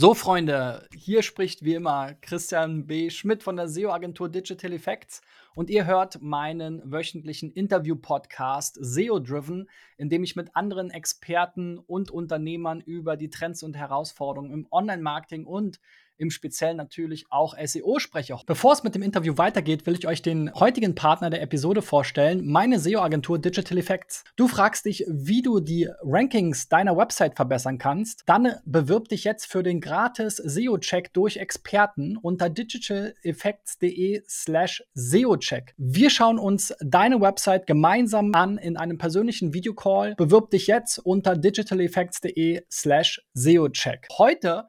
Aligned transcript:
So, 0.00 0.14
Freunde, 0.14 0.88
hier 0.94 1.20
spricht 1.20 1.62
wie 1.62 1.74
immer 1.74 2.14
Christian 2.22 2.86
B. 2.86 3.10
Schmidt 3.10 3.42
von 3.42 3.56
der 3.56 3.68
SEO-Agentur 3.68 4.30
Digital 4.30 4.72
Effects 4.72 5.20
und 5.54 5.68
ihr 5.68 5.84
hört 5.84 6.22
meinen 6.22 6.80
wöchentlichen 6.90 7.52
Interview-Podcast 7.52 8.78
SEO 8.80 9.18
Driven, 9.18 9.68
in 9.98 10.08
dem 10.08 10.24
ich 10.24 10.36
mit 10.36 10.56
anderen 10.56 10.90
Experten 10.90 11.76
und 11.76 12.10
Unternehmern 12.10 12.80
über 12.80 13.18
die 13.18 13.28
Trends 13.28 13.62
und 13.62 13.76
Herausforderungen 13.76 14.52
im 14.52 14.66
Online-Marketing 14.70 15.44
und 15.44 15.80
im 16.20 16.30
Speziellen 16.30 16.76
natürlich 16.76 17.26
auch 17.30 17.56
SEO 17.64 17.98
spreche. 17.98 18.36
Bevor 18.46 18.72
es 18.72 18.82
mit 18.84 18.94
dem 18.94 19.02
Interview 19.02 19.38
weitergeht, 19.38 19.86
will 19.86 19.94
ich 19.94 20.06
euch 20.06 20.22
den 20.22 20.52
heutigen 20.54 20.94
Partner 20.94 21.30
der 21.30 21.42
Episode 21.42 21.82
vorstellen, 21.82 22.46
meine 22.46 22.78
SEO-Agentur 22.78 23.38
Digital 23.38 23.78
Effects. 23.78 24.24
Du 24.36 24.46
fragst 24.46 24.84
dich, 24.84 25.04
wie 25.08 25.42
du 25.42 25.60
die 25.60 25.88
Rankings 26.02 26.68
deiner 26.68 26.96
Website 26.96 27.36
verbessern 27.36 27.78
kannst? 27.78 28.22
Dann 28.26 28.54
bewirb 28.64 29.08
dich 29.08 29.24
jetzt 29.24 29.46
für 29.46 29.62
den 29.62 29.80
gratis 29.80 30.36
SEO-Check 30.36 31.12
durch 31.14 31.38
Experten 31.38 32.16
unter 32.18 32.50
digitaleffects.de 32.50 34.22
slash 34.28 34.84
SEO-Check. 34.94 35.74
Wir 35.78 36.10
schauen 36.10 36.38
uns 36.38 36.74
deine 36.80 37.20
Website 37.20 37.66
gemeinsam 37.66 38.34
an 38.34 38.58
in 38.58 38.76
einem 38.76 38.98
persönlichen 38.98 39.54
Videocall. 39.54 40.14
Bewirb 40.16 40.50
dich 40.50 40.66
jetzt 40.66 40.98
unter 40.98 41.36
digitaleffects.de 41.36 42.62
slash 42.70 43.22
SEO-Check. 43.34 44.08
Heute 44.18 44.66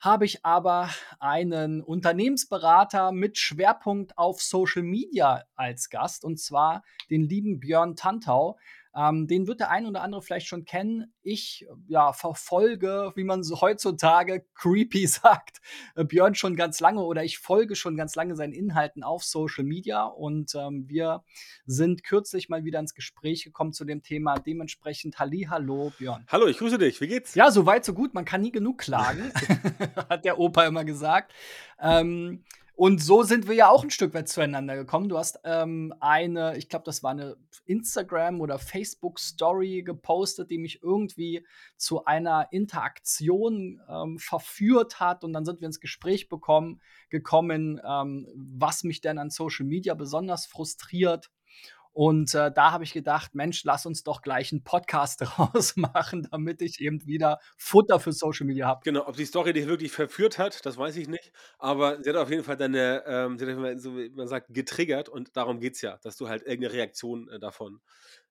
habe 0.00 0.24
ich 0.24 0.44
aber 0.44 0.90
einen 1.18 1.82
Unternehmensberater 1.82 3.12
mit 3.12 3.38
Schwerpunkt 3.38 4.16
auf 4.16 4.40
Social 4.40 4.82
Media 4.82 5.44
als 5.54 5.90
Gast, 5.90 6.24
und 6.24 6.38
zwar 6.38 6.84
den 7.10 7.28
lieben 7.28 7.58
Björn 7.60 7.96
Tantau. 7.96 8.58
Ähm, 8.98 9.28
den 9.28 9.46
wird 9.46 9.60
der 9.60 9.70
ein 9.70 9.86
oder 9.86 10.02
andere 10.02 10.22
vielleicht 10.22 10.48
schon 10.48 10.64
kennen. 10.64 11.12
Ich 11.22 11.64
ja, 11.86 12.12
verfolge, 12.12 13.12
wie 13.14 13.22
man 13.22 13.44
so 13.44 13.60
heutzutage 13.60 14.44
creepy 14.54 15.06
sagt, 15.06 15.60
äh, 15.94 16.04
Björn 16.04 16.34
schon 16.34 16.56
ganz 16.56 16.80
lange 16.80 17.02
oder 17.02 17.22
ich 17.22 17.38
folge 17.38 17.76
schon 17.76 17.96
ganz 17.96 18.16
lange 18.16 18.34
seinen 18.34 18.52
Inhalten 18.52 19.04
auf 19.04 19.22
Social 19.22 19.62
Media 19.62 20.04
und 20.04 20.52
ähm, 20.56 20.86
wir 20.88 21.22
sind 21.64 22.02
kürzlich 22.02 22.48
mal 22.48 22.64
wieder 22.64 22.80
ins 22.80 22.94
Gespräch 22.94 23.44
gekommen 23.44 23.72
zu 23.72 23.84
dem 23.84 24.02
Thema. 24.02 24.34
Dementsprechend 24.34 25.20
Halli, 25.20 25.46
hallo 25.48 25.92
Björn. 25.96 26.24
Hallo, 26.26 26.46
ich 26.46 26.58
grüße 26.58 26.78
dich. 26.78 27.00
Wie 27.00 27.06
geht's? 27.06 27.36
Ja, 27.36 27.52
so 27.52 27.66
weit, 27.66 27.84
so 27.84 27.94
gut. 27.94 28.14
Man 28.14 28.24
kann 28.24 28.40
nie 28.40 28.52
genug 28.52 28.78
klagen, 28.78 29.32
hat 30.08 30.24
der 30.24 30.40
Opa 30.40 30.66
immer 30.66 30.84
gesagt. 30.84 31.32
Ähm, 31.80 32.42
und 32.78 33.02
so 33.02 33.24
sind 33.24 33.48
wir 33.48 33.56
ja 33.56 33.70
auch 33.70 33.82
ein 33.82 33.90
Stück 33.90 34.14
weit 34.14 34.28
zueinander 34.28 34.76
gekommen. 34.76 35.08
Du 35.08 35.18
hast 35.18 35.40
ähm, 35.42 35.92
eine, 35.98 36.56
ich 36.56 36.68
glaube, 36.68 36.84
das 36.84 37.02
war 37.02 37.10
eine 37.10 37.36
Instagram- 37.64 38.40
oder 38.40 38.60
Facebook-Story 38.60 39.82
gepostet, 39.82 40.48
die 40.52 40.58
mich 40.58 40.80
irgendwie 40.80 41.44
zu 41.76 42.04
einer 42.04 42.46
Interaktion 42.52 43.80
ähm, 43.88 44.20
verführt 44.20 45.00
hat. 45.00 45.24
Und 45.24 45.32
dann 45.32 45.44
sind 45.44 45.60
wir 45.60 45.66
ins 45.66 45.80
Gespräch 45.80 46.28
bekommen, 46.28 46.80
gekommen, 47.08 47.80
ähm, 47.84 48.28
was 48.36 48.84
mich 48.84 49.00
denn 49.00 49.18
an 49.18 49.30
Social 49.30 49.66
Media 49.66 49.94
besonders 49.94 50.46
frustriert. 50.46 51.32
Und 51.92 52.34
äh, 52.34 52.52
da 52.52 52.72
habe 52.72 52.84
ich 52.84 52.92
gedacht, 52.92 53.34
Mensch, 53.34 53.64
lass 53.64 53.86
uns 53.86 54.02
doch 54.02 54.22
gleich 54.22 54.52
einen 54.52 54.62
Podcast 54.62 55.20
daraus 55.38 55.76
machen, 55.76 56.28
damit 56.30 56.62
ich 56.62 56.80
eben 56.80 57.04
wieder 57.06 57.40
Futter 57.56 58.00
für 58.00 58.12
Social 58.12 58.46
Media 58.46 58.66
habe. 58.66 58.80
Genau, 58.84 59.06
ob 59.06 59.16
die 59.16 59.24
Story 59.24 59.52
dich 59.52 59.66
wirklich 59.66 59.92
verführt 59.92 60.38
hat, 60.38 60.64
das 60.64 60.76
weiß 60.76 60.96
ich 60.96 61.08
nicht. 61.08 61.32
Aber 61.58 62.02
sie 62.02 62.10
hat 62.10 62.16
auf 62.16 62.30
jeden 62.30 62.44
Fall 62.44 62.56
deine, 62.56 63.02
ähm, 63.06 63.38
sie 63.38 63.46
hat, 63.46 63.80
so 63.80 63.96
wie 63.96 64.10
man 64.10 64.28
sagt, 64.28 64.46
getriggert 64.50 65.08
und 65.08 65.36
darum 65.36 65.60
geht 65.60 65.74
es 65.74 65.82
ja, 65.82 65.98
dass 66.02 66.16
du 66.16 66.28
halt 66.28 66.42
irgendeine 66.42 66.74
Reaktion 66.74 67.28
äh, 67.28 67.38
davon 67.38 67.80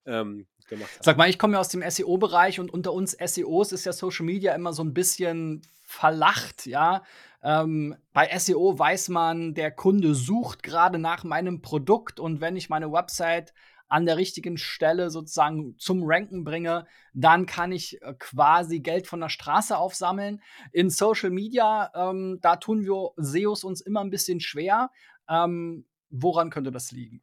ähm, 0.05 0.47
gemacht 0.67 0.89
hast. 0.97 1.03
Sag 1.03 1.17
mal, 1.17 1.29
ich 1.29 1.37
komme 1.37 1.53
ja 1.53 1.59
aus 1.59 1.69
dem 1.69 1.87
SEO-Bereich 1.87 2.59
und 2.59 2.71
unter 2.71 2.93
uns 2.93 3.11
SEOs 3.11 3.71
ist 3.71 3.85
ja 3.85 3.93
Social 3.93 4.25
Media 4.25 4.55
immer 4.55 4.73
so 4.73 4.83
ein 4.83 4.93
bisschen 4.93 5.61
verlacht, 5.81 6.65
ja. 6.65 7.03
Ähm, 7.47 7.95
bei 8.11 8.37
SEO 8.37 8.77
weiß 8.77 9.07
man, 9.07 9.53
der 9.53 9.71
Kunde 9.71 10.15
sucht 10.15 10.63
gerade 10.63 10.99
nach 10.99 11.23
meinem 11.23 11.61
Produkt 11.61 12.19
und 12.19 12.41
wenn 12.41 12.57
ich 12.57 12.67
meine 12.67 12.91
Website 12.91 13.53
an 13.87 14.05
der 14.05 14.17
richtigen 14.17 14.57
Stelle 14.57 15.09
sozusagen 15.09 15.77
zum 15.77 16.01
Ranken 16.03 16.43
bringe, 16.43 16.85
dann 17.13 17.45
kann 17.45 17.71
ich 17.71 18.01
äh, 18.01 18.15
quasi 18.19 18.81
Geld 18.81 19.07
von 19.07 19.21
der 19.21 19.29
Straße 19.29 19.77
aufsammeln. 19.77 20.41
In 20.73 20.89
Social 20.89 21.29
Media, 21.29 21.89
ähm, 21.95 22.39
da 22.41 22.57
tun 22.57 22.81
wir 22.81 23.11
SEOs 23.15 23.63
uns 23.63 23.79
immer 23.79 24.01
ein 24.01 24.09
bisschen 24.09 24.41
schwer. 24.41 24.91
Ähm, 25.29 25.85
woran 26.09 26.49
könnte 26.49 26.71
das 26.71 26.91
liegen? 26.91 27.21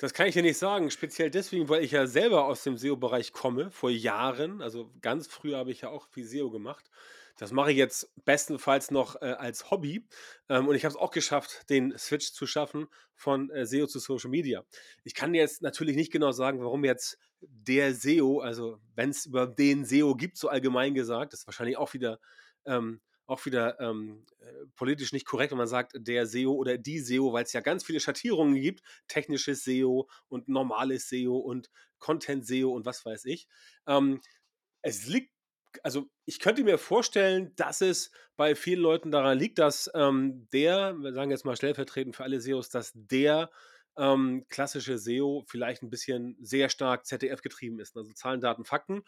Das 0.00 0.14
kann 0.14 0.26
ich 0.26 0.34
dir 0.34 0.42
nicht 0.42 0.58
sagen, 0.58 0.90
speziell 0.90 1.30
deswegen, 1.30 1.68
weil 1.68 1.84
ich 1.84 1.92
ja 1.92 2.08
selber 2.08 2.46
aus 2.46 2.64
dem 2.64 2.76
SEO-Bereich 2.76 3.32
komme, 3.32 3.70
vor 3.70 3.90
Jahren. 3.90 4.62
Also 4.62 4.90
ganz 5.00 5.28
früh 5.28 5.54
habe 5.54 5.70
ich 5.70 5.82
ja 5.82 5.90
auch 5.90 6.08
viel 6.08 6.24
SEO 6.24 6.50
gemacht. 6.50 6.90
Das 7.40 7.52
mache 7.52 7.70
ich 7.70 7.78
jetzt 7.78 8.12
bestenfalls 8.26 8.90
noch 8.90 9.16
äh, 9.22 9.24
als 9.24 9.70
Hobby. 9.70 10.06
Ähm, 10.50 10.68
und 10.68 10.74
ich 10.74 10.84
habe 10.84 10.92
es 10.92 11.00
auch 11.00 11.10
geschafft, 11.10 11.70
den 11.70 11.96
Switch 11.96 12.34
zu 12.34 12.46
schaffen 12.46 12.86
von 13.14 13.48
äh, 13.48 13.64
SEO 13.64 13.86
zu 13.86 13.98
Social 13.98 14.28
Media. 14.28 14.62
Ich 15.04 15.14
kann 15.14 15.32
jetzt 15.32 15.62
natürlich 15.62 15.96
nicht 15.96 16.12
genau 16.12 16.32
sagen, 16.32 16.62
warum 16.62 16.84
jetzt 16.84 17.16
der 17.40 17.94
SEO, 17.94 18.40
also 18.40 18.78
wenn 18.94 19.08
es 19.08 19.24
über 19.24 19.46
den 19.46 19.86
SEO 19.86 20.16
gibt, 20.16 20.36
so 20.36 20.50
allgemein 20.50 20.92
gesagt, 20.92 21.32
das 21.32 21.40
ist 21.40 21.46
wahrscheinlich 21.46 21.78
auch 21.78 21.94
wieder, 21.94 22.20
ähm, 22.66 23.00
auch 23.24 23.46
wieder 23.46 23.80
ähm, 23.80 24.26
äh, 24.40 24.66
politisch 24.76 25.14
nicht 25.14 25.24
korrekt, 25.24 25.52
wenn 25.52 25.58
man 25.58 25.66
sagt, 25.66 25.92
der 25.94 26.26
SEO 26.26 26.52
oder 26.52 26.76
die 26.76 26.98
SEO, 26.98 27.32
weil 27.32 27.44
es 27.44 27.54
ja 27.54 27.62
ganz 27.62 27.84
viele 27.84 28.00
Schattierungen 28.00 28.60
gibt, 28.60 28.82
technisches 29.08 29.64
SEO 29.64 30.10
und 30.28 30.48
normales 30.48 31.08
SEO 31.08 31.38
und 31.38 31.70
Content 31.98 32.46
SEO 32.46 32.70
und 32.70 32.84
was 32.84 33.02
weiß 33.06 33.24
ich. 33.24 33.48
Ähm, 33.86 34.20
es 34.82 35.06
liegt 35.06 35.32
also 35.82 36.06
ich 36.24 36.40
könnte 36.40 36.64
mir 36.64 36.78
vorstellen, 36.78 37.52
dass 37.56 37.80
es 37.80 38.10
bei 38.36 38.54
vielen 38.54 38.80
Leuten 38.80 39.10
daran 39.10 39.38
liegt, 39.38 39.58
dass 39.58 39.90
ähm, 39.94 40.48
der, 40.52 40.94
wir 40.94 41.12
sagen 41.12 41.30
jetzt 41.30 41.44
mal 41.44 41.56
stellvertretend 41.56 42.16
für 42.16 42.24
alle 42.24 42.40
SEOs, 42.40 42.70
dass 42.70 42.92
der 42.94 43.50
ähm, 43.96 44.46
klassische 44.48 44.98
SEO 44.98 45.44
vielleicht 45.46 45.82
ein 45.82 45.90
bisschen 45.90 46.36
sehr 46.40 46.68
stark 46.68 47.06
ZDF 47.06 47.42
getrieben 47.42 47.78
ist. 47.80 47.96
Also 47.96 48.12
Zahlen, 48.12 48.40
Daten, 48.40 48.64
Fakten. 48.64 49.02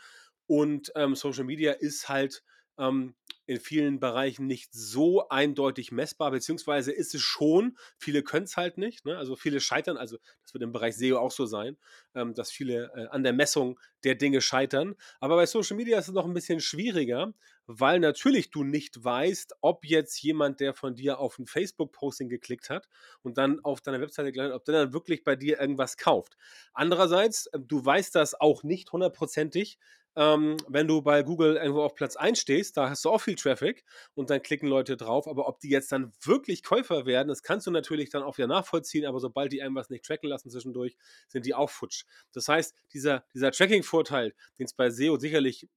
Und 0.46 0.92
ähm, 0.96 1.14
Social 1.14 1.44
Media 1.44 1.72
ist 1.72 2.08
halt 2.08 2.42
ähm, 2.78 3.14
in 3.46 3.60
vielen 3.60 3.98
Bereichen 3.98 4.46
nicht 4.46 4.72
so 4.72 5.28
eindeutig 5.28 5.92
messbar, 5.92 6.30
beziehungsweise 6.30 6.92
ist 6.92 7.14
es 7.14 7.22
schon, 7.22 7.76
viele 7.98 8.22
können 8.22 8.44
es 8.44 8.56
halt 8.56 8.78
nicht, 8.78 9.04
ne? 9.04 9.18
also 9.18 9.36
viele 9.36 9.60
scheitern, 9.60 9.96
also 9.96 10.18
das 10.42 10.54
wird 10.54 10.62
im 10.62 10.72
Bereich 10.72 10.96
SEO 10.96 11.18
auch 11.18 11.32
so 11.32 11.46
sein, 11.46 11.76
ähm, 12.14 12.34
dass 12.34 12.50
viele 12.50 12.92
äh, 12.94 13.06
an 13.08 13.24
der 13.24 13.32
Messung 13.32 13.78
der 14.04 14.14
Dinge 14.14 14.40
scheitern, 14.40 14.94
aber 15.20 15.36
bei 15.36 15.46
Social 15.46 15.76
Media 15.76 15.98
ist 15.98 16.08
es 16.08 16.14
noch 16.14 16.24
ein 16.24 16.34
bisschen 16.34 16.60
schwieriger, 16.60 17.34
weil 17.66 18.00
natürlich 18.00 18.50
du 18.50 18.64
nicht 18.64 19.02
weißt, 19.02 19.54
ob 19.60 19.84
jetzt 19.84 20.20
jemand, 20.22 20.60
der 20.60 20.74
von 20.74 20.94
dir 20.94 21.18
auf 21.18 21.38
ein 21.38 21.46
Facebook-Posting 21.46 22.28
geklickt 22.28 22.70
hat 22.70 22.88
und 23.22 23.38
dann 23.38 23.60
auf 23.64 23.80
deiner 23.80 24.00
Webseite 24.00 24.32
gelandet, 24.32 24.56
ob 24.56 24.64
der 24.64 24.74
dann 24.74 24.92
wirklich 24.92 25.24
bei 25.24 25.36
dir 25.36 25.60
irgendwas 25.60 25.96
kauft. 25.96 26.36
Andererseits, 26.72 27.46
äh, 27.46 27.58
du 27.60 27.84
weißt 27.84 28.14
das 28.14 28.40
auch 28.40 28.62
nicht 28.62 28.92
hundertprozentig, 28.92 29.78
ähm, 30.16 30.56
wenn 30.68 30.86
du 30.86 31.00
bei 31.02 31.22
Google 31.22 31.56
irgendwo 31.56 31.82
auf 31.82 31.94
Platz 31.94 32.16
1 32.16 32.38
stehst, 32.38 32.76
da 32.76 32.90
hast 32.90 33.04
du 33.04 33.10
auch 33.10 33.20
viel 33.20 33.34
Traffic 33.34 33.84
und 34.14 34.30
dann 34.30 34.42
klicken 34.42 34.68
Leute 34.68 34.96
drauf, 34.96 35.26
aber 35.26 35.48
ob 35.48 35.60
die 35.60 35.70
jetzt 35.70 35.90
dann 35.92 36.12
wirklich 36.22 36.62
Käufer 36.62 37.06
werden, 37.06 37.28
das 37.28 37.42
kannst 37.42 37.66
du 37.66 37.70
natürlich 37.70 38.10
dann 38.10 38.22
auch 38.22 38.36
wieder 38.36 38.48
nachvollziehen, 38.48 39.06
aber 39.06 39.20
sobald 39.20 39.52
die 39.52 39.62
einem 39.62 39.74
was 39.74 39.90
nicht 39.90 40.04
tracken 40.04 40.28
lassen 40.28 40.50
zwischendurch, 40.50 40.96
sind 41.28 41.46
die 41.46 41.54
auch 41.54 41.70
futsch. 41.70 42.04
Das 42.32 42.48
heißt, 42.48 42.74
dieser, 42.92 43.24
dieser 43.34 43.52
Tracking-Vorteil, 43.52 44.34
den 44.58 44.64
es 44.64 44.74
bei 44.74 44.90
SEO 44.90 45.16
sicherlich 45.16 45.68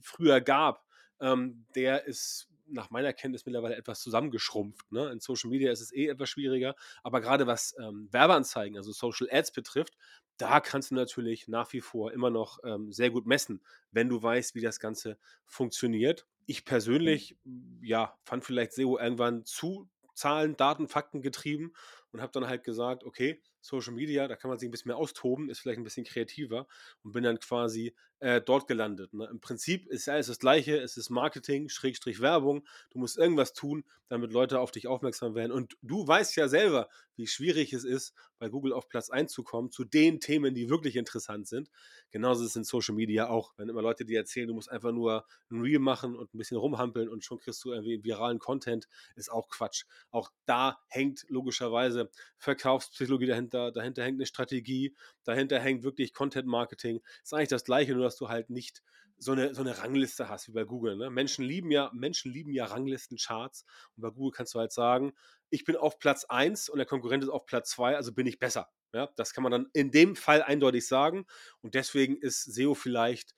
früher 0.00 0.40
gab, 0.40 0.84
ähm, 1.20 1.66
der 1.74 2.06
ist 2.06 2.48
nach 2.72 2.90
meiner 2.90 3.12
Kenntnis 3.12 3.46
mittlerweile 3.46 3.76
etwas 3.76 4.00
zusammengeschrumpft. 4.00 4.90
Ne? 4.92 5.10
In 5.10 5.20
Social 5.20 5.50
Media 5.50 5.72
ist 5.72 5.80
es 5.80 5.92
eh 5.92 6.08
etwas 6.08 6.28
schwieriger, 6.30 6.74
aber 7.02 7.20
gerade 7.20 7.46
was 7.46 7.74
ähm, 7.78 8.08
Werbeanzeigen, 8.10 8.76
also 8.76 8.92
Social 8.92 9.28
Ads 9.30 9.52
betrifft, 9.52 9.96
da 10.36 10.60
kannst 10.60 10.90
du 10.90 10.94
natürlich 10.94 11.48
nach 11.48 11.72
wie 11.72 11.82
vor 11.82 12.12
immer 12.12 12.30
noch 12.30 12.58
ähm, 12.64 12.92
sehr 12.92 13.10
gut 13.10 13.26
messen, 13.26 13.62
wenn 13.90 14.08
du 14.08 14.22
weißt, 14.22 14.54
wie 14.54 14.62
das 14.62 14.80
Ganze 14.80 15.18
funktioniert. 15.44 16.26
Ich 16.46 16.64
persönlich, 16.64 17.36
ja, 17.82 18.16
fand 18.24 18.44
vielleicht 18.44 18.72
SEO 18.72 18.98
irgendwann 18.98 19.44
zu 19.44 19.88
Zahlen, 20.14 20.56
Daten, 20.56 20.88
Fakten 20.88 21.22
getrieben 21.22 21.72
und 22.12 22.20
habe 22.20 22.32
dann 22.32 22.46
halt 22.46 22.64
gesagt, 22.64 23.04
okay, 23.04 23.40
Social 23.60 23.92
Media, 23.92 24.26
da 24.26 24.36
kann 24.36 24.48
man 24.48 24.58
sich 24.58 24.68
ein 24.68 24.70
bisschen 24.70 24.88
mehr 24.88 24.96
austoben, 24.96 25.50
ist 25.50 25.60
vielleicht 25.60 25.78
ein 25.78 25.84
bisschen 25.84 26.04
kreativer 26.04 26.66
und 27.02 27.12
bin 27.12 27.24
dann 27.24 27.38
quasi 27.38 27.94
äh, 28.20 28.40
dort 28.40 28.66
gelandet. 28.66 29.12
Ne? 29.12 29.28
Im 29.30 29.40
Prinzip 29.40 29.86
ist 29.86 30.08
alles 30.08 30.28
das 30.28 30.38
Gleiche, 30.38 30.78
es 30.78 30.96
ist 30.96 31.10
Marketing, 31.10 31.68
Schrägstrich 31.68 32.20
Werbung, 32.20 32.66
du 32.90 32.98
musst 32.98 33.18
irgendwas 33.18 33.52
tun, 33.52 33.84
damit 34.08 34.32
Leute 34.32 34.60
auf 34.60 34.70
dich 34.70 34.86
aufmerksam 34.86 35.34
werden 35.34 35.52
und 35.52 35.76
du 35.82 36.06
weißt 36.06 36.36
ja 36.36 36.48
selber, 36.48 36.88
wie 37.16 37.26
schwierig 37.26 37.72
es 37.72 37.84
ist, 37.84 38.14
bei 38.38 38.48
Google 38.48 38.72
auf 38.72 38.88
Platz 38.88 39.10
1 39.10 39.30
zu 39.30 39.42
kommen, 39.42 39.70
zu 39.70 39.84
den 39.84 40.20
Themen, 40.20 40.54
die 40.54 40.70
wirklich 40.70 40.96
interessant 40.96 41.46
sind. 41.46 41.70
Genauso 42.10 42.42
ist 42.42 42.50
es 42.50 42.56
in 42.56 42.64
Social 42.64 42.94
Media 42.94 43.28
auch, 43.28 43.52
wenn 43.56 43.68
immer 43.68 43.82
Leute 43.82 44.04
dir 44.04 44.18
erzählen, 44.18 44.48
du 44.48 44.54
musst 44.54 44.70
einfach 44.70 44.92
nur 44.92 45.26
ein 45.50 45.60
Reel 45.60 45.78
machen 45.78 46.16
und 46.16 46.34
ein 46.34 46.38
bisschen 46.38 46.56
rumhampeln 46.56 47.08
und 47.08 47.24
schon 47.24 47.38
kriegst 47.38 47.62
du 47.64 47.72
irgendwie 47.72 48.02
viralen 48.02 48.38
Content, 48.38 48.88
ist 49.16 49.30
auch 49.30 49.48
Quatsch. 49.48 49.84
Auch 50.10 50.30
da 50.46 50.78
hängt 50.88 51.24
logischerweise 51.28 51.99
Verkaufspsychologie 52.38 53.26
dahinter 53.26 53.50
dahinter, 53.50 53.72
dahinter 53.72 54.04
hängt 54.04 54.18
eine 54.18 54.26
Strategie, 54.26 54.94
dahinter 55.24 55.60
hängt 55.60 55.82
wirklich 55.82 56.12
Content 56.12 56.46
Marketing. 56.46 57.00
Ist 57.22 57.34
eigentlich 57.34 57.48
das 57.48 57.64
Gleiche, 57.64 57.94
nur 57.94 58.04
dass 58.04 58.16
du 58.16 58.28
halt 58.28 58.50
nicht 58.50 58.82
so 59.18 59.32
eine, 59.32 59.54
so 59.54 59.60
eine 59.60 59.76
Rangliste 59.76 60.28
hast, 60.28 60.48
wie 60.48 60.52
bei 60.52 60.64
Google. 60.64 60.96
Ne? 60.96 61.10
Menschen 61.10 61.44
lieben 61.44 61.70
ja, 61.70 61.90
Menschen 61.92 62.32
lieben 62.32 62.52
ja 62.52 62.64
Ranglistencharts. 62.64 63.64
Und 63.96 64.02
bei 64.02 64.10
Google 64.10 64.32
kannst 64.32 64.54
du 64.54 64.58
halt 64.58 64.72
sagen, 64.72 65.12
ich 65.50 65.64
bin 65.64 65.76
auf 65.76 65.98
Platz 65.98 66.24
1 66.24 66.70
und 66.70 66.78
der 66.78 66.86
Konkurrent 66.86 67.24
ist 67.24 67.30
auf 67.30 67.44
Platz 67.44 67.70
2, 67.70 67.96
also 67.96 68.12
bin 68.12 68.26
ich 68.26 68.38
besser. 68.38 68.70
Ja, 68.92 69.08
das 69.16 69.34
kann 69.34 69.44
man 69.44 69.52
dann 69.52 69.66
in 69.72 69.90
dem 69.90 70.16
Fall 70.16 70.42
eindeutig 70.42 70.86
sagen. 70.86 71.26
Und 71.60 71.74
deswegen 71.74 72.16
ist 72.16 72.42
SEO 72.44 72.74
vielleicht 72.74 73.34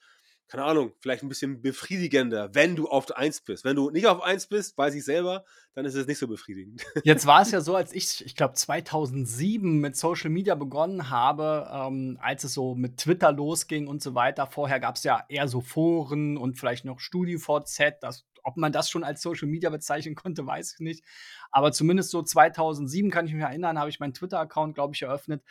keine 0.52 0.64
Ahnung, 0.64 0.92
vielleicht 1.00 1.22
ein 1.22 1.30
bisschen 1.30 1.62
befriedigender, 1.62 2.54
wenn 2.54 2.76
du 2.76 2.86
auf 2.86 3.10
1 3.10 3.40
bist. 3.40 3.64
Wenn 3.64 3.74
du 3.74 3.88
nicht 3.88 4.06
auf 4.06 4.22
1 4.22 4.48
bist, 4.48 4.76
weiß 4.76 4.94
ich 4.94 5.02
selber, 5.02 5.46
dann 5.72 5.86
ist 5.86 5.94
es 5.94 6.06
nicht 6.06 6.18
so 6.18 6.28
befriedigend. 6.28 6.82
Jetzt 7.04 7.24
war 7.24 7.40
es 7.40 7.52
ja 7.52 7.62
so, 7.62 7.74
als 7.74 7.94
ich, 7.94 8.22
ich 8.26 8.36
glaube, 8.36 8.52
2007 8.52 9.80
mit 9.80 9.96
Social 9.96 10.28
Media 10.28 10.54
begonnen 10.54 11.08
habe, 11.08 11.70
ähm, 11.72 12.18
als 12.20 12.44
es 12.44 12.52
so 12.52 12.74
mit 12.74 12.98
Twitter 12.98 13.32
losging 13.32 13.86
und 13.86 14.02
so 14.02 14.14
weiter. 14.14 14.46
Vorher 14.46 14.78
gab 14.78 14.96
es 14.96 15.04
ja 15.04 15.24
eher 15.30 15.48
so 15.48 15.62
Foren 15.62 16.36
und 16.36 16.58
vielleicht 16.58 16.84
noch 16.84 17.00
StudiVZ. 17.00 18.02
Das, 18.02 18.26
ob 18.42 18.58
man 18.58 18.72
das 18.72 18.90
schon 18.90 19.04
als 19.04 19.22
Social 19.22 19.48
Media 19.48 19.70
bezeichnen 19.70 20.14
konnte, 20.14 20.44
weiß 20.44 20.74
ich 20.74 20.80
nicht. 20.80 21.02
Aber 21.50 21.72
zumindest 21.72 22.10
so 22.10 22.22
2007 22.22 23.10
kann 23.10 23.26
ich 23.26 23.32
mich 23.32 23.42
erinnern, 23.42 23.78
habe 23.78 23.88
ich 23.88 24.00
meinen 24.00 24.12
Twitter-Account, 24.12 24.74
glaube 24.74 24.94
ich, 24.94 25.00
eröffnet. 25.00 25.42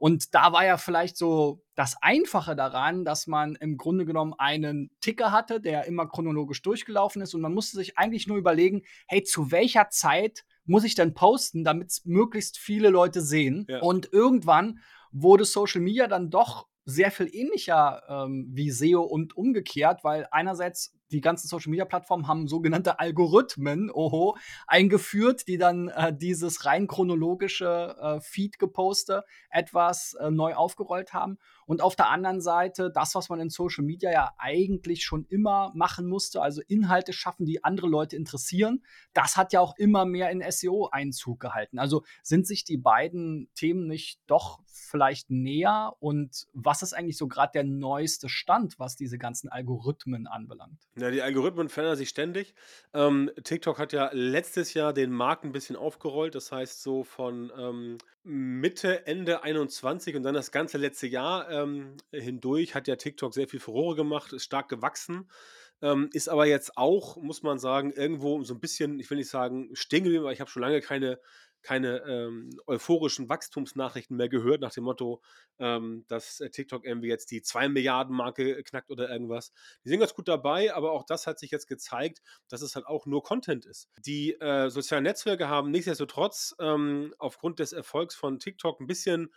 Und 0.00 0.34
da 0.34 0.50
war 0.54 0.64
ja 0.64 0.78
vielleicht 0.78 1.18
so 1.18 1.62
das 1.74 1.94
Einfache 2.00 2.56
daran, 2.56 3.04
dass 3.04 3.26
man 3.26 3.54
im 3.56 3.76
Grunde 3.76 4.06
genommen 4.06 4.32
einen 4.38 4.90
Ticker 5.02 5.30
hatte, 5.30 5.60
der 5.60 5.84
immer 5.84 6.08
chronologisch 6.08 6.62
durchgelaufen 6.62 7.20
ist. 7.20 7.34
Und 7.34 7.42
man 7.42 7.52
musste 7.52 7.76
sich 7.76 7.98
eigentlich 7.98 8.26
nur 8.26 8.38
überlegen, 8.38 8.80
hey, 9.08 9.22
zu 9.24 9.50
welcher 9.50 9.90
Zeit 9.90 10.46
muss 10.64 10.84
ich 10.84 10.94
denn 10.94 11.12
posten, 11.12 11.64
damit 11.64 11.90
es 11.90 12.06
möglichst 12.06 12.56
viele 12.56 12.88
Leute 12.88 13.20
sehen? 13.20 13.66
Ja. 13.68 13.80
Und 13.80 14.10
irgendwann 14.10 14.78
wurde 15.12 15.44
Social 15.44 15.82
Media 15.82 16.06
dann 16.06 16.30
doch 16.30 16.66
sehr 16.86 17.10
viel 17.10 17.28
ähnlicher 17.30 18.02
ähm, 18.08 18.48
wie 18.52 18.70
SEO 18.70 19.02
und 19.02 19.36
umgekehrt, 19.36 20.02
weil 20.02 20.26
einerseits 20.30 20.94
die 21.12 21.20
ganzen 21.20 21.48
Social 21.48 21.70
Media 21.70 21.84
Plattformen 21.84 22.28
haben 22.28 22.48
sogenannte 22.48 22.98
Algorithmen, 22.98 23.90
oho, 23.90 24.36
eingeführt, 24.66 25.48
die 25.48 25.58
dann 25.58 25.88
äh, 25.88 26.14
dieses 26.16 26.64
rein 26.64 26.86
chronologische 26.86 27.96
äh, 28.00 28.20
Feed-Geposte 28.20 29.24
etwas 29.50 30.14
äh, 30.14 30.30
neu 30.30 30.54
aufgerollt 30.54 31.12
haben. 31.12 31.38
Und 31.66 31.82
auf 31.82 31.94
der 31.94 32.10
anderen 32.10 32.40
Seite 32.40 32.90
das, 32.92 33.14
was 33.14 33.28
man 33.28 33.40
in 33.40 33.48
Social 33.48 33.84
Media 33.84 34.10
ja 34.10 34.32
eigentlich 34.38 35.04
schon 35.04 35.24
immer 35.26 35.70
machen 35.74 36.08
musste, 36.08 36.42
also 36.42 36.62
Inhalte 36.66 37.12
schaffen, 37.12 37.46
die 37.46 37.62
andere 37.62 37.86
Leute 37.86 38.16
interessieren, 38.16 38.82
das 39.12 39.36
hat 39.36 39.52
ja 39.52 39.60
auch 39.60 39.76
immer 39.76 40.04
mehr 40.04 40.30
in 40.30 40.42
SEO 40.50 40.88
Einzug 40.90 41.38
gehalten. 41.38 41.78
Also 41.78 42.02
sind 42.22 42.46
sich 42.46 42.64
die 42.64 42.76
beiden 42.76 43.48
Themen 43.54 43.86
nicht 43.86 44.20
doch 44.26 44.60
vielleicht 44.66 45.30
näher? 45.30 45.94
Und 46.00 46.46
was 46.52 46.82
ist 46.82 46.92
eigentlich 46.92 47.16
so 47.16 47.28
gerade 47.28 47.52
der 47.52 47.64
neueste 47.64 48.28
Stand, 48.28 48.78
was 48.78 48.96
diese 48.96 49.18
ganzen 49.18 49.48
Algorithmen 49.48 50.26
anbelangt? 50.26 50.88
Ja, 51.00 51.10
die 51.10 51.22
Algorithmen 51.22 51.68
verändern 51.68 51.96
sich 51.96 52.08
ständig. 52.08 52.54
Ähm, 52.94 53.30
TikTok 53.42 53.78
hat 53.78 53.92
ja 53.92 54.10
letztes 54.12 54.74
Jahr 54.74 54.92
den 54.92 55.10
Markt 55.10 55.44
ein 55.44 55.52
bisschen 55.52 55.76
aufgerollt. 55.76 56.34
Das 56.34 56.52
heißt, 56.52 56.82
so 56.82 57.04
von 57.04 57.52
ähm, 57.58 57.98
Mitte, 58.22 59.06
Ende 59.06 59.42
21 59.42 60.14
und 60.16 60.22
dann 60.22 60.34
das 60.34 60.52
ganze 60.52 60.78
letzte 60.78 61.06
Jahr 61.06 61.50
ähm, 61.50 61.96
hindurch 62.12 62.74
hat 62.74 62.86
ja 62.86 62.96
TikTok 62.96 63.32
sehr 63.32 63.48
viel 63.48 63.60
Furore 63.60 63.96
gemacht, 63.96 64.32
ist 64.32 64.44
stark 64.44 64.68
gewachsen, 64.68 65.30
ähm, 65.80 66.10
ist 66.12 66.28
aber 66.28 66.44
jetzt 66.46 66.76
auch, 66.76 67.16
muss 67.16 67.42
man 67.42 67.58
sagen, 67.58 67.92
irgendwo 67.92 68.42
so 68.44 68.52
ein 68.54 68.60
bisschen, 68.60 69.00
ich 69.00 69.08
will 69.08 69.16
nicht 69.16 69.30
sagen 69.30 69.70
stehen 69.72 70.04
geblieben, 70.04 70.24
weil 70.24 70.34
ich 70.34 70.40
habe 70.40 70.50
schon 70.50 70.62
lange 70.62 70.80
keine 70.82 71.18
keine 71.62 71.98
ähm, 72.06 72.50
euphorischen 72.66 73.28
Wachstumsnachrichten 73.28 74.16
mehr 74.16 74.28
gehört, 74.28 74.60
nach 74.60 74.72
dem 74.72 74.84
Motto, 74.84 75.22
ähm, 75.58 76.04
dass 76.08 76.40
äh, 76.40 76.50
TikTok 76.50 76.84
irgendwie 76.84 77.08
jetzt 77.08 77.30
die 77.30 77.42
2 77.42 77.68
Milliarden 77.68 78.14
Marke 78.14 78.62
knackt 78.62 78.90
oder 78.90 79.10
irgendwas. 79.10 79.52
Die 79.84 79.88
sind 79.88 80.00
ganz 80.00 80.14
gut 80.14 80.28
dabei, 80.28 80.74
aber 80.74 80.92
auch 80.92 81.04
das 81.04 81.26
hat 81.26 81.38
sich 81.38 81.50
jetzt 81.50 81.66
gezeigt, 81.66 82.22
dass 82.48 82.62
es 82.62 82.74
halt 82.74 82.86
auch 82.86 83.06
nur 83.06 83.22
Content 83.22 83.66
ist. 83.66 83.88
Die 83.98 84.32
äh, 84.40 84.70
sozialen 84.70 85.04
Netzwerke 85.04 85.48
haben 85.48 85.70
nichtsdestotrotz 85.70 86.54
ähm, 86.58 87.14
aufgrund 87.18 87.58
des 87.58 87.72
Erfolgs 87.72 88.14
von 88.14 88.38
TikTok 88.38 88.80
ein 88.80 88.86
bisschen 88.86 89.30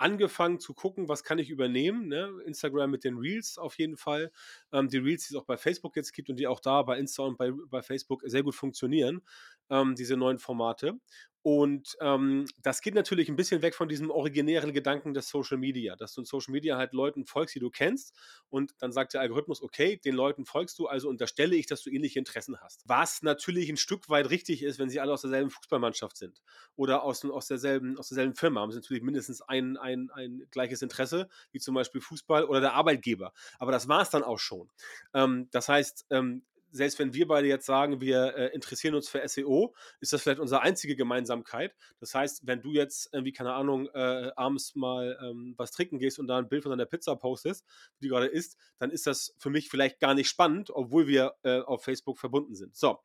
angefangen 0.00 0.58
zu 0.58 0.72
gucken, 0.72 1.08
was 1.08 1.24
kann 1.24 1.38
ich 1.38 1.50
übernehmen. 1.50 2.08
Ne? 2.08 2.32
Instagram 2.46 2.90
mit 2.90 3.04
den 3.04 3.18
Reels 3.18 3.58
auf 3.58 3.78
jeden 3.78 3.98
Fall. 3.98 4.32
Ähm, 4.72 4.88
die 4.88 4.96
Reels, 4.96 5.28
die 5.28 5.34
es 5.34 5.40
auch 5.40 5.44
bei 5.44 5.58
Facebook 5.58 5.94
jetzt 5.94 6.12
gibt 6.12 6.30
und 6.30 6.36
die 6.36 6.46
auch 6.46 6.60
da 6.60 6.82
bei 6.82 6.98
Insta 6.98 7.22
und 7.24 7.36
bei, 7.36 7.52
bei 7.68 7.82
Facebook 7.82 8.22
sehr 8.24 8.42
gut 8.42 8.54
funktionieren, 8.54 9.20
ähm, 9.68 9.94
diese 9.94 10.16
neuen 10.16 10.38
Formate. 10.38 10.98
Und 11.42 11.96
ähm, 12.02 12.44
das 12.62 12.82
geht 12.82 12.94
natürlich 12.94 13.30
ein 13.30 13.36
bisschen 13.36 13.62
weg 13.62 13.74
von 13.74 13.88
diesem 13.88 14.10
originären 14.10 14.74
Gedanken 14.74 15.14
des 15.14 15.28
Social 15.30 15.56
Media, 15.56 15.96
dass 15.96 16.12
du 16.14 16.20
in 16.20 16.26
Social 16.26 16.52
Media 16.52 16.76
halt 16.76 16.92
Leuten 16.92 17.24
folgst, 17.24 17.54
die 17.54 17.60
du 17.60 17.70
kennst 17.70 18.14
und 18.50 18.74
dann 18.78 18.92
sagt 18.92 19.14
der 19.14 19.22
Algorithmus, 19.22 19.62
okay, 19.62 19.96
den 19.96 20.14
Leuten 20.14 20.44
folgst 20.44 20.78
du, 20.78 20.86
also 20.86 21.08
unterstelle 21.08 21.56
ich, 21.56 21.66
dass 21.66 21.82
du 21.82 21.90
ähnliche 21.90 22.18
Interessen 22.18 22.60
hast. 22.60 22.82
Was 22.86 23.22
natürlich 23.22 23.70
ein 23.70 23.78
Stück 23.78 24.10
weit 24.10 24.28
richtig 24.28 24.62
ist, 24.62 24.78
wenn 24.78 24.90
sie 24.90 25.00
alle 25.00 25.14
aus 25.14 25.22
derselben 25.22 25.50
Fußballmannschaft 25.50 26.18
sind 26.18 26.42
oder 26.76 27.02
aus, 27.04 27.24
aus, 27.24 27.46
derselben, 27.46 27.96
aus 27.96 28.08
derselben 28.08 28.34
Firma, 28.34 28.60
haben 28.60 28.72
sie 28.72 28.78
natürlich 28.78 29.02
mindestens 29.02 29.40
ein, 29.40 29.78
ein, 29.78 30.10
ein 30.10 30.46
gleiches 30.50 30.82
Interesse, 30.82 31.30
wie 31.52 31.58
zum 31.58 31.74
Beispiel 31.74 32.02
Fußball 32.02 32.44
oder 32.44 32.60
der 32.60 32.74
Arbeitgeber. 32.74 33.32
Aber 33.58 33.72
das 33.72 33.88
war 33.88 34.02
es 34.02 34.10
dann 34.10 34.24
auch 34.24 34.38
schon. 34.38 34.68
Ähm, 35.14 35.48
das 35.52 35.70
heißt, 35.70 36.06
ähm, 36.10 36.42
selbst 36.70 36.98
wenn 36.98 37.14
wir 37.14 37.26
beide 37.26 37.48
jetzt 37.48 37.66
sagen, 37.66 38.00
wir 38.00 38.34
äh, 38.36 38.46
interessieren 38.54 38.94
uns 38.94 39.08
für 39.08 39.26
SEO, 39.26 39.74
ist 40.00 40.12
das 40.12 40.22
vielleicht 40.22 40.40
unsere 40.40 40.62
einzige 40.62 40.96
Gemeinsamkeit. 40.96 41.74
Das 41.98 42.14
heißt, 42.14 42.46
wenn 42.46 42.62
du 42.62 42.72
jetzt 42.72 43.08
irgendwie, 43.12 43.32
keine 43.32 43.52
Ahnung, 43.52 43.88
äh, 43.94 44.30
abends 44.36 44.74
mal 44.74 45.18
ähm, 45.22 45.54
was 45.56 45.72
trinken 45.72 45.98
gehst 45.98 46.18
und 46.18 46.26
da 46.26 46.38
ein 46.38 46.48
Bild 46.48 46.62
von 46.62 46.70
deiner 46.70 46.86
Pizza 46.86 47.16
postest, 47.16 47.64
die 48.00 48.08
gerade 48.08 48.26
isst, 48.26 48.56
dann 48.78 48.90
ist 48.90 49.06
das 49.06 49.34
für 49.38 49.50
mich 49.50 49.68
vielleicht 49.68 50.00
gar 50.00 50.14
nicht 50.14 50.28
spannend, 50.28 50.70
obwohl 50.70 51.06
wir 51.06 51.34
äh, 51.42 51.60
auf 51.60 51.84
Facebook 51.84 52.18
verbunden 52.18 52.54
sind. 52.54 52.76
So. 52.76 52.98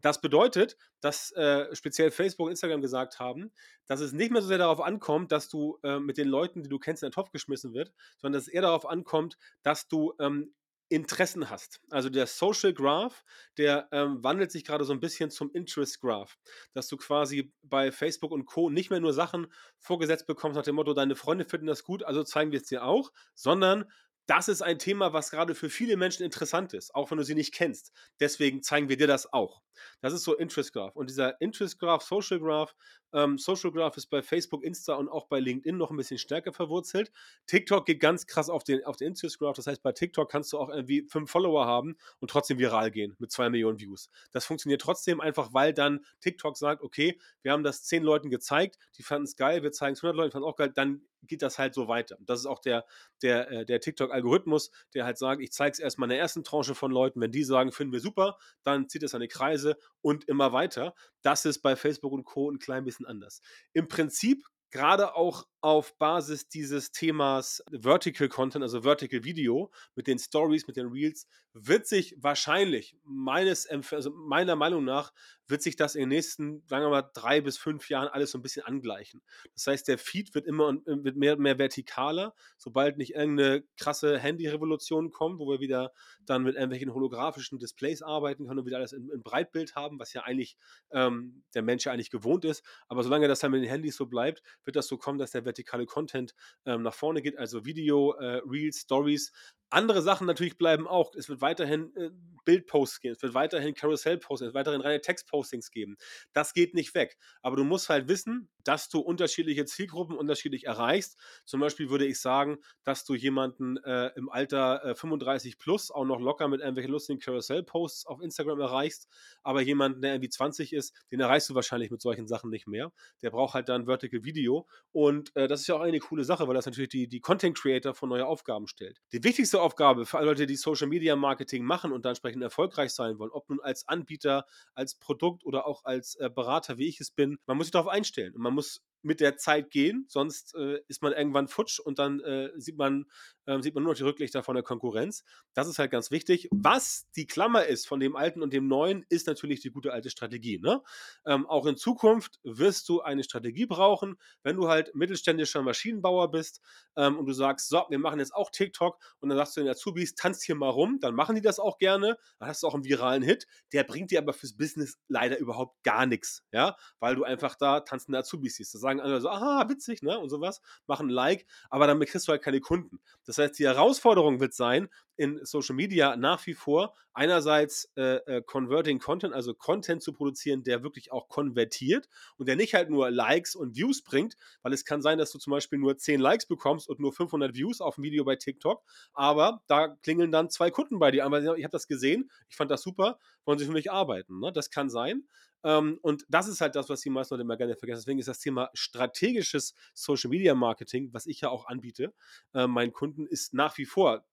Das 0.00 0.20
bedeutet, 0.20 0.76
dass 1.00 1.30
äh, 1.32 1.74
speziell 1.74 2.10
Facebook 2.10 2.46
und 2.46 2.52
Instagram 2.52 2.80
gesagt 2.80 3.18
haben, 3.18 3.52
dass 3.86 4.00
es 4.00 4.12
nicht 4.12 4.30
mehr 4.30 4.42
so 4.42 4.48
sehr 4.48 4.58
darauf 4.58 4.80
ankommt, 4.80 5.32
dass 5.32 5.48
du 5.48 5.78
äh, 5.82 5.98
mit 5.98 6.16
den 6.16 6.28
Leuten, 6.28 6.62
die 6.62 6.68
du 6.68 6.78
kennst, 6.78 7.02
in 7.02 7.08
den 7.08 7.14
Topf 7.14 7.32
geschmissen 7.32 7.74
wird, 7.74 7.92
sondern 8.18 8.38
dass 8.38 8.48
es 8.48 8.52
eher 8.52 8.62
darauf 8.62 8.86
ankommt, 8.86 9.36
dass 9.62 9.88
du 9.88 10.14
ähm, 10.18 10.54
Interessen 10.90 11.48
hast. 11.48 11.80
Also 11.90 12.10
der 12.10 12.26
Social 12.26 12.74
Graph, 12.74 13.24
der 13.56 13.88
ähm, 13.92 14.22
wandelt 14.22 14.50
sich 14.50 14.64
gerade 14.64 14.84
so 14.84 14.92
ein 14.92 15.00
bisschen 15.00 15.30
zum 15.30 15.50
Interest 15.52 16.00
Graph, 16.00 16.36
dass 16.72 16.88
du 16.88 16.96
quasi 16.96 17.52
bei 17.62 17.92
Facebook 17.92 18.32
und 18.32 18.44
Co. 18.44 18.70
nicht 18.70 18.90
mehr 18.90 19.00
nur 19.00 19.12
Sachen 19.12 19.46
vorgesetzt 19.78 20.26
bekommst 20.26 20.56
nach 20.56 20.64
dem 20.64 20.74
Motto, 20.74 20.92
deine 20.92 21.16
Freunde 21.16 21.44
finden 21.44 21.66
das 21.66 21.84
gut, 21.84 22.02
also 22.02 22.24
zeigen 22.24 22.52
wir 22.52 22.60
es 22.60 22.66
dir 22.66 22.84
auch, 22.84 23.12
sondern 23.34 23.84
das 24.26 24.48
ist 24.48 24.62
ein 24.62 24.78
Thema, 24.78 25.12
was 25.12 25.30
gerade 25.30 25.56
für 25.56 25.68
viele 25.68 25.96
Menschen 25.96 26.24
interessant 26.24 26.72
ist, 26.72 26.94
auch 26.94 27.10
wenn 27.10 27.18
du 27.18 27.24
sie 27.24 27.34
nicht 27.34 27.52
kennst. 27.52 27.92
Deswegen 28.20 28.62
zeigen 28.62 28.88
wir 28.88 28.96
dir 28.96 29.08
das 29.08 29.32
auch. 29.32 29.60
Das 30.02 30.12
ist 30.12 30.22
so 30.22 30.36
Interest 30.36 30.72
Graph. 30.72 30.94
Und 30.94 31.10
dieser 31.10 31.40
Interest 31.40 31.80
Graph, 31.80 32.04
Social 32.04 32.38
Graph, 32.38 32.74
ähm, 33.12 33.38
Social 33.38 33.72
Graph 33.72 33.96
ist 33.96 34.06
bei 34.06 34.22
Facebook, 34.22 34.62
Insta 34.62 34.94
und 34.94 35.08
auch 35.08 35.26
bei 35.26 35.40
LinkedIn 35.40 35.76
noch 35.76 35.90
ein 35.90 35.96
bisschen 35.96 36.18
stärker 36.18 36.52
verwurzelt. 36.52 37.12
TikTok 37.46 37.86
geht 37.86 38.00
ganz 38.00 38.26
krass 38.26 38.48
auf 38.48 38.64
den, 38.64 38.84
auf 38.84 38.96
den 38.96 39.08
Interest 39.08 39.38
Graph. 39.38 39.56
Das 39.56 39.66
heißt, 39.66 39.82
bei 39.82 39.92
TikTok 39.92 40.30
kannst 40.30 40.52
du 40.52 40.58
auch 40.58 40.68
irgendwie 40.68 41.02
fünf 41.08 41.30
Follower 41.30 41.66
haben 41.66 41.96
und 42.20 42.30
trotzdem 42.30 42.58
viral 42.58 42.90
gehen 42.90 43.16
mit 43.18 43.30
zwei 43.30 43.50
Millionen 43.50 43.80
Views. 43.80 44.10
Das 44.32 44.44
funktioniert 44.44 44.80
trotzdem 44.80 45.20
einfach, 45.20 45.52
weil 45.52 45.72
dann 45.72 46.04
TikTok 46.20 46.56
sagt, 46.56 46.82
okay, 46.82 47.18
wir 47.42 47.52
haben 47.52 47.62
das 47.62 47.84
zehn 47.84 48.02
Leuten 48.02 48.30
gezeigt, 48.30 48.78
die 48.96 49.02
fanden 49.02 49.24
es 49.24 49.36
geil, 49.36 49.62
wir 49.62 49.72
zeigen 49.72 49.94
es 49.94 50.02
100 50.02 50.16
Leuten, 50.16 50.28
die 50.30 50.32
fanden 50.32 50.48
es 50.48 50.52
auch 50.52 50.56
geil, 50.56 50.72
dann 50.74 51.02
geht 51.26 51.42
das 51.42 51.58
halt 51.58 51.74
so 51.74 51.88
weiter. 51.88 52.16
Das 52.20 52.40
ist 52.40 52.46
auch 52.46 52.60
der, 52.60 52.86
der, 53.22 53.50
äh, 53.50 53.66
der 53.66 53.80
TikTok-Algorithmus, 53.80 54.70
der 54.94 55.04
halt 55.04 55.18
sagt, 55.18 55.42
ich 55.42 55.52
zeige 55.52 55.72
es 55.72 55.78
erstmal 55.78 56.06
in 56.06 56.10
der 56.10 56.18
ersten 56.18 56.44
Tranche 56.44 56.74
von 56.74 56.90
Leuten, 56.90 57.20
wenn 57.20 57.32
die 57.32 57.44
sagen, 57.44 57.72
finden 57.72 57.92
wir 57.92 58.00
super, 58.00 58.38
dann 58.62 58.88
zieht 58.88 59.02
es 59.02 59.12
seine 59.12 59.28
Kreise 59.28 59.76
und 60.00 60.24
immer 60.28 60.52
weiter. 60.52 60.94
Das 61.22 61.44
ist 61.44 61.60
bei 61.60 61.76
Facebook 61.76 62.12
und 62.12 62.24
Co. 62.24 62.50
ein 62.50 62.58
klein 62.58 62.84
bisschen 62.84 63.06
anders. 63.06 63.42
Im 63.72 63.88
Prinzip 63.88 64.44
gerade 64.70 65.14
auch 65.14 65.44
auf 65.60 65.96
Basis 65.98 66.48
dieses 66.48 66.92
Themas 66.92 67.62
Vertical 67.70 68.28
Content, 68.28 68.62
also 68.62 68.82
Vertical 68.82 69.24
Video, 69.24 69.70
mit 69.94 70.06
den 70.06 70.18
Stories, 70.18 70.66
mit 70.66 70.76
den 70.76 70.88
Reels, 70.88 71.26
wird 71.52 71.86
sich 71.86 72.14
wahrscheinlich, 72.18 72.96
meines, 73.04 73.66
also 73.66 74.10
meiner 74.10 74.56
Meinung 74.56 74.84
nach, 74.84 75.12
wird 75.50 75.62
sich 75.62 75.76
das 75.76 75.96
in 75.96 76.02
den 76.02 76.10
nächsten, 76.10 76.62
sagen 76.66 76.84
wir 76.84 76.90
mal, 76.90 77.10
drei 77.12 77.40
bis 77.40 77.58
fünf 77.58 77.88
Jahren 77.90 78.08
alles 78.08 78.30
so 78.30 78.38
ein 78.38 78.42
bisschen 78.42 78.64
angleichen. 78.64 79.20
Das 79.54 79.66
heißt, 79.66 79.88
der 79.88 79.98
Feed 79.98 80.34
wird 80.34 80.46
immer 80.46 80.70
äh, 80.86 81.04
wird 81.04 81.16
mehr 81.16 81.34
und 81.34 81.40
mehr 81.40 81.56
vertikaler, 81.56 82.34
sobald 82.56 82.96
nicht 82.96 83.14
irgendeine 83.14 83.64
krasse 83.76 84.18
Handy-Revolution 84.18 85.10
kommt, 85.10 85.40
wo 85.40 85.50
wir 85.50 85.60
wieder 85.60 85.92
dann 86.24 86.44
mit 86.44 86.54
irgendwelchen 86.54 86.94
holographischen 86.94 87.58
Displays 87.58 88.00
arbeiten 88.02 88.46
können 88.46 88.60
und 88.60 88.66
wieder 88.66 88.76
alles 88.76 88.92
in, 88.92 89.10
in 89.10 89.22
Breitbild 89.22 89.74
haben, 89.74 89.98
was 89.98 90.12
ja 90.12 90.22
eigentlich 90.22 90.56
ähm, 90.92 91.42
der 91.54 91.62
Mensch 91.62 91.84
ja 91.84 91.92
eigentlich 91.92 92.10
gewohnt 92.10 92.44
ist. 92.44 92.64
Aber 92.86 93.02
solange 93.02 93.26
das 93.26 93.40
dann 93.40 93.50
mit 93.50 93.62
den 93.62 93.68
Handys 93.68 93.96
so 93.96 94.06
bleibt, 94.06 94.42
wird 94.64 94.76
das 94.76 94.86
so 94.86 94.96
kommen, 94.98 95.18
dass 95.18 95.32
der 95.32 95.44
vertikale 95.50 95.86
Content 95.86 96.34
ähm, 96.64 96.82
nach 96.82 96.94
vorne 96.94 97.22
geht, 97.22 97.38
also 97.38 97.64
Video, 97.64 98.12
äh, 98.14 98.40
Reels, 98.46 98.80
Stories 98.80 99.32
Andere 99.70 100.02
Sachen 100.02 100.26
natürlich 100.26 100.58
bleiben 100.58 100.86
auch. 100.86 101.14
Es 101.14 101.28
wird 101.28 101.40
weiterhin 101.40 101.94
äh, 101.96 102.10
Bildposts 102.44 103.00
geben, 103.00 103.14
es 103.14 103.22
wird 103.22 103.34
weiterhin 103.34 103.74
Carousel-Posts, 103.74 104.42
es 104.42 104.46
wird 104.46 104.54
weiterhin 104.54 104.80
reine 104.80 105.00
Text-Postings 105.00 105.70
geben. 105.70 105.96
Das 106.32 106.54
geht 106.54 106.74
nicht 106.74 106.94
weg. 106.94 107.16
Aber 107.42 107.56
du 107.56 107.64
musst 107.64 107.88
halt 107.88 108.08
wissen, 108.08 108.48
dass 108.64 108.88
du 108.88 109.00
unterschiedliche 109.00 109.64
Zielgruppen 109.64 110.16
unterschiedlich 110.16 110.64
erreichst. 110.64 111.18
Zum 111.44 111.60
Beispiel 111.60 111.90
würde 111.90 112.06
ich 112.06 112.20
sagen, 112.20 112.58
dass 112.84 113.04
du 113.04 113.14
jemanden 113.14 113.76
äh, 113.78 114.10
im 114.16 114.28
Alter 114.28 114.84
äh, 114.84 114.94
35 114.94 115.58
plus 115.58 115.90
auch 115.90 116.04
noch 116.04 116.20
locker 116.20 116.48
mit 116.48 116.60
irgendwelchen 116.60 116.92
lustigen 116.92 117.20
Carousel-Posts 117.20 118.06
auf 118.06 118.20
Instagram 118.20 118.60
erreichst, 118.60 119.08
aber 119.42 119.60
jemanden, 119.60 120.02
der 120.02 120.14
irgendwie 120.14 120.30
20 120.30 120.72
ist, 120.72 120.94
den 121.10 121.20
erreichst 121.20 121.48
du 121.48 121.54
wahrscheinlich 121.54 121.90
mit 121.90 122.00
solchen 122.00 122.26
Sachen 122.26 122.50
nicht 122.50 122.66
mehr. 122.66 122.92
Der 123.22 123.30
braucht 123.30 123.54
halt 123.54 123.68
dann 123.68 123.86
Vertical 123.86 124.24
Video 124.24 124.66
und 124.92 125.34
äh, 125.36 125.48
das 125.48 125.60
ist 125.60 125.66
ja 125.68 125.76
auch 125.76 125.80
eine 125.80 125.98
coole 125.98 126.24
Sache, 126.24 126.46
weil 126.48 126.54
das 126.54 126.66
natürlich 126.66 126.90
die, 126.90 127.08
die 127.08 127.20
Content 127.20 127.56
Creator 127.56 127.94
vor 127.94 128.08
neue 128.08 128.26
Aufgaben 128.26 128.66
stellt. 128.66 129.00
Die 129.12 129.22
wichtigste 129.22 129.59
Aufgabe 129.60 130.06
für 130.06 130.18
alle 130.18 130.28
Leute, 130.28 130.46
die 130.46 130.56
Social 130.56 130.88
Media 130.88 131.16
Marketing 131.16 131.64
machen 131.64 131.92
und 131.92 132.04
dann 132.04 132.10
entsprechend 132.10 132.42
erfolgreich 132.42 132.92
sein 132.92 133.18
wollen, 133.18 133.30
ob 133.30 133.48
nun 133.48 133.60
als 133.60 133.86
Anbieter, 133.88 134.46
als 134.74 134.94
Produkt 134.94 135.44
oder 135.44 135.66
auch 135.66 135.84
als 135.84 136.14
äh, 136.16 136.30
Berater, 136.30 136.78
wie 136.78 136.88
ich 136.88 137.00
es 137.00 137.10
bin, 137.10 137.38
man 137.46 137.56
muss 137.56 137.66
sich 137.66 137.72
darauf 137.72 137.88
einstellen 137.88 138.34
und 138.34 138.42
man 138.42 138.54
muss 138.54 138.82
mit 139.02 139.20
der 139.20 139.36
Zeit 139.36 139.70
gehen, 139.70 140.04
sonst 140.08 140.54
äh, 140.54 140.80
ist 140.88 141.02
man 141.02 141.12
irgendwann 141.12 141.48
futsch 141.48 141.80
und 141.80 141.98
dann 141.98 142.20
äh, 142.20 142.50
sieht, 142.56 142.76
man, 142.76 143.06
äh, 143.46 143.60
sieht 143.62 143.74
man 143.74 143.84
nur 143.84 143.92
noch 143.92 143.98
die 143.98 144.04
Rücklichter 144.04 144.42
von 144.42 144.54
der 144.54 144.62
Konkurrenz. 144.62 145.24
Das 145.54 145.68
ist 145.68 145.78
halt 145.78 145.90
ganz 145.90 146.10
wichtig. 146.10 146.48
Was 146.50 147.08
die 147.16 147.26
Klammer 147.26 147.66
ist 147.66 147.86
von 147.86 148.00
dem 148.00 148.16
Alten 148.16 148.42
und 148.42 148.52
dem 148.52 148.68
Neuen, 148.68 149.04
ist 149.08 149.26
natürlich 149.26 149.60
die 149.60 149.70
gute 149.70 149.92
alte 149.92 150.10
Strategie. 150.10 150.58
Ne? 150.58 150.82
Ähm, 151.26 151.46
auch 151.46 151.66
in 151.66 151.76
Zukunft 151.76 152.38
wirst 152.42 152.88
du 152.88 153.00
eine 153.00 153.24
Strategie 153.24 153.66
brauchen, 153.66 154.16
wenn 154.42 154.56
du 154.56 154.68
halt 154.68 154.94
mittelständischer 154.94 155.62
Maschinenbauer 155.62 156.30
bist 156.30 156.60
ähm, 156.96 157.18
und 157.18 157.26
du 157.26 157.32
sagst, 157.32 157.68
so, 157.68 157.84
wir 157.88 157.98
machen 157.98 158.18
jetzt 158.18 158.34
auch 158.34 158.50
TikTok 158.50 158.98
und 159.20 159.28
dann 159.28 159.38
sagst 159.38 159.56
du 159.56 159.60
den 159.60 159.70
Azubis, 159.70 160.14
tanzt 160.14 160.44
hier 160.44 160.54
mal 160.54 160.68
rum, 160.68 160.98
dann 161.00 161.14
machen 161.14 161.34
die 161.34 161.42
das 161.42 161.58
auch 161.58 161.78
gerne, 161.78 162.16
dann 162.38 162.48
hast 162.48 162.62
du 162.62 162.66
auch 162.66 162.74
einen 162.74 162.84
viralen 162.84 163.22
Hit, 163.22 163.46
der 163.72 163.84
bringt 163.84 164.10
dir 164.10 164.18
aber 164.18 164.32
fürs 164.32 164.56
Business 164.56 164.98
leider 165.08 165.38
überhaupt 165.38 165.82
gar 165.82 166.06
nichts, 166.06 166.44
ja, 166.52 166.76
weil 166.98 167.14
du 167.16 167.24
einfach 167.24 167.56
da 167.56 167.80
tanzende 167.80 168.18
Azubis 168.18 168.56
siehst. 168.56 168.74
Das 168.74 168.82
sagen 168.90 169.00
alle 169.00 169.20
so, 169.20 169.28
aha, 169.28 169.68
witzig, 169.68 170.02
ne? 170.02 170.18
Und 170.18 170.28
sowas, 170.28 170.60
machen 170.86 171.06
ein 171.06 171.10
Like, 171.10 171.46
aber 171.70 171.86
damit 171.86 172.08
kriegst 172.08 172.28
du 172.28 172.32
halt 172.32 172.42
keine 172.42 172.60
Kunden. 172.60 173.00
Das 173.24 173.38
heißt, 173.38 173.58
die 173.58 173.66
Herausforderung 173.66 174.40
wird 174.40 174.54
sein, 174.54 174.88
in 175.20 175.38
Social 175.44 175.76
Media 175.76 176.16
nach 176.16 176.46
wie 176.46 176.54
vor 176.54 176.94
einerseits 177.12 177.92
äh, 177.94 178.16
äh, 178.24 178.42
Converting 178.42 178.98
Content, 178.98 179.34
also 179.34 179.52
Content 179.52 180.02
zu 180.02 180.14
produzieren, 180.14 180.62
der 180.62 180.82
wirklich 180.82 181.12
auch 181.12 181.28
konvertiert 181.28 182.08
und 182.38 182.48
der 182.48 182.56
nicht 182.56 182.72
halt 182.72 182.88
nur 182.88 183.10
Likes 183.10 183.54
und 183.54 183.76
Views 183.76 184.02
bringt, 184.02 184.36
weil 184.62 184.72
es 184.72 184.86
kann 184.86 185.02
sein, 185.02 185.18
dass 185.18 185.30
du 185.30 185.38
zum 185.38 185.50
Beispiel 185.50 185.78
nur 185.78 185.98
10 185.98 186.20
Likes 186.20 186.46
bekommst 186.46 186.88
und 186.88 187.00
nur 187.00 187.12
500 187.12 187.54
Views 187.54 187.82
auf 187.82 187.98
ein 187.98 188.02
Video 188.02 188.24
bei 188.24 188.36
TikTok, 188.36 188.82
aber 189.12 189.62
da 189.66 189.88
klingeln 189.88 190.32
dann 190.32 190.48
zwei 190.48 190.70
Kunden 190.70 190.98
bei 190.98 191.10
dir 191.10 191.26
an, 191.26 191.32
weil 191.32 191.42
ich 191.58 191.64
habe 191.64 191.72
das 191.72 191.86
gesehen, 191.86 192.30
ich 192.48 192.56
fand 192.56 192.70
das 192.70 192.80
super, 192.80 193.18
wollen 193.44 193.58
sie 193.58 193.66
für 193.66 193.72
mich 193.72 193.92
arbeiten. 193.92 194.40
Ne? 194.40 194.52
Das 194.52 194.70
kann 194.70 194.88
sein. 194.88 195.24
Ähm, 195.62 195.98
und 196.02 196.24
das 196.28 196.48
ist 196.48 196.60
halt 196.60 196.74
das, 196.74 196.88
was 196.88 197.02
die 197.02 197.10
meisten 197.10 197.34
Leute 197.34 197.42
immer 197.42 197.56
gerne 197.56 197.76
vergessen. 197.76 198.00
Deswegen 198.00 198.18
ist 198.18 198.28
das 198.28 198.38
Thema 198.38 198.70
strategisches 198.72 199.74
Social 199.92 200.30
Media 200.30 200.54
Marketing, 200.54 201.12
was 201.12 201.26
ich 201.26 201.42
ja 201.42 201.50
auch 201.50 201.66
anbiete, 201.66 202.14
äh, 202.54 202.66
meinen 202.66 202.92
Kunden, 202.92 203.26
ist 203.26 203.52
nach 203.52 203.76
wie 203.76 203.84
vor 203.84 204.24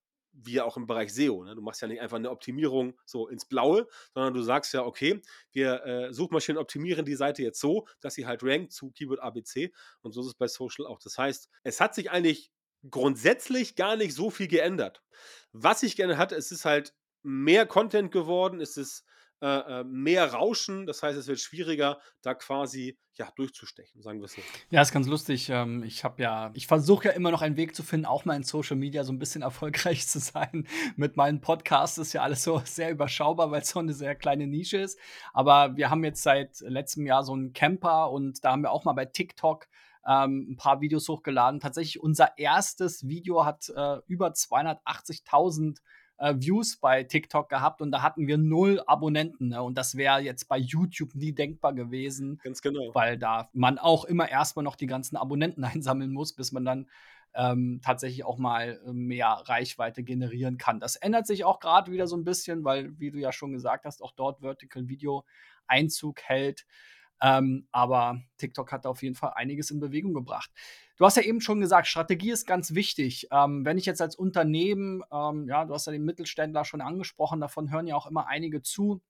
wie 0.44 0.62
auch 0.62 0.78
im 0.78 0.86
Bereich 0.86 1.14
SEO. 1.14 1.44
Ne? 1.44 1.56
Du 1.56 1.62
machst 1.62 1.82
ja 1.82 1.88
nicht 1.88 2.02
einfach 2.02 2.18
eine 2.18 2.30
Optimierung 2.30 2.98
so 3.06 3.28
ins 3.28 3.46
Blaue, 3.46 3.88
sondern 4.14 4.34
du 4.34 4.42
sagst 4.42 4.74
ja, 4.74 4.86
okay, 4.86 5.22
wir 5.52 5.86
äh, 5.86 6.14
Suchmaschinen 6.14 6.60
optimieren 6.60 7.06
die 7.06 7.16
Seite 7.16 7.44
jetzt 7.44 7.60
so, 7.60 7.88
dass 8.02 8.14
sie 8.14 8.28
halt 8.28 8.44
rankt 8.44 8.72
zu 8.72 8.92
Keyword 8.92 9.20
ABC 9.20 9.74
und 10.02 10.14
so 10.14 10.22
ist 10.22 10.28
es 10.28 10.36
bei 10.36 10.48
Social 10.48 10.86
auch. 10.86 11.00
Das 11.00 11.18
heißt, 11.18 11.50
es 11.64 11.82
hat 11.82 11.96
sich 11.96 12.12
eigentlich 12.12 12.52
grundsätzlich 12.90 13.76
gar 13.76 13.96
nicht 13.96 14.14
so 14.14 14.30
viel 14.30 14.48
geändert. 14.48 15.02
Was 15.52 15.80
sich 15.82 15.96
geändert 15.96 16.20
hat, 16.20 16.32
es 16.32 16.52
ist 16.52 16.66
halt 16.66 16.94
mehr 17.24 17.66
Content 17.66 18.12
geworden, 18.12 18.62
es 18.62 18.78
ist 18.78 19.04
äh, 19.42 19.82
äh, 19.82 19.84
mehr 19.84 20.34
Rauschen. 20.34 20.88
Das 20.88 21.04
heißt, 21.04 21.18
es 21.18 21.28
wird 21.28 21.40
schwieriger, 21.40 22.00
da 22.22 22.34
quasi 22.34 22.98
ja, 23.18 23.32
durchzustechen, 23.36 24.02
sagen 24.02 24.20
wir 24.20 24.26
es 24.26 24.34
so. 24.34 24.42
Ja, 24.70 24.82
ist 24.82 24.92
ganz 24.92 25.08
lustig. 25.08 25.50
Ähm, 25.50 25.84
ich 25.84 26.04
habe 26.04 26.22
ja, 26.22 26.52
ich 26.54 26.68
versuche 26.68 27.10
ja 27.10 27.14
immer 27.14 27.32
noch 27.32 27.42
einen 27.42 27.58
Weg 27.58 27.76
zu 27.76 27.84
finden, 27.84 28.06
auch 28.06 28.26
mal 28.26 28.36
in 28.36 28.44
Social 28.44 28.78
Media 28.78 29.04
so 29.04 29.12
ein 29.12 29.20
bisschen 29.20 29.42
erfolgreich 29.44 30.08
zu 30.08 30.20
sein. 30.20 30.68
Mit 30.96 31.18
meinen 31.18 31.42
Podcasts 31.42 31.98
ist 31.98 32.14
ja 32.14 32.22
alles 32.24 32.44
so 32.44 32.62
sehr 32.66 32.92
überschaubar, 32.92 33.52
weil 33.52 33.62
es 33.62 33.70
so 33.70 33.80
eine 33.80 33.94
sehr 33.94 34.16
kleine 34.16 34.48
Nische 34.48 34.78
ist. 34.78 35.00
Aber 35.34 35.76
wir 35.78 35.90
haben 35.90 36.04
jetzt 36.04 36.24
seit 36.24 36.60
letztem 36.62 37.06
Jahr 37.06 37.24
so 37.24 37.34
einen 37.34 37.54
Camper 37.54 38.12
und 38.12 38.44
da 38.44 38.52
haben 38.52 38.62
wir 38.62 38.72
auch 38.72 38.86
mal 38.86 38.94
bei 38.94 39.06
TikTok 39.06 39.68
ähm, 40.08 40.48
ein 40.52 40.58
paar 40.58 40.82
Videos 40.82 41.08
hochgeladen. 41.10 41.60
Tatsächlich 41.60 42.00
unser 42.00 42.38
erstes 42.38 43.08
Video 43.08 43.46
hat 43.46 43.70
äh, 43.70 43.98
über 44.08 44.30
280.000 44.30 45.78
äh, 46.18 46.36
Views 46.38 46.78
bei 46.78 47.04
TikTok 47.04 47.50
gehabt 47.50 47.82
und 47.82 47.92
da 47.92 48.02
hatten 48.02 48.28
wir 48.28 48.38
null 48.38 48.82
Abonnenten. 48.86 49.50
Ne? 49.50 49.62
Und 49.62 49.78
das 49.78 49.96
wäre 49.96 50.20
jetzt 50.20 50.48
bei 50.48 50.58
YouTube 50.58 51.16
nie 51.16 51.34
denkbar 51.34 51.74
gewesen. 51.74 52.40
Ganz 52.44 52.62
genau. 52.62 52.94
Weil 52.94 53.18
da 53.18 53.50
man 53.54 53.78
auch 53.78 54.06
immer 54.06 54.30
erstmal 54.30 54.64
noch 54.64 54.76
die 54.76 54.88
ganzen 54.88 55.18
Abonnenten 55.18 55.64
einsammeln 55.64 56.12
muss, 56.12 56.34
bis 56.34 56.52
man 56.52 56.66
dann 56.66 56.88
ähm, 57.34 57.82
tatsächlich 57.84 58.26
auch 58.26 58.38
mal 58.38 58.82
äh, 58.86 58.94
mehr 58.94 59.28
Reichweite 59.28 60.04
generieren 60.04 60.58
kann. 60.58 60.80
Das 60.80 60.96
ändert 60.96 61.28
sich 61.28 61.44
auch 61.44 61.60
gerade 61.60 61.92
wieder 61.92 62.08
so 62.08 62.18
ein 62.18 62.24
bisschen, 62.24 62.64
weil, 62.64 62.98
wie 63.00 63.12
du 63.12 63.20
ja 63.20 63.32
schon 63.32 63.52
gesagt 63.52 63.86
hast, 63.86 64.02
auch 64.02 64.12
dort 64.12 64.42
Vertical 64.42 64.88
Video 64.88 65.24
Einzug 65.68 66.22
hält. 66.24 66.66
Ähm, 67.22 67.68
aber 67.72 68.22
TikTok 68.38 68.72
hat 68.72 68.86
auf 68.86 69.02
jeden 69.02 69.16
Fall 69.16 69.34
einiges 69.36 69.72
in 69.72 69.80
Bewegung 69.80 70.14
gebracht. 70.14 70.52
Du 70.98 71.06
hast 71.06 71.18
ja 71.18 71.24
eben 71.24 71.42
schon 71.42 71.62
gesagt, 71.62 71.88
Strategie 71.88 72.32
ist 72.32 72.46
ganz 72.46 72.74
wichtig. 72.74 73.28
Ähm, 73.32 73.66
wenn 73.66 73.78
ich 73.78 73.86
jetzt 73.86 74.02
als 74.02 74.16
Unternehmen, 74.16 75.04
ähm, 75.12 75.48
ja, 75.48 75.66
du 75.66 75.74
hast 75.74 75.86
ja 75.86 75.92
den 75.92 76.06
Mittelständler 76.06 76.66
schon 76.66 76.82
angesprochen, 76.82 77.40
davon 77.40 77.72
hören 77.72 77.88
ja 77.88 77.96
auch 77.96 78.08
immer 78.08 78.28
einige 78.28 78.62
zu. 78.62 79.02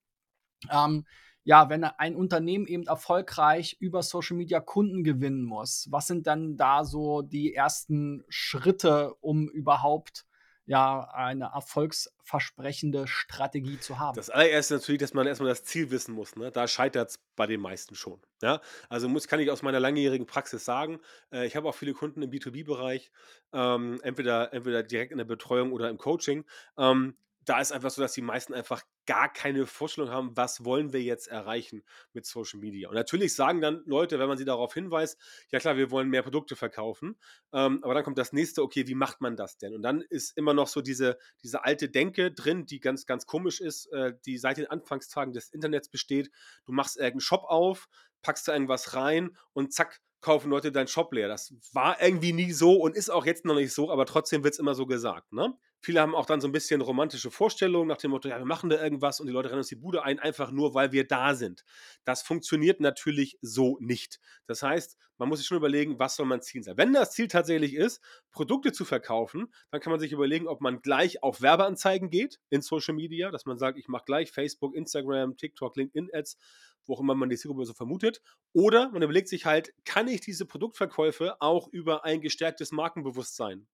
Ähm, 0.70 1.06
ja, 1.44 1.70
wenn 1.70 1.82
ein 1.82 2.14
Unternehmen 2.14 2.66
eben 2.66 2.86
erfolgreich 2.86 3.78
über 3.80 4.02
Social 4.02 4.36
Media 4.36 4.60
Kunden 4.60 5.02
gewinnen 5.02 5.42
muss, 5.42 5.88
was 5.90 6.06
sind 6.06 6.26
dann 6.26 6.58
da 6.58 6.84
so 6.84 7.22
die 7.22 7.54
ersten 7.54 8.22
Schritte, 8.28 9.14
um 9.20 9.48
überhaupt 9.48 10.26
ja, 10.68 11.08
eine 11.14 11.46
erfolgsversprechende 11.54 13.08
Strategie 13.08 13.80
zu 13.80 13.98
haben. 13.98 14.14
Das 14.14 14.28
allererste 14.28 14.74
natürlich, 14.74 15.00
dass 15.00 15.14
man 15.14 15.26
erstmal 15.26 15.48
das 15.48 15.64
Ziel 15.64 15.90
wissen 15.90 16.14
muss. 16.14 16.36
Ne? 16.36 16.52
Da 16.52 16.68
scheitert 16.68 17.08
es 17.08 17.18
bei 17.36 17.46
den 17.46 17.62
meisten 17.62 17.94
schon. 17.94 18.20
Ja? 18.42 18.60
Also 18.90 19.08
muss, 19.08 19.26
kann 19.28 19.40
ich 19.40 19.50
aus 19.50 19.62
meiner 19.62 19.80
langjährigen 19.80 20.26
Praxis 20.26 20.66
sagen, 20.66 21.00
äh, 21.32 21.46
ich 21.46 21.56
habe 21.56 21.66
auch 21.66 21.74
viele 21.74 21.94
Kunden 21.94 22.20
im 22.20 22.30
B2B-Bereich, 22.30 23.10
ähm, 23.54 23.98
entweder, 24.02 24.52
entweder 24.52 24.82
direkt 24.82 25.10
in 25.10 25.16
der 25.16 25.24
Betreuung 25.24 25.72
oder 25.72 25.88
im 25.88 25.96
Coaching. 25.96 26.44
Ähm, 26.76 27.16
da 27.48 27.60
ist 27.60 27.72
einfach 27.72 27.90
so, 27.90 28.02
dass 28.02 28.12
die 28.12 28.22
meisten 28.22 28.52
einfach 28.52 28.82
gar 29.06 29.32
keine 29.32 29.66
Vorstellung 29.66 30.10
haben, 30.10 30.36
was 30.36 30.64
wollen 30.64 30.92
wir 30.92 31.00
jetzt 31.00 31.28
erreichen 31.28 31.82
mit 32.12 32.26
Social 32.26 32.60
Media. 32.60 32.88
Und 32.88 32.94
natürlich 32.94 33.34
sagen 33.34 33.60
dann 33.60 33.82
Leute, 33.86 34.18
wenn 34.18 34.28
man 34.28 34.36
sie 34.36 34.44
darauf 34.44 34.74
hinweist, 34.74 35.18
ja 35.50 35.58
klar, 35.58 35.76
wir 35.76 35.90
wollen 35.90 36.10
mehr 36.10 36.22
Produkte 36.22 36.56
verkaufen, 36.56 37.16
ähm, 37.52 37.82
aber 37.82 37.94
dann 37.94 38.04
kommt 38.04 38.18
das 38.18 38.32
nächste, 38.32 38.62
okay, 38.62 38.86
wie 38.86 38.94
macht 38.94 39.20
man 39.20 39.36
das 39.36 39.56
denn? 39.56 39.74
Und 39.74 39.82
dann 39.82 40.02
ist 40.02 40.36
immer 40.36 40.52
noch 40.52 40.68
so 40.68 40.82
diese, 40.82 41.18
diese 41.42 41.64
alte 41.64 41.88
Denke 41.88 42.32
drin, 42.32 42.66
die 42.66 42.80
ganz, 42.80 43.06
ganz 43.06 43.24
komisch 43.24 43.60
ist, 43.60 43.86
äh, 43.92 44.12
die 44.26 44.36
seit 44.36 44.58
den 44.58 44.66
Anfangstagen 44.66 45.32
des 45.32 45.48
Internets 45.48 45.88
besteht. 45.88 46.30
Du 46.66 46.72
machst 46.72 46.96
irgendeinen 46.96 47.20
Shop 47.20 47.44
auf, 47.44 47.88
packst 48.20 48.46
da 48.46 48.52
irgendwas 48.52 48.94
rein 48.94 49.36
und 49.54 49.72
zack, 49.72 50.00
kaufen 50.20 50.50
Leute 50.50 50.72
deinen 50.72 50.88
Shop 50.88 51.12
leer. 51.12 51.28
Das 51.28 51.54
war 51.72 52.02
irgendwie 52.02 52.32
nie 52.32 52.52
so 52.52 52.74
und 52.74 52.96
ist 52.96 53.10
auch 53.10 53.24
jetzt 53.24 53.44
noch 53.44 53.54
nicht 53.54 53.72
so, 53.72 53.90
aber 53.90 54.04
trotzdem 54.04 54.44
wird 54.44 54.54
es 54.54 54.60
immer 54.60 54.74
so 54.74 54.86
gesagt. 54.86 55.32
Ne? 55.32 55.54
Viele 55.80 56.00
haben 56.00 56.14
auch 56.14 56.26
dann 56.26 56.40
so 56.40 56.48
ein 56.48 56.52
bisschen 56.52 56.80
romantische 56.80 57.30
Vorstellungen 57.30 57.88
nach 57.88 57.98
dem 57.98 58.10
Motto, 58.10 58.28
ja, 58.28 58.38
wir 58.38 58.44
machen 58.44 58.68
da 58.68 58.82
irgendwas 58.82 59.20
und 59.20 59.26
die 59.26 59.32
Leute 59.32 59.48
rennen 59.50 59.58
uns 59.58 59.68
die 59.68 59.76
Bude 59.76 60.02
ein, 60.02 60.18
einfach 60.18 60.50
nur, 60.50 60.74
weil 60.74 60.92
wir 60.92 61.06
da 61.06 61.34
sind. 61.34 61.64
Das 62.04 62.22
funktioniert 62.22 62.80
natürlich 62.80 63.38
so 63.42 63.78
nicht. 63.80 64.20
Das 64.46 64.62
heißt, 64.62 64.98
man 65.18 65.28
muss 65.28 65.38
sich 65.38 65.48
schon 65.48 65.56
überlegen, 65.58 65.98
was 65.98 66.16
soll 66.16 66.26
mein 66.26 66.42
Ziel 66.42 66.62
sein. 66.62 66.76
Wenn 66.76 66.92
das 66.92 67.12
Ziel 67.12 67.28
tatsächlich 67.28 67.74
ist, 67.74 68.00
Produkte 68.30 68.72
zu 68.72 68.84
verkaufen, 68.84 69.52
dann 69.70 69.80
kann 69.80 69.90
man 69.90 70.00
sich 70.00 70.12
überlegen, 70.12 70.48
ob 70.48 70.60
man 70.60 70.80
gleich 70.80 71.22
auf 71.22 71.42
Werbeanzeigen 71.42 72.10
geht 72.10 72.40
in 72.50 72.62
Social 72.62 72.94
Media, 72.94 73.30
dass 73.30 73.44
man 73.44 73.58
sagt, 73.58 73.78
ich 73.78 73.88
mache 73.88 74.04
gleich 74.04 74.30
Facebook, 74.30 74.74
Instagram, 74.74 75.36
TikTok, 75.36 75.76
LinkedIn-Ads, 75.76 76.38
wo 76.86 76.94
auch 76.94 77.00
immer 77.00 77.14
man 77.14 77.28
die 77.28 77.36
Zielgruppe 77.36 77.66
so 77.66 77.74
vermutet. 77.74 78.22
Oder 78.52 78.90
man 78.90 79.02
überlegt 79.02 79.28
sich 79.28 79.44
halt, 79.44 79.72
kann 79.84 80.08
ich 80.08 80.20
diese 80.20 80.46
Produktverkäufe 80.46 81.40
auch 81.40 81.68
über 81.68 82.04
ein 82.04 82.20
gestärktes 82.20 82.72
Markenbewusstsein 82.72 83.66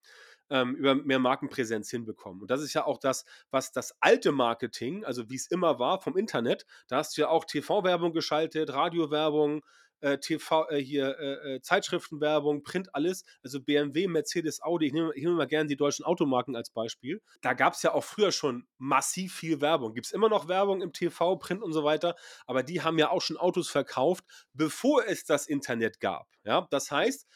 ähm, 0.50 0.74
über 0.74 0.94
mehr 0.94 1.18
Markenpräsenz 1.18 1.90
hinbekommen. 1.90 2.42
Und 2.42 2.50
das 2.50 2.62
ist 2.62 2.74
ja 2.74 2.84
auch 2.86 2.98
das, 2.98 3.24
was 3.50 3.72
das 3.72 3.94
alte 4.00 4.32
Marketing, 4.32 5.04
also 5.04 5.28
wie 5.30 5.36
es 5.36 5.46
immer 5.46 5.78
war 5.78 6.00
vom 6.00 6.16
Internet, 6.16 6.66
da 6.88 6.98
hast 6.98 7.16
du 7.16 7.22
ja 7.22 7.28
auch 7.28 7.44
TV-Werbung 7.44 8.12
geschaltet, 8.12 8.72
Radiowerbung, 8.72 9.62
äh, 10.04 10.18
TV, 10.18 10.68
äh, 10.68 10.78
hier 10.78 11.18
äh, 11.18 11.54
äh, 11.54 11.60
Zeitschriftenwerbung, 11.62 12.62
Print, 12.62 12.94
alles. 12.94 13.24
Also 13.42 13.60
BMW, 13.60 14.06
Mercedes, 14.06 14.62
Audi, 14.62 14.86
ich 14.86 14.92
nehme, 14.92 15.12
ich 15.14 15.22
nehme 15.22 15.36
mal 15.36 15.46
gerne 15.46 15.66
die 15.66 15.76
deutschen 15.76 16.04
Automarken 16.04 16.56
als 16.56 16.70
Beispiel. 16.70 17.22
Da 17.40 17.54
gab 17.54 17.72
es 17.72 17.82
ja 17.82 17.94
auch 17.94 18.04
früher 18.04 18.30
schon 18.30 18.66
massiv 18.76 19.34
viel 19.34 19.62
Werbung. 19.62 19.94
Gibt 19.94 20.06
es 20.06 20.12
immer 20.12 20.28
noch 20.28 20.46
Werbung 20.46 20.82
im 20.82 20.92
TV, 20.92 21.36
Print 21.36 21.62
und 21.62 21.72
so 21.72 21.84
weiter, 21.84 22.16
aber 22.46 22.62
die 22.62 22.82
haben 22.82 22.98
ja 22.98 23.10
auch 23.10 23.22
schon 23.22 23.38
Autos 23.38 23.70
verkauft, 23.70 24.24
bevor 24.52 25.06
es 25.06 25.24
das 25.24 25.46
Internet 25.46 26.00
gab. 26.00 26.28
Ja, 26.44 26.66
das 26.70 26.90
heißt, 26.90 27.26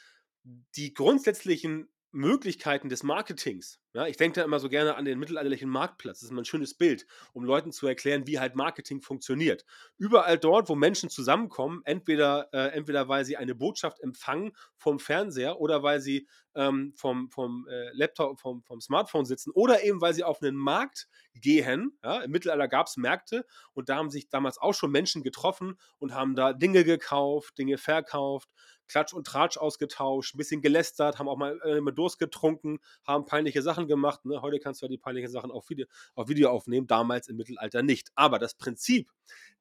die 0.76 0.92
grundsätzlichen 0.92 1.88
Möglichkeiten 2.10 2.88
des 2.88 3.02
Marketings, 3.02 3.80
Ja, 3.94 4.06
ich 4.06 4.18
denke 4.18 4.40
da 4.40 4.44
immer 4.44 4.60
so 4.60 4.68
gerne 4.68 4.96
an 4.96 5.06
den 5.06 5.18
mittelalterlichen 5.18 5.68
Marktplatz. 5.70 6.18
Das 6.18 6.24
ist 6.24 6.30
immer 6.30 6.42
ein 6.42 6.44
schönes 6.44 6.74
Bild, 6.74 7.06
um 7.32 7.44
Leuten 7.44 7.72
zu 7.72 7.86
erklären, 7.86 8.26
wie 8.26 8.38
halt 8.38 8.54
Marketing 8.54 9.00
funktioniert. 9.00 9.64
Überall 9.96 10.38
dort, 10.38 10.68
wo 10.68 10.74
Menschen 10.74 11.08
zusammenkommen, 11.08 11.80
entweder, 11.84 12.48
äh, 12.52 12.68
entweder 12.76 13.08
weil 13.08 13.24
sie 13.24 13.38
eine 13.38 13.54
Botschaft 13.54 14.00
empfangen 14.00 14.52
vom 14.76 14.98
Fernseher 14.98 15.58
oder 15.58 15.82
weil 15.82 16.00
sie 16.00 16.28
ähm, 16.54 16.92
vom, 16.96 17.30
vom 17.30 17.66
äh, 17.68 17.90
Laptop, 17.92 18.38
vom, 18.38 18.62
vom 18.62 18.80
Smartphone 18.80 19.24
sitzen 19.24 19.52
oder 19.52 19.82
eben 19.82 20.00
weil 20.02 20.12
sie 20.12 20.24
auf 20.24 20.42
einen 20.42 20.56
Markt 20.56 21.08
gehen. 21.34 21.98
Ja, 22.04 22.20
Im 22.20 22.30
Mittelalter 22.30 22.68
gab 22.68 22.88
es 22.88 22.96
Märkte 22.98 23.46
und 23.72 23.88
da 23.88 23.96
haben 23.96 24.10
sich 24.10 24.28
damals 24.28 24.58
auch 24.58 24.74
schon 24.74 24.90
Menschen 24.90 25.22
getroffen 25.22 25.78
und 25.98 26.14
haben 26.14 26.34
da 26.34 26.52
Dinge 26.52 26.84
gekauft, 26.84 27.56
Dinge 27.56 27.78
verkauft, 27.78 28.50
Klatsch 28.88 29.12
und 29.12 29.26
Tratsch 29.26 29.58
ausgetauscht, 29.58 30.34
ein 30.34 30.38
bisschen 30.38 30.62
gelästert, 30.62 31.18
haben 31.18 31.28
auch 31.28 31.36
mal 31.36 31.60
äh, 31.62 31.92
Durst 31.92 32.18
getrunken, 32.18 32.80
haben 33.06 33.26
peinliche 33.26 33.62
Sachen 33.62 33.86
gemacht. 33.88 34.24
Ne? 34.24 34.40
Heute 34.42 34.60
kannst 34.60 34.82
du 34.82 34.86
ja 34.86 34.90
die 34.90 34.98
peinlichen 34.98 35.30
Sachen 35.30 35.50
auf 35.50 35.68
Video, 35.68 35.86
auf 36.14 36.28
Video 36.28 36.50
aufnehmen, 36.50 36.86
damals 36.86 37.28
im 37.28 37.36
Mittelalter 37.36 37.82
nicht. 37.82 38.10
Aber 38.14 38.38
das 38.38 38.54
Prinzip 38.54 39.10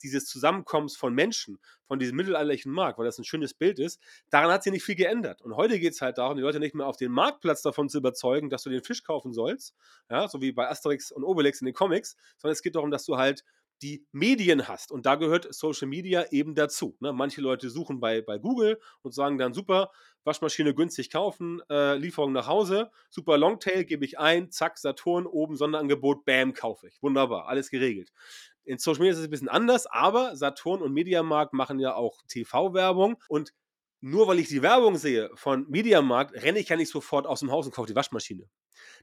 dieses 0.04 0.26
Zusammenkommens 0.26 0.96
von 0.96 1.14
Menschen, 1.14 1.60
von 1.86 2.00
diesem 2.00 2.16
mittelalterlichen 2.18 2.72
Markt, 2.72 3.00
weil 3.00 3.06
das 3.06 3.18
ein 3.18 3.24
schönes 3.24 3.54
Bild 3.54 3.80
ist, 3.80 4.00
daran 4.30 4.52
hat 4.52 4.64
sich 4.64 4.72
nicht 4.72 4.84
viel 4.84 4.96
geändert. 4.96 5.42
Und 5.42 5.56
heute 5.56 5.80
geht 5.80 5.94
es 5.94 6.02
halt 6.02 6.18
darum, 6.18 6.38
die 6.38 6.44
Leute 6.44 6.60
nicht 6.60 6.76
mehr 6.76 6.86
auf 6.86 6.98
den 6.98 7.12
Marktplatz 7.12 7.62
davon 7.62 7.90
zu 7.90 7.98
überzeugen, 7.98 8.50
dass 8.50 8.64
du 8.64 8.70
den 8.70 8.84
Fisch 8.84 9.04
kaufen 9.04 9.34
sollst, 9.34 9.76
ja, 10.10 10.28
so 10.28 10.42
wie 10.42 10.52
bei 10.52 10.70
Asterix 10.70 11.12
und 11.12 11.24
Obelix 11.24 11.62
in 11.62 11.66
den 11.66 11.74
Comics, 11.74 12.16
sondern 12.38 12.54
es 12.54 12.62
geht 12.62 12.76
darum, 12.76 12.92
dass 12.92 13.06
du 13.06 13.18
halt 13.18 13.44
die 13.82 14.06
Medien 14.12 14.68
hast. 14.68 14.92
Und 14.92 15.06
da 15.06 15.16
gehört 15.16 15.54
Social 15.54 15.88
Media 15.88 16.26
eben 16.32 16.56
dazu. 16.56 16.96
Ne? 17.00 17.14
Manche 17.14 17.42
Leute 17.42 17.70
suchen 17.70 18.00
bei, 18.00 18.22
bei 18.22 18.38
Google 18.38 18.80
und 19.02 19.14
sagen 19.14 19.38
dann, 19.38 19.54
super, 19.54 19.92
Waschmaschine 20.24 20.74
günstig 20.74 21.10
kaufen, 21.10 21.62
äh, 21.70 21.96
Lieferung 21.96 22.34
nach 22.34 22.48
Hause, 22.48 22.92
super 23.10 23.38
Longtail, 23.38 23.86
gebe 23.86 24.04
ich 24.04 24.20
ein, 24.20 24.52
zack, 24.52 24.78
Saturn, 24.78 25.26
oben 25.26 25.56
Sonderangebot, 25.56 26.26
bam, 26.26 26.54
kaufe 26.54 26.88
ich. 26.88 27.02
Wunderbar, 27.02 27.48
alles 27.48 27.70
geregelt. 27.70 28.12
In 28.64 28.78
Social 28.78 29.00
Media 29.00 29.14
ist 29.14 29.20
es 29.20 29.26
ein 29.26 29.30
bisschen 29.30 29.50
anders, 29.50 29.86
aber 29.88 30.36
Saturn 30.36 30.82
und 30.82 30.94
Mediamarkt 30.94 31.54
machen 31.54 31.80
ja 31.80 31.96
auch 31.96 32.22
TV-Werbung 32.28 33.16
und 33.30 33.54
nur 34.00 34.28
weil 34.28 34.40
ich 34.40 34.48
die 34.48 34.62
Werbung 34.62 34.98
sehe 34.98 35.32
von 35.36 35.66
Mediamarkt, 35.70 36.36
renne 36.44 36.60
ich 36.60 36.70
ja 36.70 36.76
nicht 36.76 36.92
sofort 36.92 37.26
aus 37.26 37.40
dem 37.40 37.52
Haus 37.52 37.66
und 37.66 37.74
kaufe 37.74 37.88
die 37.88 37.96
Waschmaschine. 37.96 38.48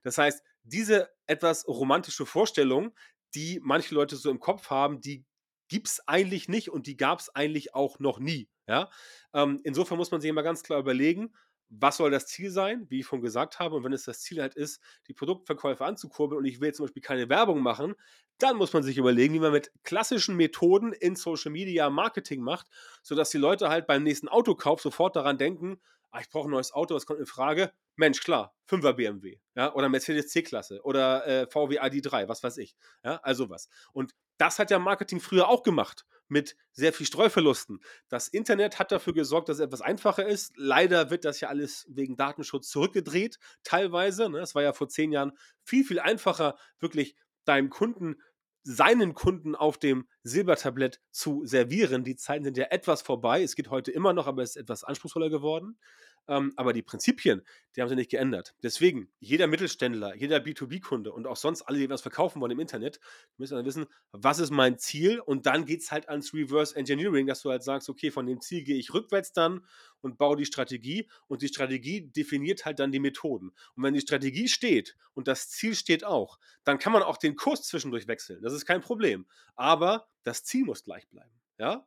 Das 0.02 0.19
heißt, 0.19 0.43
diese 0.62 1.11
etwas 1.26 1.66
romantische 1.66 2.26
Vorstellung, 2.26 2.95
die 3.35 3.61
manche 3.62 3.95
Leute 3.95 4.17
so 4.17 4.31
im 4.31 4.41
Kopf 4.41 4.71
haben, 4.71 5.00
die 5.00 5.25
gibt 5.69 5.88
es 5.88 6.07
eigentlich 6.07 6.49
nicht 6.49 6.71
und 6.71 6.87
die 6.87 6.97
gab 6.97 7.21
es 7.21 7.35
eigentlich 7.35 7.75
auch 7.75 7.99
noch 7.99 8.19
nie. 8.19 8.49
Ja? 8.67 8.91
Ähm, 9.33 9.61
insofern 9.64 9.99
muss 9.99 10.11
man 10.11 10.21
sich 10.21 10.31
immer 10.31 10.43
ganz 10.43 10.62
klar 10.62 10.79
überlegen, 10.79 11.35
was 11.69 11.97
soll 11.97 12.11
das 12.11 12.26
Ziel 12.26 12.50
sein, 12.50 12.87
wie 12.88 13.00
ich 13.00 13.07
schon 13.07 13.21
gesagt 13.21 13.59
habe. 13.59 13.76
Und 13.76 13.85
wenn 13.85 13.93
es 13.93 14.05
das 14.05 14.21
Ziel 14.21 14.41
halt 14.41 14.55
ist, 14.55 14.81
die 15.09 15.14
Produktverkäufe 15.14 15.85
anzukurbeln 15.85 16.38
und 16.38 16.45
ich 16.45 16.61
will 16.61 16.73
zum 16.73 16.87
Beispiel 16.87 17.03
keine 17.03 17.29
Werbung 17.29 17.61
machen, 17.62 17.95
dann 18.38 18.57
muss 18.57 18.73
man 18.73 18.83
sich 18.83 18.99
überlegen, 18.99 19.35
wie 19.35 19.41
man 19.41 19.53
mit 19.53 19.73
klassischen 19.83 20.37
Methoden 20.37 20.93
in 20.93 21.17
Social 21.17 21.50
Media 21.50 21.88
Marketing 21.91 22.43
macht, 22.43 22.67
sodass 23.03 23.31
die 23.31 23.38
Leute 23.38 23.69
halt 23.69 23.87
beim 23.87 24.03
nächsten 24.03 24.29
Autokauf 24.29 24.81
sofort 24.81 25.17
daran 25.17 25.38
denken, 25.38 25.81
ah, 26.14 26.21
ich 26.21 26.30
brauche 26.30 26.49
ein 26.49 26.52
neues 26.52 26.73
Auto, 26.73 26.94
was 26.94 27.06
kommt 27.06 27.18
in 27.18 27.26
Frage? 27.26 27.73
Mensch, 27.97 28.21
klar, 28.21 28.54
5er 28.71 28.92
BMW, 28.92 29.38
ja, 29.56 29.75
oder 29.75 29.88
Mercedes 29.88 30.28
C-Klasse 30.28 30.80
oder 30.83 31.26
äh, 31.26 31.47
VW 31.49 31.80
ID3, 31.80 32.28
was 32.28 32.42
weiß 32.42 32.59
ich, 32.59 32.76
ja, 33.02 33.16
also 33.23 33.50
was. 33.50 33.68
Und 33.92 34.14
das 34.38 34.59
hat 34.59 34.71
ja 34.71 34.78
Marketing 34.78 35.21
früher 35.21 35.49
auch 35.49 35.64
gemacht 35.64 36.06
mit 36.28 36.56
sehr 36.73 36.92
viel 36.92 37.06
Streuverlusten. 37.06 37.80
Das 38.09 38.28
Internet 38.28 38.78
hat 38.78 38.92
dafür 38.92 39.12
gesorgt, 39.12 39.49
dass 39.49 39.59
es 39.59 39.64
etwas 39.64 39.80
einfacher 39.80 40.26
ist. 40.26 40.52
Leider 40.56 41.11
wird 41.11 41.25
das 41.25 41.40
ja 41.40 41.49
alles 41.49 41.87
wegen 41.88 42.16
Datenschutz 42.16 42.68
zurückgedreht, 42.68 43.38
teilweise. 43.62 44.30
Ne? 44.30 44.38
Es 44.38 44.54
war 44.54 44.62
ja 44.62 44.73
vor 44.73 44.88
zehn 44.88 45.12
Jahren 45.12 45.33
viel, 45.64 45.85
viel 45.85 46.00
einfacher, 46.00 46.56
wirklich 46.78 47.16
deinem 47.44 47.71
Kunden 47.71 48.16
seinen 48.64 49.14
Kunden 49.14 49.54
auf 49.54 49.78
dem 49.78 50.09
Silbertablett 50.23 51.00
zu 51.11 51.44
servieren. 51.44 52.02
Die 52.02 52.16
Zeiten 52.16 52.44
sind 52.44 52.56
ja 52.56 52.64
etwas 52.71 53.02
vorbei. 53.02 53.42
Es 53.42 53.54
geht 53.54 53.71
heute 53.71 53.90
immer 53.90 54.12
noch, 54.12 54.26
aber 54.26 54.42
es 54.42 54.50
ist 54.50 54.62
etwas 54.62 54.85
anspruchsvoller 54.85 55.30
geworden. 55.30 55.78
Ähm, 56.26 56.52
aber 56.57 56.73
die 56.73 56.83
Prinzipien, 56.83 57.43
die 57.76 57.83
haben 57.83 57.88
sie 57.88 57.97
nicht 57.97 58.11
geändert. 58.11 58.54
Deswegen, 58.62 59.12
jeder 59.21 59.47
Mittelständler, 59.47 60.14
jeder 60.14 60.38
B2B-Kunde 60.38 61.12
und 61.12 61.26
auch 61.26 61.37
sonst 61.37 61.62
alle, 61.62 61.78
die 61.78 61.90
was 61.90 62.00
verkaufen 62.00 62.40
wollen 62.40 62.52
im 62.52 62.61
Internet, 62.61 62.99
müssen 63.37 63.57
dann 63.57 63.66
wissen, 63.66 63.87
was 64.12 64.38
ist 64.38 64.50
mein 64.50 64.78
Ziel? 64.78 65.21
Und 65.21 65.47
dann 65.47 65.66
geht 65.66 65.83
es 65.83 65.93
halt 65.93 66.09
ans 66.09 66.33
Reverse 66.33 66.75
Engineering, 66.76 67.26
dass 67.26 67.43
du 67.43 67.50
halt 67.50 67.62
sagst, 67.62 67.90
okay, 67.90 68.11
von 68.11 68.26
dem 68.26 68.40
Ziel 68.40 68.64
gehe 68.64 68.76
ich 68.76 68.95
rückwärts 68.95 69.33
dann 69.33 69.66
und 70.00 70.16
baue 70.16 70.37
die 70.37 70.47
Strategie. 70.47 71.09
Und 71.28 71.43
die 71.43 71.49
Strategie 71.49 72.10
definiert 72.10 72.65
halt 72.65 72.78
dann 72.78 72.93
die 72.93 73.00
Methoden. 73.00 73.50
Und 73.75 73.82
wenn 73.82 73.95
die 73.95 74.00
Strategie 74.00 74.49
steht 74.49 74.97
und 75.13 75.28
das 75.28 75.50
Ziel 75.50 75.75
steht 75.75 76.04
auch, 76.04 76.39
dann 76.65 76.78
kann 76.78 76.93
man 76.93 77.02
auch 77.02 77.19
den 77.19 77.37
Kurs 77.37 77.63
zwischendurch 77.65 78.08
wechseln. 78.08 78.41
Das 78.43 78.54
ist 78.54 78.65
kein 78.65 78.80
Problem. 78.80 79.26
Aber 79.56 80.08
das 80.23 80.45
Ziel 80.45 80.65
muss 80.65 80.84
gleich 80.84 81.06
bleiben. 81.08 81.32
Ja? 81.58 81.87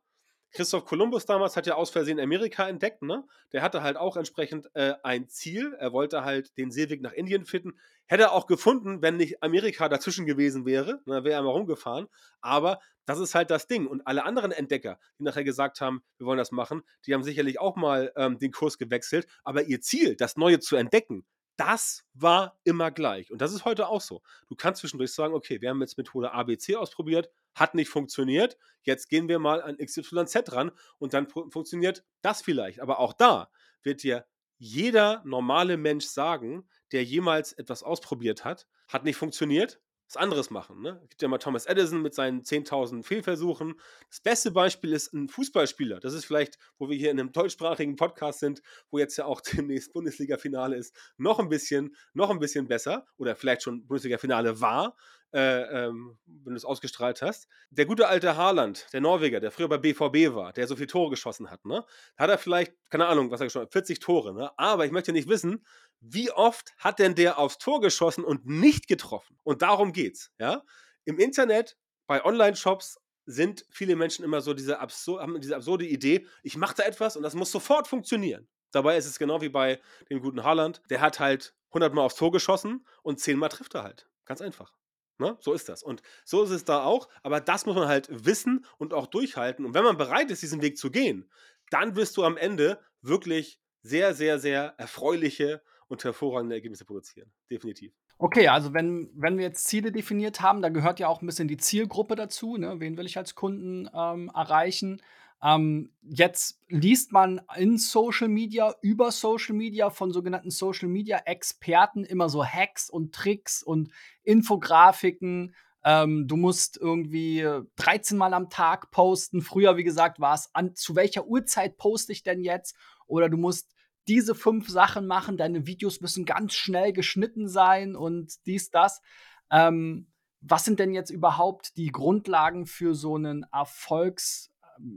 Christoph 0.52 0.86
Kolumbus 0.86 1.26
damals 1.26 1.56
hat 1.56 1.66
ja 1.66 1.74
aus 1.74 1.90
Versehen 1.90 2.18
Amerika 2.18 2.68
entdeckt, 2.68 3.02
ne? 3.02 3.24
Der 3.52 3.62
hatte 3.62 3.82
halt 3.82 3.96
auch 3.96 4.16
entsprechend 4.16 4.68
äh, 4.74 4.94
ein 5.02 5.28
Ziel. 5.28 5.74
Er 5.78 5.92
wollte 5.92 6.24
halt 6.24 6.56
den 6.56 6.70
Seeweg 6.70 7.02
nach 7.02 7.12
Indien 7.12 7.44
finden. 7.44 7.78
Hätte 8.06 8.24
er 8.24 8.32
auch 8.32 8.46
gefunden, 8.46 9.02
wenn 9.02 9.18
nicht 9.18 9.42
Amerika 9.42 9.88
dazwischen 9.88 10.24
gewesen 10.24 10.64
wäre. 10.64 11.00
Dann 11.06 11.24
wäre 11.24 11.34
er 11.34 11.42
mal 11.42 11.50
rumgefahren. 11.50 12.08
Aber 12.40 12.80
das 13.04 13.18
ist 13.18 13.34
halt 13.34 13.50
das 13.50 13.66
Ding. 13.66 13.86
Und 13.86 14.06
alle 14.06 14.24
anderen 14.24 14.52
Entdecker, 14.52 14.98
die 15.18 15.24
nachher 15.24 15.44
gesagt 15.44 15.80
haben, 15.80 16.02
wir 16.16 16.26
wollen 16.26 16.38
das 16.38 16.52
machen, 16.52 16.82
die 17.06 17.14
haben 17.14 17.22
sicherlich 17.22 17.60
auch 17.60 17.76
mal 17.76 18.12
ähm, 18.16 18.38
den 18.38 18.50
Kurs 18.50 18.78
gewechselt. 18.78 19.26
Aber 19.44 19.64
ihr 19.64 19.80
Ziel, 19.80 20.16
das 20.16 20.36
Neue 20.36 20.60
zu 20.60 20.76
entdecken, 20.76 21.26
das 21.58 22.04
war 22.14 22.58
immer 22.64 22.90
gleich. 22.90 23.30
Und 23.32 23.42
das 23.42 23.52
ist 23.52 23.64
heute 23.64 23.88
auch 23.88 24.00
so. 24.00 24.22
Du 24.48 24.54
kannst 24.54 24.80
zwischendurch 24.80 25.12
sagen, 25.12 25.34
okay, 25.34 25.60
wir 25.60 25.70
haben 25.70 25.80
jetzt 25.80 25.98
Methode 25.98 26.32
ABC 26.32 26.76
ausprobiert, 26.76 27.30
hat 27.54 27.74
nicht 27.74 27.88
funktioniert, 27.88 28.56
jetzt 28.82 29.08
gehen 29.08 29.28
wir 29.28 29.38
mal 29.38 29.62
an 29.62 29.76
XYZ 29.76 30.52
ran 30.52 30.70
und 30.98 31.14
dann 31.14 31.28
funktioniert 31.28 32.04
das 32.22 32.42
vielleicht. 32.42 32.80
Aber 32.80 33.00
auch 33.00 33.12
da 33.12 33.50
wird 33.82 34.02
dir 34.02 34.26
jeder 34.58 35.22
normale 35.24 35.76
Mensch 35.76 36.06
sagen, 36.06 36.68
der 36.92 37.04
jemals 37.04 37.52
etwas 37.52 37.82
ausprobiert 37.82 38.44
hat, 38.44 38.66
hat 38.88 39.04
nicht 39.04 39.16
funktioniert, 39.16 39.80
was 40.08 40.16
anderes 40.16 40.50
machen. 40.50 40.80
Ne? 40.80 40.98
Es 41.02 41.10
gibt 41.10 41.22
ja 41.22 41.28
mal 41.28 41.38
Thomas 41.38 41.66
Edison 41.66 42.00
mit 42.00 42.14
seinen 42.14 42.42
10.000 42.42 43.04
Fehlversuchen. 43.04 43.74
Das 44.08 44.20
beste 44.20 44.50
Beispiel 44.50 44.92
ist 44.92 45.12
ein 45.12 45.28
Fußballspieler. 45.28 46.00
Das 46.00 46.14
ist 46.14 46.24
vielleicht, 46.24 46.58
wo 46.78 46.88
wir 46.88 46.96
hier 46.96 47.10
in 47.10 47.20
einem 47.20 47.32
deutschsprachigen 47.32 47.96
Podcast 47.96 48.40
sind, 48.40 48.62
wo 48.90 48.98
jetzt 48.98 49.16
ja 49.18 49.26
auch 49.26 49.40
demnächst 49.52 49.92
Bundesliga-Finale 49.92 50.76
ist, 50.76 50.96
noch 51.18 51.38
ein 51.38 51.50
bisschen, 51.50 51.94
noch 52.14 52.30
ein 52.30 52.38
bisschen 52.38 52.68
besser 52.68 53.06
oder 53.18 53.36
vielleicht 53.36 53.62
schon 53.62 53.86
Bundesliga-Finale 53.86 54.60
war, 54.60 54.96
äh, 55.32 55.86
ähm, 55.86 56.16
wenn 56.26 56.54
du 56.54 56.56
es 56.56 56.64
ausgestrahlt 56.64 57.20
hast. 57.20 57.48
Der 57.70 57.84
gute 57.84 58.08
alte 58.08 58.36
Haaland, 58.36 58.86
der 58.94 59.02
Norweger, 59.02 59.40
der 59.40 59.50
früher 59.50 59.68
bei 59.68 59.76
BVB 59.76 60.34
war, 60.34 60.54
der 60.54 60.66
so 60.66 60.74
viele 60.74 60.86
Tore 60.86 61.10
geschossen 61.10 61.50
hat, 61.50 61.66
ne? 61.66 61.84
hat 62.16 62.30
er 62.30 62.38
vielleicht, 62.38 62.72
keine 62.88 63.06
Ahnung, 63.06 63.30
was 63.30 63.40
er 63.40 63.46
geschossen 63.46 63.66
hat, 63.66 63.72
40 63.72 64.00
Tore. 64.00 64.32
Ne? 64.32 64.50
Aber 64.58 64.86
ich 64.86 64.92
möchte 64.92 65.12
nicht 65.12 65.28
wissen, 65.28 65.64
wie 66.00 66.30
oft 66.30 66.74
hat 66.78 66.98
denn 66.98 67.14
der 67.14 67.38
aufs 67.38 67.58
Tor 67.58 67.80
geschossen 67.80 68.24
und 68.24 68.46
nicht 68.46 68.88
getroffen? 68.88 69.38
Und 69.42 69.62
darum 69.62 69.92
geht's. 69.92 70.30
Ja? 70.38 70.62
Im 71.04 71.18
Internet, 71.18 71.76
bei 72.06 72.24
Online-Shops, 72.24 72.98
sind 73.26 73.66
viele 73.68 73.94
Menschen 73.94 74.24
immer 74.24 74.40
so 74.40 74.54
diese, 74.54 74.80
absur 74.80 75.20
haben 75.20 75.38
diese 75.38 75.54
absurde 75.54 75.84
Idee, 75.84 76.26
ich 76.42 76.56
mache 76.56 76.76
da 76.76 76.84
etwas 76.84 77.14
und 77.14 77.22
das 77.22 77.34
muss 77.34 77.52
sofort 77.52 77.86
funktionieren. 77.86 78.48
Dabei 78.70 78.96
ist 78.96 79.06
es 79.06 79.18
genau 79.18 79.42
wie 79.42 79.50
bei 79.50 79.80
dem 80.10 80.20
guten 80.20 80.44
Haaland. 80.44 80.80
Der 80.88 81.00
hat 81.00 81.20
halt 81.20 81.54
100 81.68 81.92
Mal 81.94 82.02
aufs 82.02 82.16
Tor 82.16 82.32
geschossen 82.32 82.86
und 83.02 83.20
10 83.20 83.38
Mal 83.38 83.48
trifft 83.48 83.74
er 83.74 83.82
halt. 83.82 84.08
Ganz 84.24 84.40
einfach. 84.40 84.74
Ne? 85.18 85.36
So 85.40 85.52
ist 85.52 85.68
das. 85.68 85.82
Und 85.82 86.02
so 86.24 86.42
ist 86.42 86.50
es 86.50 86.64
da 86.64 86.84
auch. 86.84 87.08
Aber 87.22 87.40
das 87.40 87.66
muss 87.66 87.76
man 87.76 87.88
halt 87.88 88.08
wissen 88.10 88.64
und 88.78 88.94
auch 88.94 89.06
durchhalten. 89.06 89.64
Und 89.64 89.74
wenn 89.74 89.84
man 89.84 89.96
bereit 89.96 90.30
ist, 90.30 90.42
diesen 90.42 90.62
Weg 90.62 90.78
zu 90.78 90.90
gehen, 90.90 91.30
dann 91.70 91.96
wirst 91.96 92.16
du 92.16 92.24
am 92.24 92.36
Ende 92.36 92.80
wirklich 93.02 93.60
sehr, 93.82 94.14
sehr, 94.14 94.38
sehr 94.38 94.74
erfreuliche 94.78 95.62
und 95.88 96.04
hervorragende 96.04 96.54
Ergebnisse 96.54 96.84
produzieren. 96.84 97.30
Definitiv. 97.50 97.92
Okay, 98.18 98.48
also 98.48 98.74
wenn, 98.74 99.10
wenn 99.14 99.38
wir 99.38 99.44
jetzt 99.44 99.66
Ziele 99.66 99.92
definiert 99.92 100.40
haben, 100.40 100.62
da 100.62 100.68
gehört 100.68 101.00
ja 101.00 101.08
auch 101.08 101.22
ein 101.22 101.26
bisschen 101.26 101.48
die 101.48 101.56
Zielgruppe 101.56 102.14
dazu. 102.14 102.56
Ne? 102.56 102.78
Wen 102.78 102.96
will 102.96 103.06
ich 103.06 103.16
als 103.16 103.34
Kunden 103.34 103.88
ähm, 103.94 104.30
erreichen? 104.34 105.00
Ähm, 105.42 105.92
jetzt 106.02 106.60
liest 106.68 107.12
man 107.12 107.40
in 107.56 107.78
Social 107.78 108.28
Media, 108.28 108.74
über 108.82 109.12
Social 109.12 109.54
Media 109.54 109.88
von 109.90 110.12
sogenannten 110.12 110.50
Social 110.50 110.88
Media 110.88 111.18
Experten 111.26 112.04
immer 112.04 112.28
so 112.28 112.44
Hacks 112.44 112.90
und 112.90 113.14
Tricks 113.14 113.62
und 113.62 113.92
Infografiken. 114.24 115.54
Ähm, 115.84 116.26
du 116.26 116.36
musst 116.36 116.76
irgendwie 116.76 117.46
13 117.76 118.18
Mal 118.18 118.34
am 118.34 118.50
Tag 118.50 118.90
posten. 118.90 119.40
Früher, 119.40 119.76
wie 119.76 119.84
gesagt, 119.84 120.18
war 120.18 120.34
es 120.34 120.52
an, 120.54 120.74
zu 120.74 120.96
welcher 120.96 121.26
Uhrzeit 121.26 121.76
poste 121.76 122.12
ich 122.12 122.24
denn 122.24 122.42
jetzt? 122.42 122.74
Oder 123.06 123.28
du 123.28 123.36
musst 123.36 123.72
diese 124.08 124.34
fünf 124.34 124.68
Sachen 124.68 125.06
machen, 125.06 125.36
deine 125.36 125.66
Videos 125.66 126.00
müssen 126.00 126.24
ganz 126.24 126.54
schnell 126.54 126.92
geschnitten 126.92 127.48
sein 127.48 127.94
und 127.94 128.46
dies, 128.46 128.70
das. 128.70 129.02
Ähm, 129.50 130.08
was 130.40 130.64
sind 130.64 130.78
denn 130.78 130.94
jetzt 130.94 131.10
überhaupt 131.10 131.76
die 131.76 131.90
Grundlagen 131.90 132.66
für 132.66 132.94
so 132.94 133.16
einen 133.16 133.44
Erfolgs, 133.52 134.50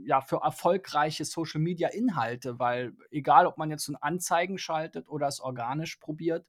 ja, 0.06 0.20
für 0.20 0.36
erfolgreiche 0.42 1.24
Social 1.24 1.60
Media 1.60 1.88
Inhalte? 1.88 2.58
Weil 2.58 2.94
egal, 3.10 3.46
ob 3.46 3.58
man 3.58 3.70
jetzt 3.70 3.84
so 3.84 3.94
Anzeigen 4.00 4.58
schaltet 4.58 5.08
oder 5.08 5.26
es 5.26 5.40
organisch 5.40 5.96
probiert, 5.96 6.46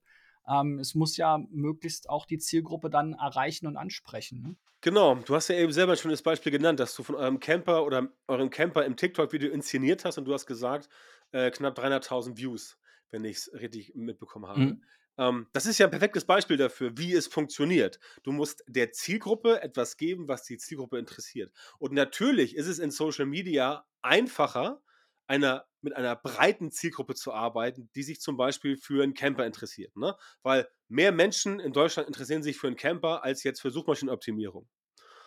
ähm, 0.47 0.79
es 0.79 0.95
muss 0.95 1.17
ja 1.17 1.39
möglichst 1.51 2.09
auch 2.09 2.25
die 2.25 2.37
Zielgruppe 2.37 2.89
dann 2.89 3.13
erreichen 3.13 3.67
und 3.67 3.77
ansprechen, 3.77 4.41
ne? 4.41 4.55
Genau, 4.81 5.15
du 5.15 5.33
hast 5.33 5.47
ja 5.47 5.55
eben 5.55 5.71
selber 5.71 5.95
schon 5.95 6.11
das 6.11 6.21
Beispiel 6.21 6.51
genannt, 6.51 6.77
dass 6.77 6.93
du 6.93 7.03
von 7.03 7.15
eurem 7.15 7.39
Camper 7.39 7.85
oder 7.85 8.09
eurem 8.27 8.49
Camper 8.49 8.83
im 8.83 8.97
TikTok-Video 8.97 9.49
inszeniert 9.49 10.03
hast 10.03 10.17
und 10.17 10.25
du 10.25 10.33
hast 10.33 10.45
gesagt, 10.45 10.89
äh, 11.33 11.51
knapp 11.51 11.75
300.000 11.75 12.37
Views, 12.37 12.79
wenn 13.11 13.25
ich's 13.25 13.51
richtig 13.53 13.93
mitbekommen 13.95 14.47
habe. 14.47 14.65
Mhm. 14.65 14.83
Ähm, 15.17 15.47
das 15.53 15.65
ist 15.67 15.77
ja 15.79 15.87
'n 15.87 15.91
perfektes 15.91 16.25
Beispiel 16.25 16.57
dafür, 16.57 16.97
wie 16.97 17.13
es 17.13 17.27
funktioniert. 17.27 17.99
Du 18.23 18.31
musst 18.31 18.63
der 18.67 18.91
Zielgruppe 18.93 19.61
etwas 19.61 19.97
geben, 19.97 20.27
was 20.27 20.43
die 20.45 20.57
Zielgruppe 20.57 20.97
interessiert. 20.99 21.51
Und 21.79 21.93
natürlich 21.93 22.55
ist 22.55 22.67
es 22.67 22.79
in 22.79 22.91
Social 22.91 23.25
Media 23.27 23.85
einfacher, 24.01 24.81
einer 25.27 25.67
mit 25.81 25.95
einer 25.95 26.15
breiten 26.15 26.71
Zielgruppe 26.71 27.15
zu 27.15 27.33
arbeiten, 27.33 27.89
die 27.95 28.03
sich 28.03 28.21
zum 28.21 28.37
Beispiel 28.37 28.77
für 28.77 29.03
'n 29.03 29.13
Camper 29.13 29.45
interessiert, 29.45 29.95
ne? 29.97 30.15
Weil 30.43 30.67
mehr 30.89 31.11
Menschen 31.11 31.59
in 31.59 31.73
Deutschland 31.73 32.07
interessieren 32.07 32.43
sich 32.43 32.57
für 32.57 32.67
'n 32.67 32.75
Camper 32.77 33.23
als 33.23 33.43
jetzt 33.43 33.61
für 33.61 33.71
Suchmaschinenoptimierung 33.71 34.67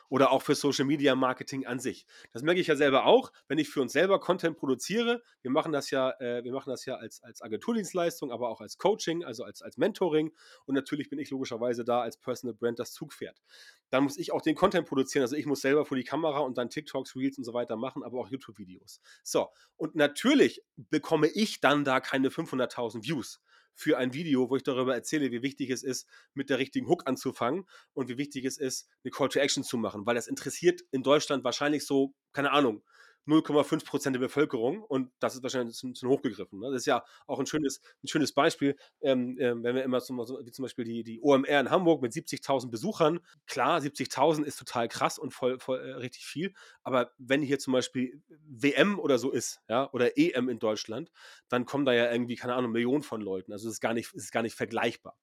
oder 0.09 0.31
auch 0.31 0.43
für 0.43 0.55
Social 0.55 0.85
Media 0.85 1.15
Marketing 1.15 1.67
an 1.67 1.79
sich. 1.79 2.07
Das 2.33 2.43
merke 2.43 2.61
ich 2.61 2.67
ja 2.67 2.77
selber 2.77 3.07
auch, 3.07 3.33
wenn 3.49 3.59
ich 3.59 3.69
für 3.69 3.83
uns 3.83 3.93
selber 3.93 4.21
Content 4.21 4.57
produziere. 4.57 5.23
Wir 5.43 5.51
machen 5.51 5.73
das 5.73 5.91
ja 5.91 6.11
äh, 6.21 6.45
wir 6.45 6.53
machen 6.53 6.71
das 6.71 6.85
ja 6.85 6.97
als 6.97 7.23
als 7.23 7.43
Agenturdienstleistung, 7.43 8.31
aber 8.31 8.49
auch 8.49 8.61
als 8.61 8.79
Coaching, 8.79 9.25
also 9.25 9.45
als 9.45 9.63
als 9.63 9.77
Mentoring 9.77 10.33
und 10.67 10.75
natürlich 10.75 11.09
bin 11.09 11.19
ich 11.19 11.31
logischerweise 11.31 11.85
da 11.85 12.01
als 12.01 12.17
Personal 12.17 12.55
Brand 12.55 12.79
das 12.79 12.93
Zugpferd. 12.93 13.43
Dann 13.91 14.05
muss 14.05 14.19
ich 14.19 14.33
auch 14.33 14.43
den 14.43 14.55
Content 14.55 14.89
produzieren. 14.89 15.23
Also, 15.23 15.37
ich 15.37 15.47
muss 15.47 15.61
selber 15.61 15.85
vor 15.85 15.97
die 15.97 16.05
Kamera 16.05 16.41
und 16.41 16.59
dann 16.59 16.71
TikToks, 16.71 17.17
Reels 17.17 17.39
und 17.39 17.45
so 17.45 17.55
weiter 17.55 17.77
machen, 17.77 18.03
aber 18.03 18.21
auch 18.21 18.29
YouTube-Videos. 18.29 19.01
So, 19.23 19.49
und 19.77 19.95
natürlich 19.95 20.63
bekomme 20.77 21.29
ich 21.29 21.61
dann 21.61 21.85
da 21.85 22.01
keine 22.01 22.31
500.000 22.31 23.05
Views 23.05 23.41
für 23.77 23.99
ein 23.99 24.15
Video, 24.15 24.51
wo 24.51 24.57
ich 24.57 24.65
darüber 24.65 24.95
erzähle, 24.95 25.31
wie 25.33 25.43
wichtig 25.43 25.71
es 25.71 25.83
ist, 25.85 26.09
mit 26.35 26.51
der 26.51 26.59
richtigen 26.59 26.89
Hook 26.89 27.05
anzufangen 27.09 27.67
und 27.95 28.09
wie 28.09 28.19
wichtig 28.19 28.45
es 28.47 28.59
ist, 28.59 28.89
'ne 29.05 29.11
Call 29.13 29.29
to 29.29 29.39
Action 29.41 29.65
zu 29.65 29.77
machen, 29.79 30.07
weil 30.07 30.17
das 30.17 30.29
interessiert 30.29 30.83
in 30.93 31.03
Deutschland 31.05 31.45
wahrscheinlich 31.45 31.87
so, 31.87 32.15
keine 32.33 32.53
Ahnung, 32.53 32.83
0,5% 33.27 34.15
der 34.17 34.21
Bevölkerung 34.21 34.83
und 34.83 35.11
das 35.21 35.35
ist 35.37 35.43
wahrscheinlich 35.43 35.77
'n 35.85 35.93
bisschen 35.93 36.09
hochgegriffen, 36.09 36.59
ne? 36.61 36.69
Das 36.71 36.83
ist 36.83 36.87
ja 36.87 37.05
auch 37.27 37.39
'n 37.41 37.47
schönes 37.47 37.81
'n 38.05 38.09
schönes 38.09 38.33
Beispiel, 38.33 38.77
ähm, 39.03 39.37
ähm, 39.41 39.63
wenn 39.65 39.75
wir 39.77 39.85
immer 39.85 40.01
so 40.01 40.17
wie 40.45 40.51
zum 40.53 40.63
Beispiel 40.65 40.85
die 40.85 41.03
die 41.05 41.21
OMR 41.23 41.61
in 41.61 41.71
Hamburg 41.71 42.03
mit 42.03 42.13
70.000 42.13 42.71
Besuchern. 42.73 43.21
Klar, 43.47 43.81
70.000 43.81 44.47
ist 44.47 44.59
total 44.59 44.89
krass 44.89 45.19
und 45.19 45.33
voll 45.35 45.59
voll 45.61 45.81
äh, 45.81 45.93
richtig 45.95 46.25
viel, 46.27 46.55
aber 46.83 47.13
wenn 47.19 47.43
hier 47.43 47.59
zum 47.59 47.73
Beispiel 47.73 48.23
WM 48.29 48.99
oder 48.99 49.19
so 49.19 49.31
ist, 49.31 49.61
ja, 49.69 49.91
oder 49.93 50.17
EM 50.19 50.49
in 50.49 50.59
Deutschland, 50.59 51.11
dann 51.49 51.65
kommen 51.67 51.85
da 51.85 51.93
ja 51.93 52.11
irgendwie, 52.13 52.37
keine 52.37 52.55
Ahnung, 52.55 52.73
Millionen 52.73 53.03
von 53.03 53.21
Leuten. 53.21 53.53
Also, 53.53 53.69
es 53.69 53.75
ist 53.75 53.81
gar 53.81 53.95
nicht 53.95 54.13
ist 54.15 54.33
gar 54.33 54.43
nicht 54.43 54.55
vergleichbar. 54.57 55.17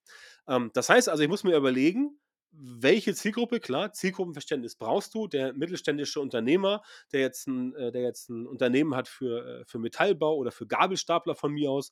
Ähm, 0.48 0.70
das 0.74 0.88
heißt 0.88 1.08
also, 1.08 1.22
ich 1.22 1.28
muss 1.28 1.44
mir 1.44 1.56
überlegen, 1.56 2.18
welche 2.58 3.14
Zielgruppe 3.14 3.60
klar, 3.60 3.92
Zielgruppenverständnis 3.92 4.76
brauchst 4.76 5.14
du. 5.14 5.26
Der 5.28 5.52
mittelständische 5.54 6.20
Unternehmer, 6.20 6.82
der 7.12 7.20
jetzt 7.20 7.48
'n 7.48 7.74
äh, 7.76 7.92
der 7.92 8.02
jetzt 8.02 8.30
'n 8.30 8.46
Unternehmen 8.46 8.94
hat 8.94 9.08
für 9.08 9.62
äh, 9.62 9.64
für 9.66 9.78
Metallbau 9.78 10.36
oder 10.36 10.52
für 10.52 10.66
Gabelstapler 10.66 11.34
von 11.34 11.52
mir 11.52 11.70
aus, 11.70 11.90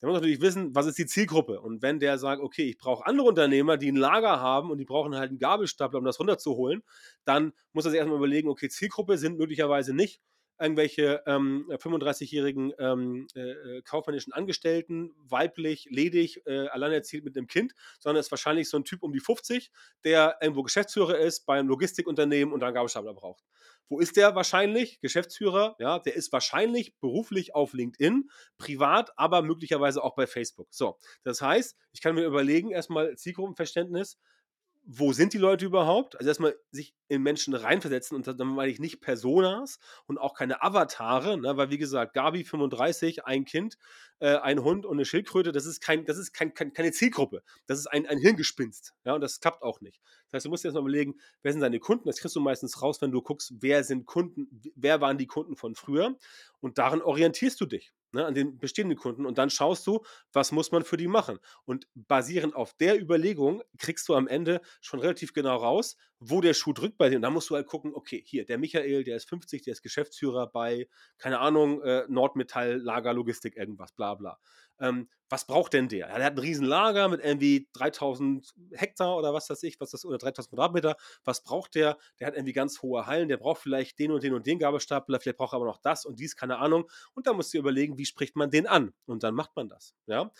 der 0.00 0.08
muss 0.08 0.16
natürlich 0.16 0.40
wissen, 0.40 0.74
was 0.74 0.86
ist 0.86 0.98
die 0.98 1.06
Zielgruppe? 1.06 1.60
Und 1.60 1.82
wenn 1.82 1.98
der 2.00 2.18
sagt: 2.18 2.42
„Okay, 2.42 2.64
ich 2.70 2.78
brauche 2.78 3.06
andere 3.06 3.26
Unternehmer, 3.28 3.76
die 3.76 3.88
'n 3.88 3.96
Lager 3.96 4.40
haben 4.40 4.70
und 4.70 4.78
die 4.78 4.84
brauchen 4.84 5.14
halt 5.16 5.32
'n 5.32 5.38
Gabelstapler, 5.38 5.98
um 5.98 6.04
das 6.04 6.20
runterzuholen“, 6.20 6.82
dann 7.24 7.52
muss 7.72 7.84
er 7.84 7.90
sich 7.90 7.98
erst 7.98 8.08
mal 8.10 8.16
überlegen: 8.16 8.48
„Okay, 8.48 8.68
Zielgruppe 8.68 9.18
sind 9.18 9.38
möglicherweise 9.38 9.94
nicht 9.94 10.20
irgendwelche, 10.60 11.22
ähm, 11.26 11.70
35-jährigen, 11.78 12.72
ähm, 12.78 13.26
äh, 13.34 13.40
äh, 13.78 13.82
kaufmännischen 13.82 14.32
Angestellten, 14.32 15.14
weiblich, 15.28 15.86
ledig, 15.90 16.42
äh, 16.46 16.68
alleinerziehend 16.68 17.24
mit 17.24 17.36
'nem 17.36 17.46
Kind“, 17.46 17.72
sondern 18.00 18.20
ist 18.20 18.30
wahrscheinlich 18.30 18.68
so 18.68 18.76
'n 18.76 18.84
Typ 18.84 19.02
um 19.02 19.12
die 19.12 19.20
50, 19.20 19.70
der 20.04 20.38
irgendwo 20.40 20.62
Geschäftsführer 20.62 21.18
ist 21.18 21.46
beim 21.46 21.68
Logistikunternehmen 21.68 22.52
und 22.54 22.60
da 22.60 22.68
'n 22.68 22.74
Gabelstapler 22.74 23.14
braucht. 23.14 23.44
Wo 23.88 24.00
ist 24.00 24.16
der 24.16 24.34
wahrscheinlich? 24.34 25.00
Geschäftsführer, 25.00 25.76
ja, 25.78 25.98
der 25.98 26.14
ist 26.14 26.32
wahrscheinlich 26.32 26.94
beruflich 27.00 27.54
auf 27.54 27.72
LinkedIn, 27.72 28.28
privat 28.58 29.10
aber 29.16 29.42
möglicherweise 29.42 30.02
auch 30.04 30.14
bei 30.14 30.26
Facebook. 30.26 30.68
So, 30.70 30.98
das 31.24 31.40
heißt, 31.40 31.76
ich 31.92 32.00
kann 32.02 32.14
mir 32.14 32.24
überlegen, 32.26 32.70
erst 32.70 32.90
mal 32.90 33.16
Zielgruppenverständnis, 33.16 34.18
wo 34.90 35.12
sind 35.12 35.34
die 35.34 35.38
Leute 35.38 35.66
überhaupt? 35.66 36.16
Also, 36.16 36.28
erst 36.30 36.40
mal 36.40 36.56
sich 36.72 36.94
in 37.08 37.22
Menschen 37.22 37.54
reinversetzen 37.54 38.16
und 38.16 38.26
da 38.26 38.32
damit 38.32 38.56
meine 38.56 38.72
ich 38.72 38.80
nicht 38.80 39.00
Personas 39.02 39.78
und 40.06 40.16
auch 40.18 40.34
keine 40.34 40.62
Avatare, 40.62 41.36
ne, 41.38 41.56
weil 41.58 41.70
wie 41.70 41.76
gesagt, 41.78 42.14
Gabi 42.14 42.44
35, 42.44 43.26
ein 43.26 43.44
Kind, 43.44 43.76
äh, 44.20 44.36
ein 44.36 44.62
Hund 44.64 44.86
und 44.86 44.96
'ne 44.96 45.04
Schildkröte, 45.04 45.52
das 45.52 45.66
ist 45.66 45.80
kein 45.82 46.06
das 46.06 46.16
ist 46.18 46.32
kein 46.32 46.54
kein 46.54 46.72
keine 46.72 46.92
Zielgruppe. 46.92 47.42
Das 47.66 47.78
ist 47.78 47.86
ein 47.86 48.06
ein 48.06 48.18
Hirngespinst, 48.18 48.94
ja, 49.04 49.14
und 49.14 49.20
das 49.20 49.40
klappt 49.40 49.62
auch 49.62 49.80
nicht. 49.82 50.00
Das 50.30 50.38
heißt, 50.38 50.46
du 50.46 50.50
musst 50.50 50.64
dir 50.64 50.68
erst 50.68 50.74
mal 50.76 50.80
überlegen, 50.80 51.16
wer 51.42 51.52
sind 51.52 51.60
deine 51.60 51.80
Kunden? 51.80 52.06
Das 52.08 52.18
kriegst 52.18 52.36
du 52.36 52.40
meistens 52.40 52.80
raus, 52.82 53.02
wenn 53.02 53.10
du 53.12 53.20
guckst, 53.22 53.52
wer 53.60 53.84
sind 53.84 54.06
Kunden 54.06 54.48
wer 54.74 55.00
waren 55.02 55.18
die 55.18 55.26
Kunden 55.26 55.56
von 55.56 55.74
früher? 55.74 56.16
Und 56.60 56.78
daran 56.78 57.02
orientierst 57.02 57.60
du 57.60 57.66
dich, 57.66 57.92
ne, 58.12 58.26
an 58.26 58.34
den 58.34 58.58
bestehenden 58.58 58.98
Kunden 58.98 59.26
und 59.26 59.38
dann 59.38 59.50
schaust 59.50 59.86
du, 59.86 60.04
was 60.32 60.52
muss 60.52 60.72
man 60.72 60.84
für 60.84 60.96
die 60.96 61.08
machen? 61.08 61.38
Und 61.64 61.86
basierend 61.94 62.54
auf 62.54 62.74
der 62.74 63.00
Überlegung 63.00 63.62
kriegst 63.78 64.08
du 64.08 64.14
am 64.14 64.28
Ende 64.28 64.60
schon 64.80 65.00
relativ 65.00 65.32
genau 65.32 65.56
raus, 65.56 65.96
wo 66.20 66.40
der 66.40 66.54
Schuh 66.54 66.72
drückt 66.72 66.98
bei 66.98 67.08
dir. 67.10 67.16
Und 67.16 67.22
dann 67.22 67.32
musst 67.32 67.50
du 67.50 67.54
halt 67.54 67.66
gucken: 67.66 67.94
„Okay, 67.94 68.22
hier, 68.26 68.44
der 68.44 68.58
Michael, 68.58 69.04
der 69.04 69.16
ist 69.16 69.28
50, 69.28 69.62
der 69.62 69.72
ist 69.72 69.82
Geschäftsführer 69.82 70.46
bei, 70.48 70.88
keine 71.18 71.38
Ahnung, 71.40 71.80
äh, 71.82 72.04
Nordmetall, 72.08 72.76
Lager, 72.78 73.12
Logistik, 73.14 73.56
irgendwas, 73.56 73.92
bla 73.92 74.14
bla. 74.14 74.38
Ähm, 74.80 75.08
was 75.28 75.46
braucht 75.46 75.72
denn 75.74 75.88
der? 75.88 76.08
Ja, 76.08 76.16
der 76.16 76.24
hat 76.26 76.34
'n 76.34 76.38
Riesenlager 76.38 77.08
mit 77.08 77.20
irgendwie 77.22 77.68
3.000 77.72 78.54
Hektar 78.72 79.16
oder 79.16 79.34
was 79.34 79.50
weiß 79.50 79.62
ich, 79.64 79.80
was 79.80 79.90
das 79.90 80.04
oder 80.04 80.18
3.000 80.18 80.50
Quadratmeter. 80.50 80.96
Was 81.24 81.42
braucht 81.42 81.74
der? 81.74 81.98
Der 82.20 82.26
hat 82.28 82.34
irgendwie 82.34 82.52
ganz 82.52 82.80
hohe 82.82 83.06
Hallen, 83.06 83.28
der 83.28 83.36
braucht 83.36 83.60
vielleicht 83.62 83.98
den 83.98 84.12
und 84.12 84.22
den 84.22 84.34
und 84.34 84.46
den 84.46 84.58
Gabelstapler, 84.58 85.20
vielleicht 85.20 85.38
braucht 85.38 85.52
er 85.54 85.56
aber 85.56 85.66
noch 85.66 85.78
das 85.78 86.04
und 86.06 86.18
dies, 86.20 86.36
keine 86.36 86.58
Ahnung. 86.58 86.88
Und 87.14 87.26
dann 87.26 87.36
musst 87.36 87.52
du 87.54 87.58
überlegen, 87.58 87.98
wie 87.98 88.06
spricht 88.06 88.36
man 88.36 88.50
den 88.50 88.66
an? 88.66 88.92
Und 89.06 89.22
dann 89.22 89.34
macht 89.34 89.54
man 89.56 89.68
das, 89.68 89.94
ja? 90.06 90.30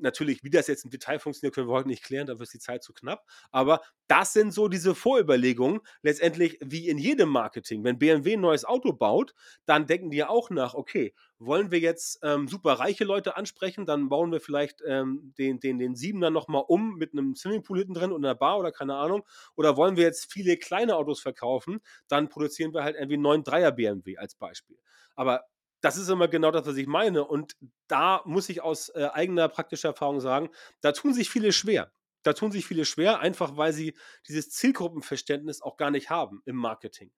Natürlich, 0.00 0.42
wie 0.44 0.50
das 0.50 0.66
jetzt 0.68 0.84
im 0.84 0.90
Detail 0.90 1.18
funktioniert, 1.18 1.54
können 1.54 1.68
wir 1.68 1.74
heute 1.74 1.88
nicht 1.88 2.02
klären, 2.04 2.26
dafür 2.26 2.42
ist 2.44 2.54
die 2.54 2.58
Zeit 2.58 2.82
zu 2.82 2.92
knapp. 2.92 3.24
Aber 3.52 3.80
das 4.08 4.32
sind 4.32 4.52
so 4.52 4.68
diese 4.68 4.94
Vorüberlegungen, 4.94 5.80
letztendlich 6.02 6.58
wie 6.62 6.88
in 6.88 6.98
jedem 6.98 7.28
Marketing. 7.28 7.84
Wenn 7.84 7.98
BMW 7.98 8.34
'n 8.34 8.40
neues 8.40 8.64
Auto 8.64 8.92
baut, 8.92 9.34
dann 9.66 9.86
denken 9.86 10.10
die 10.10 10.16
ja 10.18 10.28
auch 10.28 10.50
nach: 10.50 10.74
„Okay, 10.74 11.14
wollen 11.38 11.70
wir 11.70 11.78
jetzt, 11.80 12.18
ähm, 12.22 12.48
superreiche 12.48 13.04
Leute 13.04 13.36
ansprechen, 13.36 13.86
dann 13.86 14.08
bauen 14.08 14.32
wir 14.32 14.40
vielleicht, 14.40 14.82
ähm, 14.86 15.32
den 15.38 15.60
den 15.60 15.78
den 15.78 15.94
7er 15.96 16.30
noch 16.30 16.48
mal 16.48 16.58
um 16.66 16.96
mit 16.96 17.14
'nem 17.14 17.34
Swimmingpool 17.36 17.78
hinten 17.78 17.94
drin 17.94 18.12
und 18.12 18.22
'ner 18.22 18.34
Bar 18.34 18.58
oder 18.58 18.72
keine 18.72 18.96
Ahnung. 18.96 19.22
Oder 19.56 19.76
wollen 19.76 19.96
wir 19.96 20.04
jetzt 20.04 20.32
viele 20.32 20.56
kleine 20.56 20.96
Autos 20.96 21.20
verkaufen, 21.20 21.80
dann 22.08 22.28
produzieren 22.28 22.74
wir 22.74 22.82
halt 22.84 22.96
irgendwie 22.96 23.16
'n 23.16 23.22
neuen 23.22 23.44
3er 23.44 23.72
BMW“, 23.72 24.16
als 24.18 24.34
Beispiel. 24.34 24.78
Aber 25.16 25.44
das 25.80 25.96
ist 25.96 26.08
immer 26.08 26.28
genau 26.28 26.50
das, 26.50 26.66
was 26.66 26.76
ich 26.76 26.86
meine. 26.86 27.24
Und 27.24 27.56
da 27.88 28.22
muss 28.26 28.48
ich 28.48 28.62
aus, 28.62 28.90
äh, 28.90 29.08
eigener 29.12 29.48
praktischer 29.48 29.88
Erfahrung 29.90 30.20
sagen, 30.20 30.50
da 30.80 30.92
tun 30.92 31.14
sich 31.14 31.30
viele 31.30 31.52
schwer. 31.52 31.92
Da 32.22 32.34
tun 32.34 32.52
sich 32.52 32.66
viele 32.66 32.84
schwer, 32.84 33.20
einfach 33.20 33.56
weil 33.56 33.72
sie 33.72 33.94
dieses 34.28 34.50
Zielgruppenverständnis 34.50 35.62
auch 35.62 35.76
gar 35.78 35.90
nicht 35.90 36.10
haben 36.10 36.42
im 36.44 36.56
Marketing. 36.56 37.12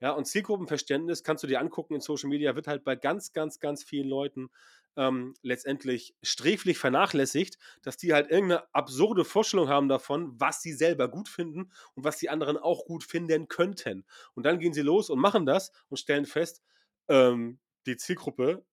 Ja, 0.00 0.12
und 0.12 0.26
Zielgruppenverständnis 0.26 1.22
kannst 1.24 1.42
du 1.44 1.46
dir 1.48 1.60
angucken 1.60 1.94
in 1.94 2.00
Social 2.00 2.28
Media, 2.28 2.54
wird 2.54 2.66
halt 2.68 2.84
bei 2.84 2.96
ganz, 2.96 3.32
ganz, 3.32 3.60
ganz 3.60 3.82
vielen 3.82 4.08
Leuten, 4.08 4.50
ähm, 4.96 5.34
letztendlich 5.42 6.14
sträflich 6.22 6.78
vernachlässigt, 6.78 7.58
dass 7.82 7.96
die 7.96 8.12
halt 8.14 8.30
irgend 8.30 8.48
'ne 8.50 8.74
absurde 8.74 9.24
Vorstellung 9.24 9.68
haben 9.68 9.88
davon, 9.88 10.38
was 10.40 10.62
sie 10.62 10.72
selber 10.72 11.08
gut 11.08 11.28
finden 11.28 11.70
und 11.94 12.04
was 12.04 12.18
die 12.18 12.30
anderen 12.30 12.56
auch 12.58 12.84
gut 12.86 13.04
finden 13.04 13.48
könnten. 13.48 14.06
Und 14.34 14.44
dann 14.46 14.58
gehen 14.58 14.72
sie 14.74 14.82
los 14.82 15.10
und 15.10 15.18
machen 15.18 15.46
das 15.46 15.72
und 15.88 15.98
stellen 15.98 16.26
fest, 16.26 16.62
ähm, 17.08 17.58
die 17.86 17.96
Zielgruppe 17.96 18.66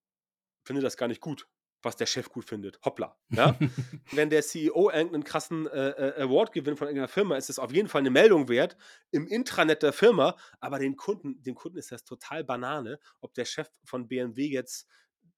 findet 0.66 0.86
das 0.86 0.98
gar 0.98 1.08
nicht 1.10 1.22
gut, 1.22 1.48
was 1.84 1.98
der 1.98 2.08
Chef 2.08 2.30
gut 2.30 2.46
findet. 2.46 2.80
Hoppla, 2.86 3.18
ja? 3.38 3.62
Wenn 4.12 4.30
der 4.32 4.44
CEO 4.44 4.90
irgend 4.92 5.14
'nen 5.14 5.24
krassen, 5.26 5.68
äh, 5.68 5.90
äh, 5.92 6.22
Award 6.24 6.54
gewinnt 6.54 6.80
von 6.80 6.88
irgendeiner 6.88 7.10
Firma, 7.10 7.38
ist 7.38 7.50
das 7.50 7.60
auf 7.60 7.74
jeden 7.74 7.90
Fall 7.90 8.04
'ne 8.04 8.12
Meldung 8.12 8.50
wert 8.50 8.78
im 9.12 9.28
Intranet 9.28 9.84
der 9.84 9.94
Firma, 9.94 10.38
aber 10.62 10.80
den 10.80 10.98
Kunden 10.98 11.44
dem 11.44 11.56
Kunden 11.56 11.78
ist 11.80 11.92
das 11.92 12.06
total 12.06 12.44
Banane, 12.46 13.00
ob 13.22 13.34
der 13.36 13.46
Chef 13.46 13.70
von 13.86 14.08
BMW 14.10 14.48
jetzt 14.48 14.88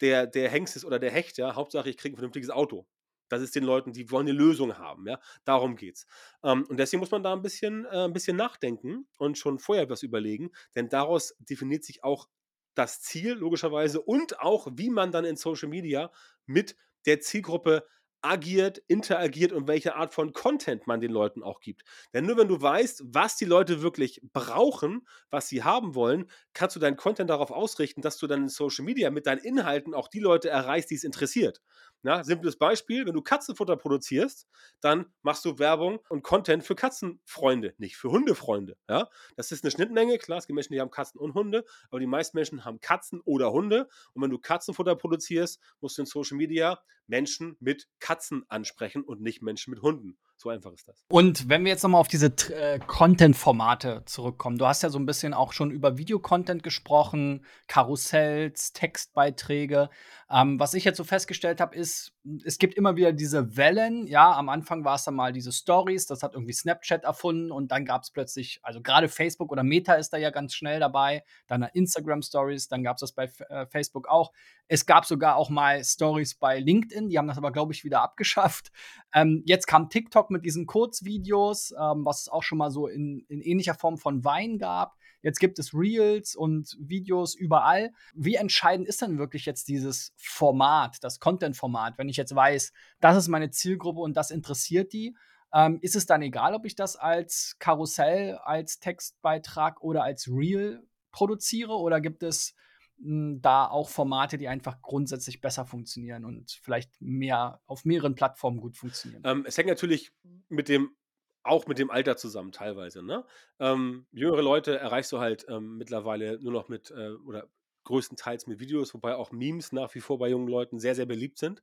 der 0.01 0.27
der 0.27 0.49
Hengst 0.51 0.75
ist 0.77 0.85
oder 0.85 0.99
der 0.99 1.11
Hecht, 1.11 1.37
ja? 1.39 1.55
Hauptsache, 1.55 1.89
ich 1.89 1.97
kriege 1.97 2.15
'n 2.15 2.17
vernünftiges 2.17 2.49
Auto. 2.51 2.87
Das 3.29 3.41
ist 3.43 3.55
den 3.55 3.63
Leuten 3.65 3.93
die 3.93 4.11
wollen 4.11 4.27
'ne 4.27 4.33
Lösung 4.33 4.77
haben, 4.79 5.07
ja? 5.07 5.19
Darum 5.45 5.75
geht's. 5.77 6.05
Ähm, 6.43 6.65
und 6.69 6.77
deswegen 6.79 7.01
muss 7.01 7.11
man 7.11 7.23
da 7.23 7.33
'n 7.33 7.41
bisschen 7.43 7.85
äh, 7.85 8.05
'n 8.05 8.13
bisschen 8.13 8.37
nachdenken 8.37 9.07
und 9.19 9.37
schon 9.39 9.59
vorher 9.59 9.89
was 9.89 10.03
überlegen, 10.03 10.51
denn 10.75 10.89
daraus 10.89 11.35
definiert 11.39 11.83
sich 11.85 12.03
auch 12.05 12.27
das 12.75 13.01
Ziel 13.01 13.33
logischerweise 13.33 14.01
und 14.01 14.39
auch, 14.39 14.67
wie 14.73 14.89
man 14.89 15.11
dann 15.11 15.25
in 15.25 15.35
Social 15.37 15.69
Media 15.69 16.11
mit 16.45 16.75
der 17.05 17.19
Zielgruppe 17.19 17.85
agiert, 18.21 18.79
interagiert 18.87 19.51
und 19.51 19.67
welche 19.67 19.95
Art 19.95 20.13
von 20.13 20.33
Content 20.33 20.87
man 20.87 20.99
den 20.99 21.11
Leuten 21.11 21.43
auch 21.43 21.59
gibt. 21.59 21.83
Denn 22.13 22.25
nur 22.25 22.37
wenn 22.37 22.47
du 22.47 22.59
weißt, 22.59 23.03
was 23.05 23.37
die 23.37 23.45
Leute 23.45 23.83
wirklich 23.83 24.19
brauchen, 24.33 25.07
was 25.29 25.47
sie 25.47 25.63
haben 25.63 25.93
wollen, 25.93 26.25
kannst 26.53 26.75
du 26.75 26.79
deinen 26.79 26.97
Content 26.97 27.29
darauf 27.29 27.51
ausrichten, 27.51 28.01
dass 28.01 28.17
du 28.17 28.25
dann 28.25 28.43
in 28.43 28.49
Social 28.49 28.83
Media 28.83 29.11
mit 29.11 29.27
deinen 29.27 29.43
Inhalten 29.43 29.93
auch 29.93 30.07
die 30.07 30.19
Leute 30.19 30.49
erreichst, 30.49 30.89
die 30.89 30.95
es 30.95 31.03
interessiert. 31.03 31.61
Na, 32.05 32.23
simples 32.23 32.55
Beispiel, 32.55 33.07
wenn 33.07 33.15
du 33.15 33.23
Katzenfutter 33.23 33.75
produzierst, 33.77 34.47
dann 34.79 35.07
machst 35.23 35.43
du 35.43 35.57
Werbung 35.57 35.97
und 36.07 36.21
Content 36.21 36.63
für 36.63 36.75
Katzenfreunde, 36.75 37.73
nicht 37.79 37.97
für 37.97 38.11
Hundefreunde. 38.11 38.77
Ja? 38.87 39.09
Das 39.37 39.51
ist 39.51 39.63
eine 39.63 39.71
Schnittmenge. 39.71 40.19
Klar, 40.19 40.37
es 40.37 40.45
gibt 40.45 40.53
Menschen, 40.53 40.73
die 40.73 40.81
haben 40.81 40.91
Katzen 40.91 41.19
und 41.19 41.33
Hunde, 41.33 41.65
aber 41.89 41.99
die 41.99 42.05
meisten 42.05 42.37
Menschen 42.37 42.63
haben 42.63 42.79
Katzen 42.79 43.21
oder 43.21 43.51
Hunde. 43.51 43.89
Und 44.13 44.21
wenn 44.21 44.29
du 44.29 44.37
Katzenfutter 44.37 44.95
produzierst, 44.95 45.59
musst 45.81 45.97
du 45.97 46.03
in 46.03 46.05
Social 46.05 46.37
Media 46.37 46.79
Menschen 47.07 47.57
mit 47.59 47.89
Katzen 47.99 48.45
ansprechen 48.49 49.03
und 49.03 49.21
nicht 49.21 49.41
Menschen 49.41 49.71
mit 49.71 49.81
Hunden. 49.81 50.15
So 50.37 50.49
einfach 50.49 50.73
ist 50.73 50.87
das. 50.87 51.03
Und 51.07 51.49
wenn 51.49 51.63
wir 51.63 51.71
jetzt 51.71 51.83
nochmal 51.83 52.01
auf 52.01 52.07
diese 52.07 52.27
äh, 52.27 52.79
Content-Formate 52.79 54.03
zurückkommen, 54.05 54.57
du 54.57 54.67
hast 54.67 54.83
ja 54.83 54.89
so 54.89 54.99
ein 54.99 55.05
bisschen 55.05 55.33
auch 55.33 55.53
schon 55.53 55.71
über 55.71 55.97
Videocontent 55.97 56.61
gesprochen, 56.61 57.45
Karussells, 57.67 58.73
Textbeiträge. 58.73 59.89
Ähm, 60.29 60.59
was 60.59 60.73
ich 60.73 60.83
jetzt 60.83 60.97
so 60.97 61.03
festgestellt 61.03 61.61
habe, 61.61 61.75
ist, 61.75 62.11
es 62.43 62.57
gibt 62.57 62.73
immer 62.73 62.95
wieder 62.95 63.13
diese 63.13 63.55
Wellen. 63.55 64.07
Ja, 64.07 64.33
am 64.33 64.49
Anfang 64.49 64.83
war 64.83 64.95
es 64.95 65.03
dann 65.03 65.15
mal 65.15 65.31
diese 65.31 65.51
Stories, 65.51 66.05
das 66.07 66.23
hat 66.23 66.33
irgendwie 66.33 66.53
Snapchat 66.53 67.03
erfunden 67.03 67.51
und 67.51 67.71
dann 67.71 67.85
gab 67.85 68.03
es 68.03 68.11
plötzlich, 68.11 68.59
also 68.63 68.81
gerade 68.81 69.07
Facebook 69.07 69.51
oder 69.51 69.63
Meta 69.63 69.93
ist 69.93 70.11
da 70.11 70.17
ja 70.17 70.31
ganz 70.31 70.53
schnell 70.53 70.79
dabei, 70.79 71.23
dann 71.47 71.63
Instagram 71.73 72.21
Stories, 72.23 72.67
dann 72.67 72.83
gab 72.83 72.97
es 72.97 73.01
das 73.01 73.13
bei 73.13 73.29
äh, 73.49 73.67
Facebook 73.67 74.07
auch. 74.07 74.31
Es 74.67 74.87
gab 74.87 75.05
sogar 75.05 75.35
auch 75.35 75.49
mal 75.49 75.83
Stories 75.83 76.35
bei 76.35 76.59
LinkedIn, 76.59 77.09
die 77.09 77.17
haben 77.19 77.27
das 77.27 77.37
aber, 77.37 77.51
glaube 77.51 77.73
ich, 77.73 77.83
wieder 77.83 78.01
abgeschafft. 78.01 78.71
Ähm, 79.13 79.43
jetzt 79.45 79.67
kam 79.67 79.89
TikTok 79.89 80.24
mit 80.29 80.45
diesen 80.45 80.65
Kurzvideos, 80.65 81.71
ähm, 81.71 82.05
was 82.05 82.21
es 82.21 82.29
auch 82.29 82.43
schon 82.43 82.57
mal 82.57 82.71
so 82.71 82.87
in, 82.87 83.25
in 83.27 83.41
ähnlicher 83.41 83.75
Form 83.75 83.97
von 83.97 84.23
Wein 84.23 84.57
gab. 84.57 84.95
Jetzt 85.21 85.39
gibt 85.39 85.57
es 85.57 85.73
Reels 85.73 86.35
und 86.35 86.77
Videos 86.79 87.33
überall. 87.35 87.91
Wie 88.13 88.35
entscheidend 88.35 88.87
ist 88.87 89.01
denn 89.01 89.17
wirklich 89.17 89.45
jetzt 89.45 89.67
dieses 89.67 90.13
Format, 90.17 90.97
das 91.01 91.19
Content-Format, 91.19 91.97
wenn 91.97 92.09
ich 92.09 92.17
jetzt 92.17 92.35
weiß, 92.35 92.71
das 92.99 93.17
ist 93.17 93.27
meine 93.27 93.49
Zielgruppe 93.49 94.01
und 94.01 94.15
das 94.15 94.29
interessiert 94.29 94.93
die? 94.93 95.15
Ähm, 95.53 95.79
ist 95.81 95.95
es 95.95 96.05
dann 96.05 96.21
egal, 96.21 96.53
ob 96.53 96.65
ich 96.65 96.75
das 96.75 96.95
als 96.95 97.55
Karussell, 97.59 98.37
als 98.43 98.79
Textbeitrag 98.79 99.81
oder 99.81 100.03
als 100.03 100.27
Reel 100.27 100.85
produziere? 101.11 101.73
Oder 101.73 102.01
gibt 102.01 102.23
es 102.23 102.53
da 102.97 103.67
auch 103.67 103.89
Formate, 103.89 104.37
die 104.37 104.47
einfach 104.47 104.81
grundsätzlich 104.81 105.41
besser 105.41 105.65
funktionieren 105.65 106.25
und 106.25 106.59
vielleicht 106.63 107.01
mehr 107.01 107.61
auf 107.65 107.85
mehreren 107.85 108.15
Plattformen 108.15 108.59
gut 108.59 108.77
funktionieren. 108.77 109.21
Ähm, 109.25 109.45
es 109.45 109.57
hängt 109.57 109.69
natürlich 109.69 110.11
mit 110.49 110.69
dem 110.69 110.95
auch 111.43 111.67
mit 111.67 111.77
dem 111.77 111.91
Alter 111.91 112.17
zusammen 112.17 112.51
teilweise, 112.51 113.03
ne? 113.03 113.23
Ähm, 113.59 114.07
jüngere 114.11 114.41
Leute 114.41 114.79
erreichst 114.79 115.11
du 115.11 115.19
halt, 115.19 115.45
ähm, 115.47 115.77
mittlerweile 115.77 116.39
nur 116.41 116.51
noch 116.51 116.69
mit, 116.69 116.89
äh 116.89 117.11
oder 117.11 117.47
größtenteils 117.83 118.47
mit 118.47 118.59
Videos, 118.59 118.95
wobei 118.95 119.15
auch 119.15 119.31
Memes 119.31 119.71
nach 119.71 119.93
wie 119.93 120.01
vor 120.01 120.17
bei 120.17 120.27
jungen 120.27 120.47
Leuten 120.47 120.79
sehr, 120.79 120.95
sehr 120.95 121.05
beliebt 121.05 121.37
sind. 121.37 121.61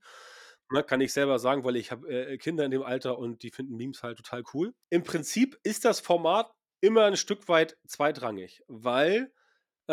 Ne, 0.71 0.83
kann 0.85 1.01
ich 1.01 1.13
selber 1.13 1.39
sagen, 1.39 1.65
weil 1.65 1.77
ich 1.77 1.91
habe, 1.91 2.09
äh, 2.09 2.39
Kinder 2.39 2.65
in 2.65 2.71
dem 2.71 2.83
Alter 2.83 3.19
und 3.19 3.43
die 3.43 3.51
finden 3.51 3.77
Memes 3.77 4.03
halt 4.03 4.17
total 4.17 4.45
cool. 4.55 4.73
Im 4.89 5.03
Prinzip 5.03 5.59
ist 5.65 5.85
das 5.85 6.01
Format 6.01 6.51
immer 6.81 7.05
ein 7.05 7.17
Stück 7.17 7.49
weit 7.49 7.77
zweitrangig, 7.87 8.63
weil 8.69 9.33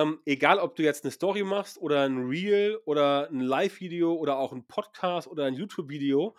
ähm, 0.01 0.19
egal, 0.25 0.59
ob 0.59 0.75
du 0.75 0.83
jetzt 0.83 1.03
eine 1.03 1.11
Story 1.11 1.43
machst 1.43 1.77
oder 1.79 2.03
ein 2.03 2.27
Reel 2.27 2.79
oder 2.85 3.29
ein 3.31 3.41
Live-Video 3.41 4.13
oder 4.15 4.37
auch 4.37 4.53
ein 4.53 4.65
Podcast 4.67 5.27
oder 5.27 5.45
ein 5.45 5.53
YouTube-Video, 5.55 6.35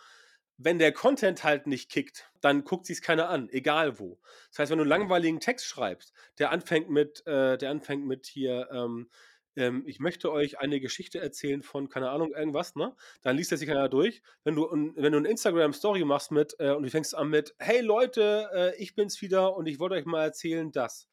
wenn 0.59 0.79
der 0.79 0.93
Content 0.93 1.43
halt 1.45 1.67
nicht 1.67 1.91
kickt, 1.91 2.31
dann 2.41 2.65
guckt 2.65 2.87
sich's 2.87 3.03
keiner 3.03 3.29
an, 3.31 3.49
egal 3.51 3.99
wo. 3.99 4.21
Das 4.51 4.59
heißt, 4.61 4.71
wenn 4.73 4.79
du 4.79 4.85
'n 4.85 4.89
langweiligen 4.89 5.41
Text 5.41 5.67
schreibst, 5.67 6.13
der 6.39 6.51
anfängt 6.53 6.91
mit 6.91 7.27
äh, 7.27 7.57
der 7.59 7.71
anfängt 7.71 8.07
mit 8.07 8.27
hier, 8.27 8.69
ähm, 8.73 9.09
ähm: 9.57 9.85
„Ich 9.87 10.01
möchte 10.01 10.31
euch 10.33 10.59
eine 10.61 10.81
Geschichte 10.81 11.19
erzählen 11.21 11.63
von“ 11.63 11.89
keine 11.89 12.11
Ahnung, 12.11 12.33
irgendwas, 12.35 12.75
ne? 12.77 12.95
Dann 13.23 13.37
liest 13.37 13.53
das 13.53 13.61
sich 13.61 13.69
keiner 13.69 13.89
durch. 13.89 14.23
Wenn 14.45 14.55
du 14.57 14.69
wenn 14.97 15.13
du 15.13 15.21
'ne 15.21 15.29
Instagram-Story 15.31 16.05
machst 16.05 16.31
mit 16.31 16.55
äh, 16.59 16.71
und 16.73 16.83
du 16.85 16.91
fängst 16.91 17.15
an 17.17 17.29
mit: 17.31 17.55
„Hey 17.59 17.81
Leute, 17.81 18.49
äh, 18.55 18.77
ich 18.83 18.95
bin's 18.95 19.21
wieder 19.23 19.57
und 19.57 19.67
ich 19.67 19.79
wollte 19.81 19.95
euch 19.97 20.05
mal 20.07 20.25
erzählen, 20.25 20.73
dass“ 20.73 21.09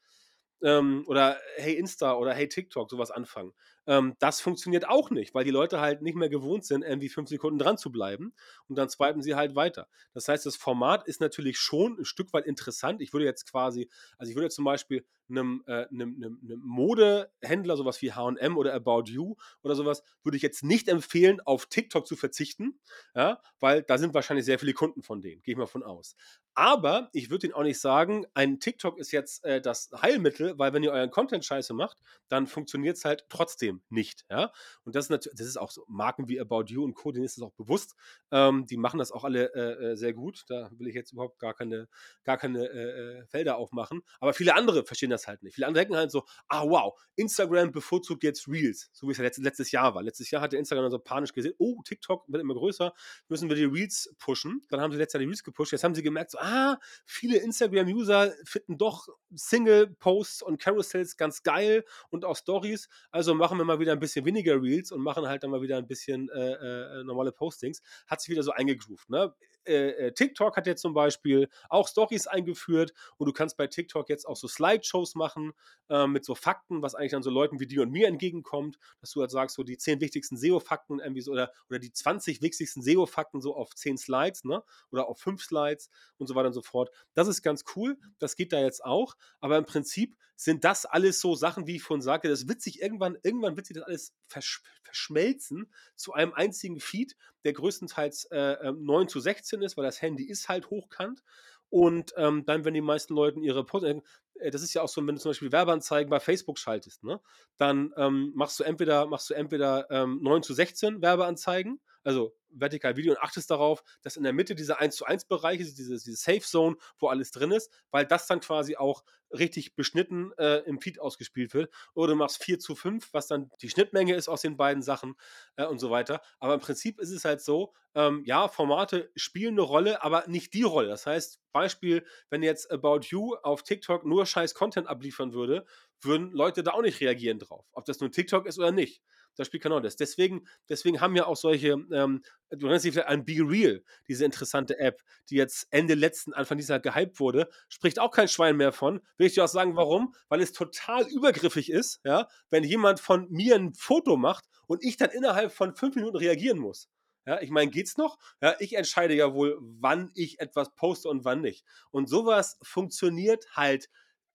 ähm, 0.63 1.03
oder 1.07 1.39
Hey 1.57 1.75
Insta 1.75 2.13
oder 2.15 2.33
Hey 2.33 2.47
TikTok, 2.49 2.89
sowas 2.89 3.11
anfangen. 3.11 3.53
Ähm, 3.87 4.15
das 4.19 4.41
funktioniert 4.41 4.87
auch 4.87 5.09
nicht, 5.09 5.33
weil 5.33 5.45
die 5.45 5.51
Leute 5.51 5.79
halt 5.79 6.01
nicht 6.01 6.15
mehr 6.15 6.29
gewohnt 6.29 6.65
sind, 6.65 6.83
irgendwie 6.83 7.09
fünf 7.09 7.29
Sekunden 7.29 7.57
dran 7.57 7.77
zu 7.77 7.91
bleiben 7.91 8.33
und 8.67 8.75
dann 8.77 8.89
swipen 8.89 9.21
sie 9.21 9.35
halt 9.35 9.55
weiter. 9.55 9.87
Das 10.13 10.27
heißt, 10.27 10.45
das 10.45 10.55
Format 10.57 11.07
ist 11.07 11.21
natürlich 11.21 11.57
schon 11.57 11.97
ein 11.99 12.05
Stück 12.05 12.33
weit 12.33 12.45
interessant. 12.45 13.01
Ich 13.01 13.13
würde 13.13 13.25
jetzt 13.25 13.49
quasi, 13.49 13.89
also 14.17 14.29
ich 14.29 14.35
würde 14.35 14.49
zum 14.49 14.65
Beispiel 14.65 15.05
einem, 15.29 15.63
äh, 15.67 15.87
einem, 15.87 16.15
einem, 16.15 16.39
einem 16.43 16.59
Modehändler, 16.63 17.77
sowas 17.77 18.01
wie 18.01 18.11
H&M 18.13 18.57
oder 18.57 18.73
About 18.73 19.03
You 19.07 19.35
oder 19.63 19.75
sowas, 19.75 20.03
würde 20.23 20.37
ich 20.37 20.43
jetzt 20.43 20.63
nicht 20.63 20.87
empfehlen, 20.87 21.41
auf 21.41 21.65
TikTok 21.65 22.07
zu 22.07 22.15
verzichten, 22.15 22.79
ja, 23.15 23.41
weil 23.59 23.83
da 23.83 23.97
sind 23.97 24.13
wahrscheinlich 24.13 24.45
sehr 24.45 24.59
viele 24.59 24.73
Kunden 24.73 25.03
von 25.03 25.21
denen, 25.21 25.41
gehe 25.43 25.53
ich 25.53 25.57
mal 25.57 25.65
von 25.65 25.83
aus. 25.83 26.15
Aber 26.53 27.09
ich 27.13 27.29
würde 27.29 27.47
Ihnen 27.47 27.53
auch 27.53 27.63
nicht 27.63 27.79
sagen, 27.79 28.25
ein 28.33 28.59
TikTok 28.59 28.97
ist 28.97 29.11
jetzt 29.11 29.43
äh, 29.45 29.61
das 29.61 29.89
Heilmittel, 30.01 30.57
weil 30.57 30.73
wenn 30.73 30.83
ihr 30.83 30.91
euren 30.91 31.11
Content 31.11 31.45
scheiße 31.45 31.73
macht, 31.73 31.97
dann 32.29 32.47
funktioniert 32.47 32.97
es 32.97 33.05
halt 33.05 33.25
trotzdem 33.29 33.76
nicht. 33.89 34.25
Ja? 34.29 34.51
Und 34.83 34.95
das 34.95 35.05
ist 35.05 35.09
natürlich, 35.09 35.37
das 35.37 35.47
ist 35.47 35.57
auch 35.57 35.71
so, 35.71 35.83
Marken 35.87 36.27
wie 36.27 36.39
About 36.39 36.65
You 36.67 36.83
und 36.83 36.93
Co., 36.93 37.11
denen 37.11 37.25
ist 37.25 37.37
das 37.37 37.43
auch 37.43 37.53
bewusst. 37.53 37.95
Ähm, 38.31 38.65
die 38.65 38.77
machen 38.77 38.99
das 38.99 39.11
auch 39.11 39.23
alle 39.23 39.53
äh, 39.53 39.91
äh, 39.91 39.95
sehr 39.95 40.13
gut. 40.13 40.45
Da 40.47 40.69
will 40.77 40.87
ich 40.87 40.95
jetzt 40.95 41.13
überhaupt 41.13 41.39
gar 41.39 41.53
keine, 41.53 41.87
gar 42.23 42.37
keine 42.37 42.67
äh, 42.67 43.21
äh 43.21 43.25
Felder 43.27 43.57
aufmachen. 43.57 44.01
Aber 44.19 44.33
viele 44.33 44.55
andere 44.55 44.85
verstehen 44.85 45.09
das 45.09 45.27
halt 45.27 45.43
nicht. 45.43 45.55
Viele 45.55 45.67
andere 45.67 45.83
denken 45.83 45.97
halt 45.97 46.11
so, 46.11 46.23
ah 46.47 46.63
wow, 46.63 46.99
Instagram 47.15 47.71
bevorzugt 47.71 48.23
jetzt 48.23 48.47
Reels, 48.47 48.89
so 48.93 49.07
wie 49.07 49.11
es 49.11 49.17
ja 49.17 49.23
letztes, 49.23 49.43
letztes 49.43 49.71
Jahr 49.71 49.95
war. 49.95 50.03
Letztes 50.03 50.31
Jahr 50.31 50.41
hatte 50.41 50.57
Instagram 50.57 50.89
so 50.91 50.99
panisch 50.99 51.33
gesehen, 51.33 51.53
oh, 51.57 51.81
TikTok 51.83 52.25
wird 52.27 52.41
immer 52.41 52.53
größer, 52.53 52.93
müssen 53.27 53.49
wir 53.49 53.55
die 53.55 53.65
Reels 53.65 54.13
pushen. 54.19 54.61
Dann 54.69 54.81
haben 54.81 54.91
sie 54.91 54.97
letztes 54.97 55.13
Jahr 55.13 55.19
die 55.21 55.27
Reels 55.27 55.43
gepusht. 55.43 55.71
Jetzt 55.71 55.83
haben 55.83 55.95
sie 55.95 56.03
gemerkt, 56.03 56.31
so, 56.31 56.39
ah, 56.39 56.79
viele 57.05 57.37
Instagram-User 57.37 58.33
finden 58.43 58.77
doch 58.77 59.07
Single-Posts 59.33 60.43
und 60.43 60.59
Carousels 60.59 61.17
ganz 61.17 61.43
geil 61.43 61.83
und 62.09 62.25
auch 62.25 62.37
Stories. 62.37 62.89
Also 63.11 63.35
machen 63.35 63.57
wir 63.57 63.65
mal 63.67 63.79
wieder 63.79 63.91
ein 63.91 63.99
bisschen 63.99 64.25
weniger 64.25 64.61
Reels 64.61 64.91
und 64.91 65.01
machen 65.01 65.27
halt 65.27 65.43
dann 65.43 65.51
mal 65.51 65.61
wieder 65.61 65.77
ein 65.77 65.87
bisschen 65.87 66.29
äh, 66.29 66.99
äh, 66.99 67.03
normale 67.03 67.31
Postings. 67.31 67.81
Hat 68.07 68.21
sich 68.21 68.29
wieder 68.29 68.43
so 68.43 68.51
eingegroovt. 68.51 69.09
Ne? 69.09 69.33
Äh, 69.67 69.89
äh, 69.89 70.11
TikTok 70.13 70.55
hat 70.55 70.65
jetzt 70.65 70.81
zum 70.81 70.93
Beispiel 70.93 71.49
auch 71.69 71.87
Stories 71.87 72.27
eingeführt 72.27 72.93
und 73.17 73.27
du 73.27 73.33
kannst 73.33 73.57
bei 73.57 73.67
TikTok 73.67 74.09
jetzt 74.09 74.25
auch 74.25 74.37
so 74.37 74.47
Slideshows 74.47 75.15
machen 75.15 75.53
äh, 75.89 76.07
mit 76.07 76.23
so 76.23 76.35
Fakten, 76.35 76.81
was 76.81 76.95
eigentlich 76.95 77.11
dann 77.11 77.23
so 77.23 77.29
Leuten 77.29 77.59
wie 77.59 77.67
dir 77.67 77.81
und 77.81 77.91
mir 77.91 78.07
entgegenkommt, 78.07 78.79
dass 79.01 79.11
du 79.11 79.21
halt 79.21 79.31
sagst, 79.31 79.55
so 79.57 79.63
die 79.63 79.77
10 79.77 79.99
wichtigsten 79.99 80.37
SEO-Fakten 80.37 80.99
irgendwie 80.99 81.21
so 81.21 81.31
oder, 81.31 81.51
oder 81.69 81.79
die 81.79 81.91
20 81.91 82.41
wichtigsten 82.41 82.81
SEO-Fakten 82.81 83.41
so 83.41 83.55
auf 83.55 83.75
10 83.75 83.97
Slides, 83.97 84.45
ne? 84.45 84.63
Oder 84.91 85.07
auf 85.07 85.19
5 85.19 85.43
Slides 85.43 85.89
und 86.17 86.27
so 86.27 86.35
weiter 86.35 86.47
und 86.47 86.53
so 86.53 86.61
fort. 86.61 86.89
Das 87.13 87.27
ist 87.27 87.41
ganz 87.41 87.65
cool, 87.75 87.97
das 88.19 88.35
geht 88.35 88.53
da 88.53 88.59
jetzt 88.59 88.85
auch, 88.85 89.15
aber 89.39 89.57
im 89.57 89.65
Prinzip 89.65 90.15
sind 90.37 90.63
das 90.63 90.85
alles 90.85 91.19
so 91.19 91.35
Sachen, 91.35 91.67
wie 91.67 91.75
ich 91.75 91.83
vorhin 91.83 92.01
sagte, 92.01 92.29
das 92.29 92.47
wird 92.47 92.61
sich 92.61 92.81
irgendwann, 92.81 93.17
irgendwann 93.23 93.57
wird 93.57 93.65
sich 93.65 93.75
das 93.75 93.85
alles 93.85 94.13
versch 94.27 94.61
verschmelzen 94.83 95.69
zu 95.95 96.13
einem 96.13 96.33
einzigen 96.33 96.79
Feed, 96.79 97.17
der 97.43 97.51
größtenteils 97.51 98.25
äh, 98.31 98.71
9 98.71 99.01
ähm, 99.01 99.07
zu 99.09 99.19
16 99.19 99.61
ist, 99.61 99.75
weil 99.75 99.83
das 99.83 100.01
Handy 100.01 100.23
ist 100.23 100.47
halt 100.47 100.69
hochkant. 100.69 101.23
Und 101.69 102.13
ähm, 102.15 102.45
dann, 102.45 102.63
wenn 102.63 102.73
die 102.73 102.81
meisten 102.81 103.13
Leute 103.13 103.39
ihre 103.41 103.65
Post, 103.65 103.85
äh, 103.85 103.99
äh, 104.35 104.51
das 104.51 104.61
ist 104.61 104.73
ja 104.73 104.81
auch 104.81 104.87
so, 104.87 105.05
wenn 105.05 105.15
du 105.15 105.21
zum 105.21 105.31
Beispiel 105.31 105.51
Werbeanzeigen 105.51 106.09
bei 106.09 106.19
Facebook 106.19 106.59
schaltest, 106.59 107.03
ne? 107.03 107.19
dann 107.57 107.93
ähm, 107.97 108.31
machst 108.35 108.59
du 108.59 108.63
entweder, 108.63 109.07
machst 109.07 109.29
du 109.29 109.33
entweder 109.33 109.89
ähm, 109.91 110.19
9 110.21 110.43
zu 110.43 110.53
16 110.53 111.01
Werbeanzeigen, 111.01 111.81
also 112.07 112.33
vertikal 112.49 112.95
Video 112.95 113.11
und 113.11 113.19
achtest 113.19 113.51
darauf, 113.51 113.83
dass 114.01 114.15
in 114.15 114.23
der 114.23 114.31
Mitte 114.31 114.55
dieser 114.55 114.79
1 114.79 114.95
zu 114.95 115.03
1 115.03 115.25
Bereich 115.25 115.59
ist, 115.59 115.77
diese, 115.77 115.95
diese 115.95 116.15
Safe 116.15 116.39
Zone, 116.39 116.77
wo 116.99 117.09
alles 117.09 117.31
drin 117.31 117.51
ist, 117.51 117.69
weil 117.91 118.05
das 118.05 118.27
dann 118.27 118.39
quasi 118.39 118.77
auch 118.77 119.03
richtig 119.37 119.75
beschnitten 119.75 120.31
äh, 120.37 120.59
im 120.59 120.79
Feed 120.79 121.01
ausgespielt 121.01 121.53
wird. 121.53 121.69
Oder 121.93 122.13
du 122.13 122.15
machst 122.15 122.41
4 122.41 122.59
zu 122.59 122.75
5, 122.75 123.09
was 123.11 123.27
dann 123.27 123.51
die 123.61 123.69
Schnittmenge 123.69 124.15
ist 124.15 124.29
aus 124.29 124.41
den 124.41 124.55
beiden 124.55 124.81
Sachen 124.81 125.15
äh, 125.57 125.65
und 125.65 125.79
so 125.79 125.89
weiter. 125.91 126.21
Aber 126.39 126.53
im 126.53 126.61
Prinzip 126.61 126.97
ist 126.97 127.11
es 127.11 127.25
halt 127.25 127.41
so, 127.41 127.73
ähm, 127.93 128.23
ja, 128.25 128.47
Formate 128.47 129.11
spielen 129.17 129.55
eine 129.55 129.63
Rolle, 129.63 130.01
aber 130.01 130.23
nicht 130.27 130.53
die 130.53 130.63
Rolle. 130.63 130.87
Das 130.87 131.05
heißt, 131.05 131.41
Beispiel, 131.51 132.05
wenn 132.29 132.41
jetzt 132.41 132.71
About 132.71 133.01
You 133.09 133.35
auf 133.43 133.63
TikTok 133.63 134.05
nur 134.05 134.25
scheiß 134.25 134.53
Content 134.53 134.87
abliefern 134.87 135.33
würde, 135.33 135.65
würden 135.99 136.31
Leute 136.31 136.63
da 136.63 136.71
auch 136.71 136.81
nicht 136.81 137.01
reagieren 137.01 137.39
drauf. 137.39 137.65
Ob 137.73 137.83
das 137.83 137.99
nun 137.99 138.13
TikTok 138.13 138.45
ist 138.45 138.59
oder 138.59 138.71
nicht. 138.71 139.03
Das 139.37 139.47
spielt 139.47 139.63
keine 139.63 139.75
Rolle. 139.75 139.89
Deswegen, 139.97 140.47
deswegen 140.67 140.99
haben 140.99 141.15
ja 141.15 141.25
auch 141.25 141.37
solche, 141.37 141.69
ähm, 141.91 142.23
du 142.49 142.67
nennst 142.67 142.83
sie 142.83 142.91
vielleicht 142.91 143.07
an 143.07 143.25
Be 143.25 143.39
Real, 143.39 143.83
diese 144.07 144.25
interessante 144.25 144.79
App, 144.79 145.01
die 145.29 145.35
jetzt 145.35 145.67
Ende 145.69 145.93
letzten, 145.93 146.33
Anfang 146.33 146.57
dieser 146.57 146.79
gehypt 146.79 147.19
wurde, 147.19 147.49
spricht 147.69 147.99
auch 147.99 148.11
kein 148.11 148.27
Schwein 148.27 148.57
mehr 148.57 148.71
von. 148.73 148.99
Will 149.17 149.27
ich 149.27 149.35
dir 149.35 149.43
auch 149.43 149.49
sagen, 149.49 149.75
warum? 149.75 150.13
Weil 150.27 150.41
es 150.41 150.51
total 150.51 151.07
übergriffig 151.07 151.71
ist, 151.71 152.01
ja, 152.03 152.27
wenn 152.49 152.63
jemand 152.63 152.99
von 152.99 153.29
mir 153.29 153.55
ein 153.55 153.73
Foto 153.73 154.17
macht 154.17 154.45
und 154.67 154.83
ich 154.83 154.97
dann 154.97 155.11
innerhalb 155.11 155.51
von 155.51 155.75
fünf 155.75 155.95
Minuten 155.95 156.17
reagieren 156.17 156.57
muss. 156.57 156.89
Ja, 157.27 157.41
ich 157.41 157.49
meine, 157.49 157.69
geht's 157.69 157.97
noch? 157.97 158.17
Ja, 158.41 158.55
ich 158.59 158.73
entscheide 158.77 159.13
ja 159.13 159.33
wohl, 159.33 159.57
wann 159.59 160.11
ich 160.15 160.39
etwas 160.39 160.73
poste 160.75 161.09
und 161.09 161.25
wann 161.25 161.41
nicht. 161.41 161.65
Und 161.91 162.07
sowas 162.07 162.57
funktioniert 162.61 163.45
halt 163.51 163.89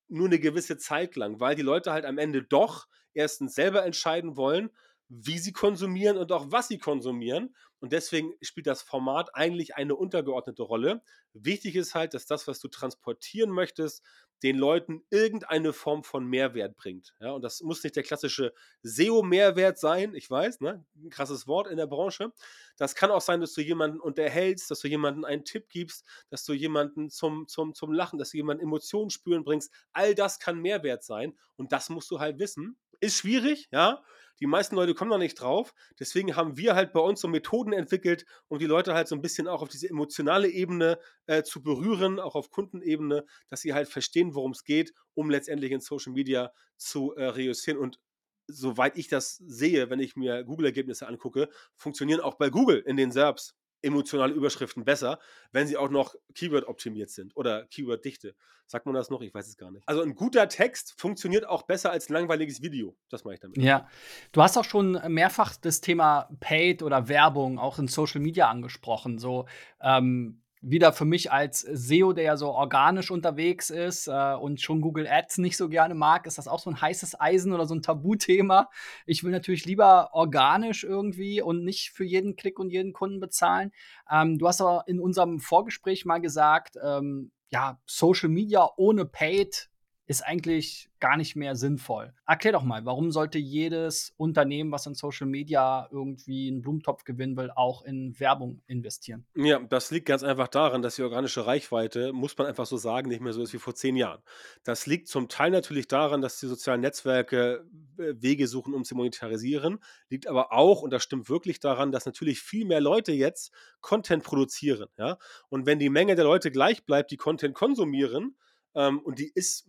nur 0.09 0.27
eine 0.27 0.39
gewisse 0.39 0.77
Zeit 0.77 1.17
lang, 1.17 1.41
weil 1.41 1.57
die 1.57 1.63
Leute 1.63 1.91
halt 1.91 2.05
am 2.05 2.19
Ende 2.19 2.43
doch 2.43 2.87
erstens 3.15 3.55
selber 3.55 3.85
entscheiden 3.85 4.37
wollen, 4.37 4.71
wie 5.15 5.39
sie 5.39 5.53
konsumieren 5.53 6.17
und 6.17 6.33
auch 6.33 6.47
was 6.51 6.69
sie 6.69 6.79
konsumieren. 6.79 7.55
Und 7.81 7.93
deswegen 7.93 8.33
spielt 8.41 8.67
das 8.67 8.81
Format 8.81 9.35
eigentlich 9.35 9.75
eine 9.75 9.95
untergeordnete 9.95 10.63
Rolle. 10.63 11.03
Wichtig 11.35 11.77
ist 11.77 11.95
halt, 11.95 12.15
dass 12.15 12.25
das, 12.25 12.47
was 12.49 12.61
du 12.61 12.69
transportieren 12.69 13.51
möchtest, 13.51 14.03
den 14.43 14.57
Leuten 14.57 15.05
irgendeine 15.11 15.73
Form 15.75 16.03
von 16.03 16.25
Mehrwert 16.25 16.77
bringt. 16.77 17.15
Ja, 17.21 17.33
und 17.33 17.43
das 17.43 17.61
muss 17.61 17.83
nicht 17.85 17.95
der 17.95 18.03
klassische 18.03 18.55
SEO-Mehrwert 18.83 19.79
sein, 19.79 20.15
ich 20.15 20.31
weiß, 20.31 20.61
ne? 20.61 20.85
ein 20.97 21.11
krasses 21.11 21.47
Wort 21.47 21.69
in 21.69 21.77
der 21.77 21.87
Branche. 21.87 22.33
Das 22.79 22.95
kann 22.95 23.11
auch 23.11 23.21
sein, 23.21 23.41
dass 23.41 23.53
du 23.53 23.61
jemanden 23.61 24.01
unterhältst, 24.01 24.71
dass 24.71 24.81
du 24.81 24.89
jemanden 24.89 25.25
einen 25.27 25.45
Tipp 25.45 25.69
gibst, 25.69 26.07
dass 26.31 26.45
du 26.45 26.55
jemanden 26.55 27.11
zum, 27.11 27.47
zum, 27.49 27.75
zum 27.75 27.93
Lachen, 27.93 28.19
dass 28.19 28.31
du 28.31 28.39
jemanden 28.39 28.63
Emotionen 28.63 29.11
spüren 29.11 29.45
bringst. 29.45 29.71
All 29.93 30.15
das 30.15 30.39
kann 30.39 30.59
Mehrwert 30.59 31.05
sein 31.05 31.39
und 31.57 31.73
das 31.73 31.91
musst 31.91 32.11
du 32.11 32.19
halt 32.19 32.39
wissen. 32.39 32.79
Ist 33.01 33.19
schwierig, 33.19 33.69
ja. 33.73 34.03
Die 34.43 34.49
meisten 34.49 34.75
Leute 34.75 34.93
kommen 34.93 35.09
noch 35.09 35.19
nicht 35.19 35.41
drauf. 35.41 35.73
Deswegen 36.01 36.35
haben 36.35 36.57
wir 36.57 36.75
halt 36.75 36.93
bei 36.93 36.99
uns 36.99 37.21
so 37.21 37.29
Methoden 37.29 37.73
entwickelt, 37.73 38.27
um 38.49 38.59
die 38.59 38.67
Leute 38.67 38.93
halt 38.93 39.07
so 39.07 39.15
ein 39.15 39.23
bisschen 39.23 39.47
auch 39.47 39.63
auf 39.63 39.69
diese 39.69 39.89
emotionale 39.89 40.49
Ebene 40.49 40.99
äh, 41.27 41.45
zu 41.45 41.63
berühren, 41.63 42.19
auch 42.19 42.35
auf 42.35 42.51
Kundenebene, 42.51 43.25
dass 43.47 43.61
sie 43.61 43.73
halt 43.73 43.89
verstehen, 43.89 44.35
worum 44.35 44.51
es 44.51 44.65
geht, 44.65 44.95
um 45.15 45.31
letztendlich 45.31 45.71
in 45.71 45.79
Social 45.79 46.13
Media 46.13 46.53
zu 46.77 47.15
äh, 47.15 47.27
reüssieren. 47.27 47.79
Und 47.79 48.01
soweit 48.49 48.99
ich 48.99 49.07
das 49.07 49.37
sehe, 49.37 49.91
wenn 49.91 50.01
ich 50.01 50.17
mir 50.17 50.43
Google-Ergebnisse 50.43 51.07
angucke, 51.07 51.49
funktionieren 51.77 52.21
auch 52.21 52.35
bei 52.35 52.51
Google 52.51 52.81
in 52.81 52.97
den 52.97 53.13
SERPs 53.13 53.55
emotionale 53.83 54.33
Überschriften 54.33 54.85
besser, 54.85 55.19
wenn 55.53 55.67
sie 55.67 55.77
auch 55.77 55.91
noch 55.91 56.15
Keyword-optimiert 56.35 57.11
sind 57.11 57.37
oder 57.37 57.67
Keyword-Dichte. 57.67 58.35
Sagt 58.67 58.87
man 58.87 58.95
das 58.95 59.11
noch? 59.11 59.21
Ich 59.21 59.35
weiß 59.35 59.49
es 59.49 59.57
gar 59.57 59.71
nicht. 59.71 59.87
Also 59.87 60.03
ein 60.03 60.15
guter 60.15 60.49
Text 60.49 60.95
funktioniert 60.99 61.47
auch 61.47 61.63
besser 61.63 61.91
als 61.91 62.09
ein 62.09 62.15
langweiliges 62.15 62.63
Video. 62.63 62.97
Das 63.11 63.25
mache 63.25 63.35
ich 63.35 63.41
damit. 63.41 63.59
Ja. 63.59 63.89
Du 64.33 64.43
hast 64.43 64.57
auch 64.57 64.65
schon 64.65 65.01
mehrfach 65.09 65.57
das 65.57 65.81
Thema 65.81 66.29
Paid 66.41 66.83
oder 66.83 67.09
Werbung 67.09 67.59
auch 67.59 67.79
in 67.79 67.89
Social 67.89 68.21
Media 68.21 68.49
angesprochen. 68.49 69.19
So, 69.19 69.47
ähm, 69.81 70.42
wieder 70.63 70.93
für 70.93 71.05
mich 71.05 71.33
als 71.33 71.61
SEO, 71.61 72.13
der 72.13 72.25
ja 72.25 72.37
so 72.37 72.51
organisch 72.51 73.11
unterwegs 73.11 73.69
ist 73.69 74.07
äh, 74.07 74.35
und 74.35 74.61
schon 74.61 74.81
Google 74.81 75.09
Ads 75.09 75.39
nicht 75.39 75.57
so 75.57 75.69
gerne 75.69 75.95
mag, 75.95 76.27
ist 76.27 76.39
das 76.39 76.47
auch 76.47 76.61
so 76.61 76.71
ein 76.71 76.81
heißes 76.81 77.21
Eisen 77.21 77.53
oder 77.53 77.67
so 77.67 77.75
ein 77.75 77.83
Tabuthema. 77.83 78.71
Ich 79.05 79.25
will 79.25 79.33
natürlich 79.33 79.67
lieber 79.67 80.11
organisch 80.15 80.85
irgendwie 80.85 81.43
und 81.43 81.65
nicht 81.65 81.91
für 81.91 82.05
jeden 82.05 82.37
Klick 82.37 82.61
und 82.61 82.71
jeden 82.71 82.93
Kunden 82.93 83.19
bezahlen. 83.19 83.73
Ähm, 84.11 84.39
du 84.39 84.47
hast 84.47 84.61
aber 84.61 84.85
in 84.87 85.01
unserem 85.01 85.41
Vorgespräch 85.41 86.05
mal 86.05 86.21
gesagt, 86.21 86.77
ähm, 86.83 87.33
ja, 87.51 87.81
Social 87.85 88.29
Media 88.29 88.71
ohne 88.77 89.05
Paid 89.05 89.69
ist 90.07 90.23
eigentlich 90.23 90.91
gar 90.99 91.17
nicht 91.17 91.37
mehr 91.37 91.55
sinnvoll. 91.55 92.13
Erklär 92.27 92.53
doch 92.53 92.65
mal, 92.65 92.85
warum 92.85 93.13
sollte 93.13 93.39
jedes 93.39 94.13
Unternehmen, 94.17 94.73
was 94.73 94.87
in 94.87 94.95
Social 94.95 95.27
Media 95.27 95.89
irgendwie 95.91 96.49
einen 96.49 96.61
Blumentopf 96.61 97.05
gewinnen 97.05 97.37
will, 97.37 97.51
auch 97.55 97.83
in 97.83 98.19
Werbung 98.19 98.63
investieren? 98.67 99.25
Ja, 99.35 99.61
das 99.61 99.91
liegt 99.91 100.07
ganz 100.07 100.23
einfach 100.23 100.49
daran, 100.49 100.83
dass 100.83 100.97
die 100.97 101.03
organische 101.03 101.47
Reichweite, 101.47 102.13
muss 102.13 102.37
man 102.37 102.47
einfach 102.47 102.67
so 102.67 102.77
sagen, 102.77 103.09
nicht 103.09 103.21
mehr 103.21 103.33
so 103.33 103.43
ist 103.43 103.53
wie 103.53 103.59
vor 103.59 103.75
zehn 103.75 103.97
Jahren. 103.97 104.23
Das 104.65 104.87
liegt 104.87 105.09
zum 105.09 105.29
Teil 105.29 105.51
natürlich 105.51 105.87
daran, 105.87 106.21
dass 106.21 106.41
die 106.41 106.47
sozialen 106.47 106.81
Netzwerke 106.81 107.65
äh, 107.99 108.15
Wege 108.17 108.49
suchen, 108.49 108.75
um 108.75 108.85
zu 108.85 108.97
monetarisieren, 108.97 109.79
liegt 110.09 110.27
aber 110.27 110.53
auch, 110.53 110.83
und 110.83 110.93
das 110.93 111.05
stimmt 111.05 111.29
wirklich 111.29 111.61
daran, 111.61 111.93
dass 111.93 112.07
natürlich 112.07 112.41
viel 112.41 112.65
mehr 112.65 112.81
Leute 112.81 113.13
jetzt 113.13 113.53
Content 113.81 114.25
produzieren. 114.25 114.89
Ja? 114.99 115.19
Und 115.49 115.67
wenn 115.67 115.79
die 115.79 115.91
Menge 115.91 116.17
der 116.17 116.25
Leute 116.25 116.51
gleich 116.51 116.85
bleibt, 116.85 117.13
die 117.13 117.17
Content 117.17 117.55
konsumieren, 117.55 118.37
ähm, 118.75 119.01
und 119.01 119.19
die 119.19 119.31
ist 119.35 119.69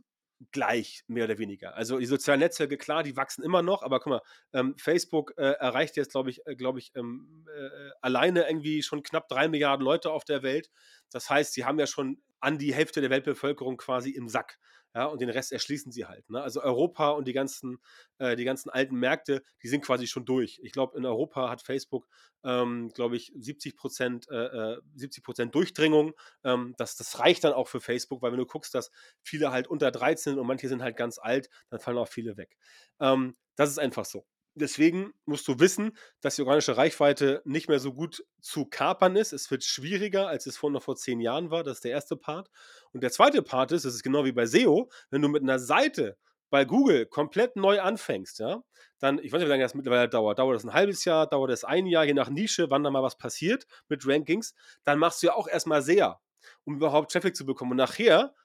gleich, 0.51 1.03
mehr 1.07 1.25
oder 1.25 1.37
weniger. 1.37 1.75
Also 1.75 1.99
die 1.99 2.05
sozialen 2.05 2.39
Netzwerke, 2.39 2.77
klar, 2.77 3.03
die 3.03 3.15
wachsen 3.15 3.43
immer 3.43 3.61
noch, 3.61 3.83
aber 3.83 3.99
guck 3.99 4.11
mal, 4.11 4.21
ähm, 4.53 4.75
Facebook 4.77 5.33
äh, 5.37 5.53
erreicht 5.53 5.95
jetzt, 5.97 6.11
glaube 6.11 6.29
ich, 6.29 6.45
äh, 6.45 6.55
glaube 6.55 6.79
ich, 6.79 6.91
ähm, 6.95 7.45
äh, 7.55 7.89
alleine 8.01 8.47
irgendwie 8.47 8.83
schon 8.83 9.03
knapp 9.03 9.27
drei 9.27 9.47
Milliarden 9.47 9.83
Leute 9.83 10.11
auf 10.11 10.25
der 10.25 10.43
Welt. 10.43 10.69
Das 11.11 11.29
heißt, 11.29 11.53
sie 11.53 11.65
haben 11.65 11.79
ja 11.79 11.87
schon 11.87 12.21
an 12.39 12.57
die 12.57 12.73
Hälfte 12.73 13.01
der 13.01 13.09
Weltbevölkerung 13.09 13.77
quasi 13.77 14.11
im 14.11 14.27
Sack. 14.27 14.59
Ja, 14.95 15.05
und 15.05 15.21
den 15.21 15.29
Rest 15.29 15.51
erschließen 15.51 15.91
sie 15.91 16.05
halt. 16.05 16.29
Ne? 16.29 16.41
Also 16.41 16.61
Europa 16.61 17.09
und 17.11 17.27
die 17.27 17.33
ganzen, 17.33 17.79
äh, 18.19 18.35
die 18.35 18.43
ganzen 18.43 18.69
alten 18.69 18.95
Märkte, 18.95 19.43
die 19.63 19.67
sind 19.67 19.83
quasi 19.83 20.05
schon 20.07 20.25
durch. 20.25 20.59
Ich 20.63 20.71
glaube, 20.71 20.97
in 20.97 21.05
Europa 21.05 21.49
hat 21.49 21.61
Facebook, 21.63 22.07
ähm, 22.43 22.89
glaube 22.93 23.15
ich, 23.15 23.31
70 23.35 23.75
Prozent, 23.75 24.27
äh, 24.29 24.77
70 24.95 25.21
äh, 25.21 25.25
Prozent 25.25 25.55
Durchdringung. 25.55 26.13
Ähm, 26.43 26.75
das, 26.77 26.95
das 26.95 27.19
reicht 27.19 27.43
dann 27.43 27.53
auch 27.53 27.67
für 27.67 27.81
Facebook, 27.81 28.21
weil 28.21 28.31
wenn 28.31 28.39
du 28.39 28.45
guckst, 28.45 28.75
dass 28.75 28.91
viele 29.23 29.51
halt 29.51 29.67
unter 29.67 29.91
13 29.91 30.37
und 30.37 30.45
manche 30.47 30.67
sind 30.67 30.81
halt 30.83 30.95
ganz 30.97 31.17
alt, 31.19 31.49
dann 31.69 31.79
fallen 31.79 31.97
auch 31.97 32.07
viele 32.07 32.37
weg. 32.37 32.55
Ähm, 32.99 33.35
das 33.55 33.69
ist 33.69 33.79
einfach 33.79 34.05
so. 34.05 34.25
Deswegen 34.55 35.13
musst 35.25 35.47
du 35.47 35.59
wissen, 35.59 35.97
dass 36.21 36.35
die 36.35 36.41
organische 36.43 36.77
Reichweite 36.77 37.41
nicht 37.45 37.69
mehr 37.69 37.79
so 37.79 37.93
gut 37.93 38.23
zu 38.39 38.65
kapern 38.65 39.15
ist. 39.15 39.33
Es 39.33 39.49
wird 39.49 39.63
schwieriger, 39.63 40.27
als 40.27 40.45
es 40.45 40.57
vor 40.57 40.69
noch 40.69 40.83
vor 40.83 40.95
zehn 40.95 41.19
Jahren 41.19 41.49
war. 41.49 41.63
Das 41.63 41.77
ist 41.77 41.83
der 41.85 41.91
erste 41.91 42.15
Part. 42.15 42.49
Und 42.91 43.01
der 43.01 43.11
zweite 43.11 43.41
Part 43.41 43.71
ist, 43.71 43.85
das 43.85 43.95
ist 43.95 44.03
genau 44.03 44.25
wie 44.25 44.31
bei 44.31 44.45
SEO, 44.45 44.89
wenn 45.09 45.21
du 45.21 45.27
mit 45.27 45.41
einer 45.41 45.59
Seite 45.59 46.17
bei 46.53 46.65
Google 46.65 47.07
komplett 47.07 47.55
neu 47.55 47.81
anfängst, 47.81 48.37
ja, 48.37 48.61
dann, 48.99 49.17
ich 49.17 49.31
weiß 49.31 49.39
nicht, 49.39 49.47
wie 49.47 49.49
lange 49.49 49.63
das 49.63 49.73
mittlerweile 49.73 50.07
dauert. 50.07 50.37
Dauert 50.37 50.55
das 50.55 50.63
ein 50.63 50.73
halbes 50.73 51.03
Jahr, 51.03 51.25
dauert 51.25 51.49
das 51.49 51.63
ein 51.63 51.87
Jahr, 51.87 52.05
je 52.05 52.13
nach 52.13 52.29
Nische, 52.29 52.69
wann 52.69 52.83
da 52.83 52.91
mal 52.91 53.01
was 53.01 53.17
passiert 53.17 53.65
mit 53.89 54.07
Rankings, 54.07 54.53
dann 54.83 54.99
machst 54.99 55.23
du 55.23 55.27
ja 55.27 55.33
auch 55.33 55.47
erstmal 55.47 55.81
SEA, 55.81 56.21
um 56.63 56.75
überhaupt 56.75 57.11
Traffic 57.11 57.35
zu 57.35 57.43
bekommen. 57.43 57.71
Und 57.71 57.77
nachher 57.77 58.35